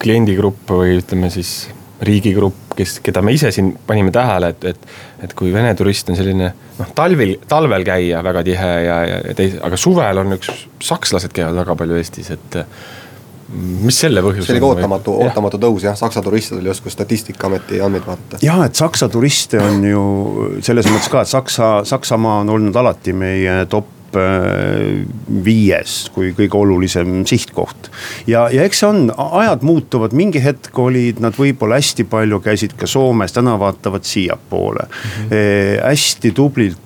kliendigrupp 0.03 0.70
või 0.70 0.99
ütleme 1.01 1.30
siis 1.33 1.68
riigigrupp, 2.05 2.74
kes, 2.76 2.99
keda 3.01 3.22
me 3.24 3.33
ise 3.33 3.51
siin 3.55 3.70
panime 3.87 4.12
tähele, 4.12 4.51
et, 4.53 4.64
et. 4.72 4.89
et 5.24 5.33
kui 5.37 5.53
Vene 5.55 5.72
turist 5.74 6.11
on 6.12 6.18
selline 6.18 6.51
noh, 6.76 6.91
talvil, 6.95 7.39
talvel 7.49 7.87
käia 7.87 8.20
väga 8.24 8.43
tihe 8.45 8.72
ja, 8.85 8.99
ja 9.09 9.35
teise, 9.37 9.62
aga 9.64 9.78
suvel 9.80 10.20
on 10.20 10.37
üks, 10.37 10.51
sakslased 10.85 11.33
käivad 11.37 11.57
väga 11.62 11.76
palju 11.80 11.97
Eestis, 11.97 12.28
et 12.37 12.61
mis 13.55 13.99
selle 14.03 14.22
põhjus 14.24 14.49
see 14.49 14.57
oli 14.57 14.62
ka 14.62 14.70
ootamatu, 14.72 15.16
ootamatu 15.26 15.61
tõus 15.62 15.84
jah, 15.86 15.97
Saksa 15.99 16.22
turistid 16.24 16.59
oli 16.59 16.70
justkui 16.72 16.90
statistikaameti 16.90 17.80
andmeid 17.84 18.07
vaadata. 18.07 18.40
jah, 18.42 18.64
et 18.66 18.78
Saksa 18.78 19.09
turiste 19.12 19.61
on 19.62 19.84
ju 19.86 20.07
selles 20.66 20.88
mõttes 20.90 21.11
ka, 21.12 21.22
et 21.22 21.30
Saksa, 21.30 21.68
Saksamaa 21.86 22.40
on 22.42 22.51
olnud 22.57 22.76
alati 22.80 23.14
meie 23.16 23.61
top 23.70 24.18
äh, 24.18 25.05
viies 25.47 25.99
kui 26.14 26.32
kõige 26.38 26.59
olulisem 26.59 27.20
sihtkoht. 27.28 27.90
ja, 28.26 28.49
ja 28.51 28.66
eks 28.66 28.82
see 28.82 28.90
on, 28.90 29.05
ajad 29.14 29.62
muutuvad, 29.66 30.16
mingi 30.16 30.42
hetk 30.42 30.82
olid 30.82 31.22
nad 31.22 31.38
võib-olla 31.38 31.78
hästi 31.78 32.09
palju, 32.11 32.42
käisid 32.42 32.74
ka 32.78 32.90
Soomes, 32.90 33.36
täna 33.36 33.55
vaatavad 33.62 34.07
siiapoole 34.07 34.88
mm. 34.88 35.07
-hmm. 35.07 35.36
E, 35.36 35.78
hästi 35.86 36.34
tublilt 36.34 36.82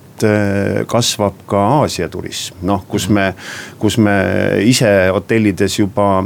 kasvab 0.87 1.43
ka 1.49 1.61
Aasia 1.81 2.09
turism, 2.11 2.59
noh, 2.67 2.83
kus 2.89 3.07
me, 3.09 3.31
kus 3.79 3.97
me 4.01 4.15
ise 4.67 4.89
hotellides 5.13 5.79
juba 5.79 6.23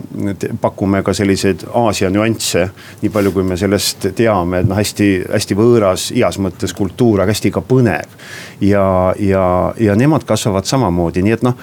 pakume 0.62 1.04
ka 1.06 1.14
selliseid 1.14 1.68
Aasia 1.74 2.10
nüansse. 2.14 2.70
nii 3.02 3.12
palju, 3.14 3.32
kui 3.32 3.44
me 3.44 3.58
sellest 3.58 4.10
teame, 4.16 4.62
et 4.62 4.70
noh, 4.70 4.78
hästi-hästi 4.80 5.58
võõras, 5.58 6.10
heas 6.16 6.40
mõttes 6.42 6.74
kultuur, 6.76 7.22
aga 7.22 7.34
hästi 7.34 7.52
ka 7.52 7.62
põnev. 7.62 8.18
ja, 8.62 9.14
ja, 9.20 9.46
ja 9.80 9.96
nemad 9.96 10.24
kasvavad 10.24 10.66
samamoodi, 10.66 11.24
nii 11.26 11.38
et 11.38 11.46
noh, 11.46 11.56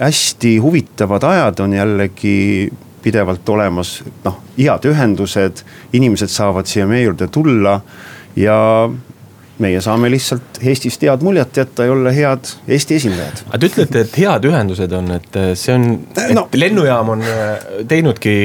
hästi 0.00 0.58
huvitavad 0.62 1.24
ajad 1.24 1.60
on 1.60 1.72
jällegi 1.72 2.70
pidevalt 3.02 3.48
olemas, 3.48 3.98
noh, 4.24 4.40
head 4.58 4.86
ühendused, 4.90 5.62
inimesed 5.92 6.30
saavad 6.32 6.66
siia 6.66 6.86
meie 6.86 7.06
juurde 7.06 7.28
tulla 7.32 7.80
ja 8.36 8.58
meie 9.62 9.80
saame 9.84 10.10
lihtsalt 10.12 10.60
Eestist 10.62 11.02
head 11.02 11.24
muljet 11.26 11.56
jätta 11.56 11.86
ja 11.88 11.94
olla 11.94 12.12
head 12.14 12.52
Eesti 12.68 12.98
esindajad. 12.98 13.44
aga 13.48 13.58
te 13.58 13.70
ütlete, 13.72 14.04
et 14.06 14.18
head 14.22 14.48
ühendused 14.50 14.94
on, 14.98 15.10
et 15.18 15.38
äh, 15.38 15.52
see 15.58 15.74
on, 15.74 15.88
et 16.14 16.34
no. 16.36 16.48
lennujaam 16.54 17.14
on 17.16 17.26
äh, 17.26 17.68
teinudki 17.88 18.36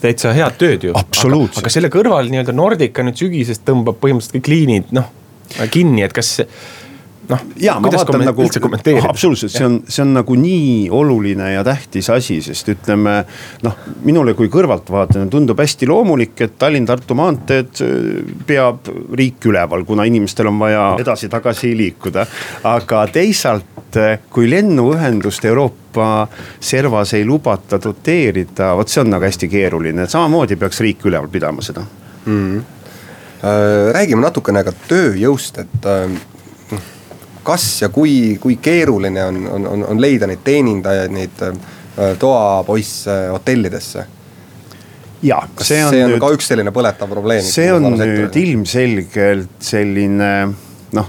täitsa 0.00 0.32
head 0.36 0.58
tööd 0.60 0.88
ju. 0.88 0.96
aga, 0.96 1.42
aga 1.62 1.72
selle 1.72 1.90
kõrval 1.92 2.30
nii-öelda 2.32 2.54
Nordica 2.56 3.04
nüüd 3.06 3.18
sügisest 3.18 3.66
tõmbab 3.68 4.00
põhimõtteliselt 4.02 4.38
kõik 4.40 4.52
liinid 4.52 4.96
noh 4.96 5.12
kinni, 5.70 6.02
et 6.02 6.14
kas 6.14 6.40
noh. 7.28 7.42
ja 7.60 7.76
ma 7.80 7.90
vaatan 7.92 8.24
nagu, 8.26 8.46
absoluutselt, 9.08 9.52
see 9.52 9.66
on, 9.66 9.78
see 9.88 10.02
on 10.04 10.12
nagu 10.16 10.36
nii 10.38 10.88
oluline 10.94 11.52
ja 11.52 11.64
tähtis 11.66 12.10
asi, 12.12 12.38
sest 12.44 12.68
ütleme. 12.72 13.16
noh, 13.66 13.78
minule 14.06 14.34
kui 14.38 14.50
kõrvaltvaatajale 14.52 15.30
tundub 15.32 15.60
hästi 15.62 15.88
loomulik, 15.90 16.34
et 16.44 16.58
Tallinn-Tartu 16.60 17.16
maanteed 17.18 17.82
äh, 17.84 17.96
peab 18.46 18.90
riik 19.16 19.48
üleval, 19.50 19.86
kuna 19.88 20.06
inimestel 20.08 20.50
on 20.50 20.60
vaja 20.62 20.86
edasi-tagasi 21.02 21.72
liikuda. 21.78 22.26
aga 22.72 23.06
teisalt, 23.12 23.96
äh, 23.96 24.18
kui 24.30 24.50
lennuühendust 24.50 25.44
Euroopa 25.44 26.26
servas 26.60 27.14
ei 27.16 27.24
lubata 27.24 27.80
doteerida, 27.82 28.74
vot 28.76 28.92
see 28.92 29.02
on 29.02 29.12
nagu 29.14 29.26
hästi 29.26 29.50
keeruline, 29.50 30.08
samamoodi 30.10 30.58
peaks 30.60 30.80
riik 30.84 31.04
üleval 31.08 31.30
pidama 31.32 31.64
seda 31.64 31.84
mm. 32.26 32.40
-hmm 32.40 32.64
räägime 33.92 34.24
natukene 34.24 34.62
ka 34.64 34.72
tööjõust, 34.88 35.58
et 35.60 35.84
kas 37.46 37.64
ja 37.84 37.90
kui, 37.94 38.36
kui 38.42 38.58
keeruline 38.62 39.24
on, 39.24 39.40
on, 39.58 39.70
on, 39.70 39.86
on 39.94 40.02
leida 40.02 40.28
neid 40.30 40.42
teenindajaid, 40.46 41.14
neid 41.14 41.46
äh, 41.46 41.56
toapoisse 42.20 43.16
hotellidesse? 43.32 44.06
ja, 45.22 45.40
see 45.60 45.80
on, 45.84 45.90
see 45.94 46.04
on 46.04 46.14
nüüd, 46.14 46.22
ka 46.22 46.30
üks 46.36 46.50
selline 46.52 46.72
põletav 46.74 47.10
probleem. 47.10 47.44
see 47.46 47.70
on 47.72 47.88
nüüd 47.96 48.36
ilmselgelt 48.36 49.62
selline 49.64 50.32
noh, 50.96 51.08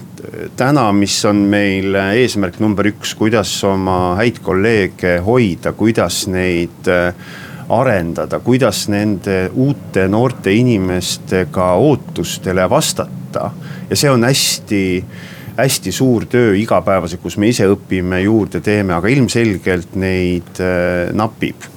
täna, 0.58 0.88
mis 0.96 1.18
on 1.28 1.44
meil 1.52 1.96
eesmärk 1.96 2.62
number 2.64 2.88
üks, 2.90 3.14
kuidas 3.20 3.52
oma 3.68 4.16
häid 4.20 4.40
kolleege 4.46 5.18
hoida, 5.26 5.74
kuidas 5.78 6.24
neid 6.32 6.90
äh, 6.92 7.12
arendada, 7.70 8.40
kuidas 8.44 8.86
nende 8.92 9.48
uute 9.54 10.08
noorte 10.08 10.54
inimestega 10.56 11.74
ootustele 11.74 12.70
vastata. 12.70 13.52
ja 13.90 13.96
see 13.96 14.10
on 14.12 14.24
hästi 14.24 14.84
hästi 15.58 15.92
suur 15.92 16.26
töö 16.30 16.54
igapäevaselt, 16.58 17.22
kus 17.24 17.38
me 17.42 17.50
ise 17.50 17.66
õpime, 17.72 18.22
juurde 18.26 18.62
teeme, 18.64 18.94
aga 18.98 19.10
ilmselgelt 19.12 19.98
neid 20.00 20.62
äh, 20.62 21.10
napib 21.18 21.74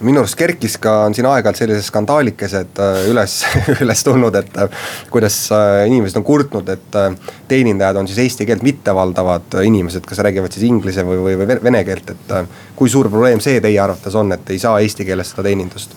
minu 0.00 0.22
arust 0.22 0.36
kerkis 0.40 0.78
ka, 0.80 0.94
on 1.04 1.12
siin 1.12 1.26
aeg-ajalt 1.28 1.58
sellised 1.60 1.84
skandaalikesed 1.84 2.78
äh, 2.80 3.00
üles, 3.10 3.34
üles 3.84 4.04
tulnud, 4.04 4.36
et 4.40 4.60
äh, 4.60 4.86
kuidas 5.12 5.36
inimesed 5.52 6.16
on 6.20 6.24
kurtnud, 6.24 6.70
et 6.72 7.00
teenindajad 7.48 8.00
on 8.00 8.08
siis 8.08 8.22
eesti 8.24 8.46
keelt 8.48 8.64
mittevaldavad 8.64 9.58
inimesed, 9.60 10.04
kas 10.08 10.22
räägivad 10.24 10.56
siis 10.56 10.64
inglise 10.68 11.04
või, 11.04 11.20
või, 11.24 11.36
või 11.40 11.58
vene 11.68 11.84
keelt, 11.88 12.14
et 12.16 12.36
kui 12.76 12.92
suur 12.92 13.10
probleem 13.12 13.44
see 13.44 13.60
teie 13.60 13.80
arvates 13.80 14.16
on, 14.16 14.32
et 14.36 14.54
ei 14.56 14.60
saa 14.62 14.80
eesti 14.80 15.08
keeles 15.08 15.34
seda 15.34 15.48
teenindust? 15.50 15.96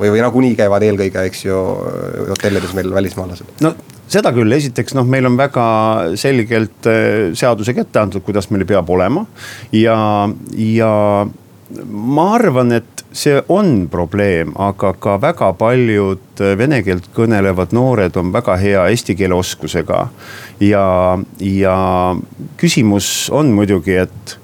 või, 0.00 0.14
või 0.14 0.22
nagunii 0.22 0.54
käivad 0.56 0.86
eelkõige, 0.86 1.26
eks 1.28 1.44
ju, 1.44 1.56
hotellides 2.30 2.78
meil 2.78 2.94
välismaalased? 2.94 3.58
no 3.66 3.74
seda 4.10 4.32
küll, 4.34 4.52
esiteks 4.56 4.96
noh, 4.98 5.06
meil 5.06 5.28
on 5.28 5.36
väga 5.38 5.66
selgelt 6.20 6.88
äh, 6.90 7.30
seadusega 7.38 7.84
ette 7.84 8.02
antud, 8.02 8.24
kuidas 8.26 8.50
meil 8.50 8.66
peab 8.68 8.90
olema 8.90 9.24
ja, 9.76 9.98
ja 10.58 10.94
ma 11.86 12.26
arvan, 12.34 12.74
et 12.80 13.04
see 13.14 13.36
on 13.50 13.88
probleem, 13.90 14.52
aga 14.58 14.92
ka 15.02 15.16
väga 15.22 15.52
paljud 15.58 16.42
äh, 16.42 16.56
vene 16.58 16.80
keelt 16.86 17.10
kõnelevad 17.16 17.74
noored 17.76 18.18
on 18.20 18.32
väga 18.34 18.58
hea 18.60 18.88
eesti 18.90 19.16
keele 19.18 19.38
oskusega. 19.38 20.08
ja, 20.62 20.84
ja 21.38 21.76
küsimus 22.60 23.30
on 23.34 23.54
muidugi, 23.54 23.96
et, 24.06 24.36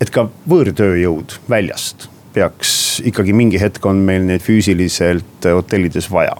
et 0.00 0.10
ka 0.10 0.28
võõrtööjõud 0.48 1.38
väljast 1.50 2.10
peaks 2.36 3.00
ikkagi 3.06 3.32
mingi 3.32 3.60
hetk 3.60 3.86
on 3.88 4.02
meil 4.04 4.26
neid 4.26 4.42
füüsiliselt 4.44 5.46
hotellides 5.46 6.10
vaja. 6.12 6.36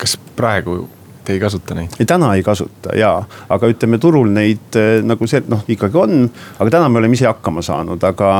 kas 0.00 0.16
praegu 0.36 0.88
te 1.24 1.36
ei 1.36 1.40
kasuta 1.42 1.76
neid? 1.78 1.96
ei, 1.98 2.06
täna 2.06 2.32
ei 2.36 2.42
kasuta 2.46 2.96
ja, 2.98 3.14
aga 3.48 3.72
ütleme 3.72 3.98
turul 4.02 4.32
neid 4.34 4.78
eh, 4.78 5.00
nagu 5.06 5.28
see 5.30 5.44
noh, 5.48 5.64
ikkagi 5.70 6.00
on, 6.00 6.24
aga 6.58 6.70
täna 6.78 6.88
me 6.88 7.02
oleme 7.02 7.18
ise 7.18 7.28
hakkama 7.30 7.64
saanud, 7.64 8.02
aga, 8.08 8.32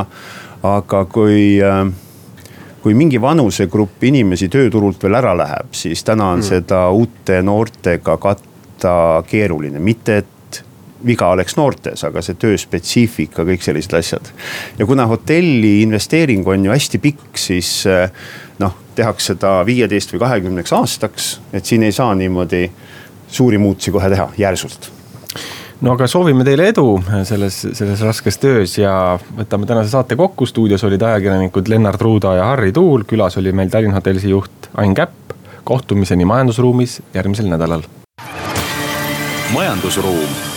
aga 0.67 1.05
kui 1.11 1.59
äh, 1.63 1.85
kui 2.83 2.95
mingi 2.99 3.21
vanusegrupp 3.21 4.03
inimesi 4.03 4.49
tööturult 4.51 5.03
veel 5.05 5.15
ära 5.15 5.31
läheb, 5.39 5.71
siis 5.75 6.03
täna 6.03 6.33
on 6.33 6.41
mm. 6.41 6.47
seda 6.49 6.85
uute 6.91 7.39
noortega 7.45 8.17
katta 8.19 8.95
keeruline, 9.29 9.79
mitte 9.79 10.17
et 10.19 10.59
viga 11.07 11.29
oleks 11.35 11.55
noortes, 11.59 12.03
aga 12.07 12.21
see 12.23 12.37
tööspetsiifika, 12.39 13.43
kõik 13.47 13.63
sellised 13.63 13.95
asjad. 13.97 14.31
ja 14.79 14.87
kuna 14.87 15.07
hotelli 15.07 15.81
investeering 15.83 16.47
on 16.47 16.67
ju 16.67 16.71
hästi 16.75 16.99
pikk, 17.03 17.25
siis 17.39 17.71
eh, 17.87 18.09
noh, 18.63 18.73
tehakse 18.95 19.35
ta 19.39 19.59
viieteist 19.67 20.13
või 20.13 20.23
kahekümneks 20.25 20.73
aastaks, 20.79 21.29
et 21.53 21.65
siin 21.65 21.83
ei 21.83 21.91
saa 21.91 22.13
niimoodi 22.15 22.65
suuri 23.27 23.57
muutusi 23.57 23.91
kohe 23.91 24.09
teha 24.13 24.29
järsult 24.37 24.91
no 25.83 25.93
aga 25.97 26.07
soovime 26.07 26.45
teile 26.47 26.69
edu 26.71 26.87
selles, 27.27 27.59
selles 27.75 28.03
raskes 28.05 28.39
töös 28.41 28.77
ja 28.79 28.93
võtame 29.37 29.67
tänase 29.69 29.91
saate 29.93 30.15
kokku. 30.19 30.45
stuudios 30.45 30.83
olid 30.87 31.01
ajakirjanikud 31.01 31.67
Lennart 31.67 32.01
Ruuda 32.01 32.37
ja 32.39 32.47
Harri 32.53 32.71
Tuul, 32.71 33.03
külas 33.07 33.37
oli 33.41 33.51
meil 33.51 33.73
Tallinn 33.73 33.95
Hotellsi 33.95 34.31
juht 34.31 34.71
Ain 34.77 34.95
Käpp. 34.95 35.35
kohtumiseni 35.63 36.25
majandusruumis 36.25 37.01
järgmisel 37.13 37.47
nädalal. 37.51 37.83
majandusruum 39.53 40.52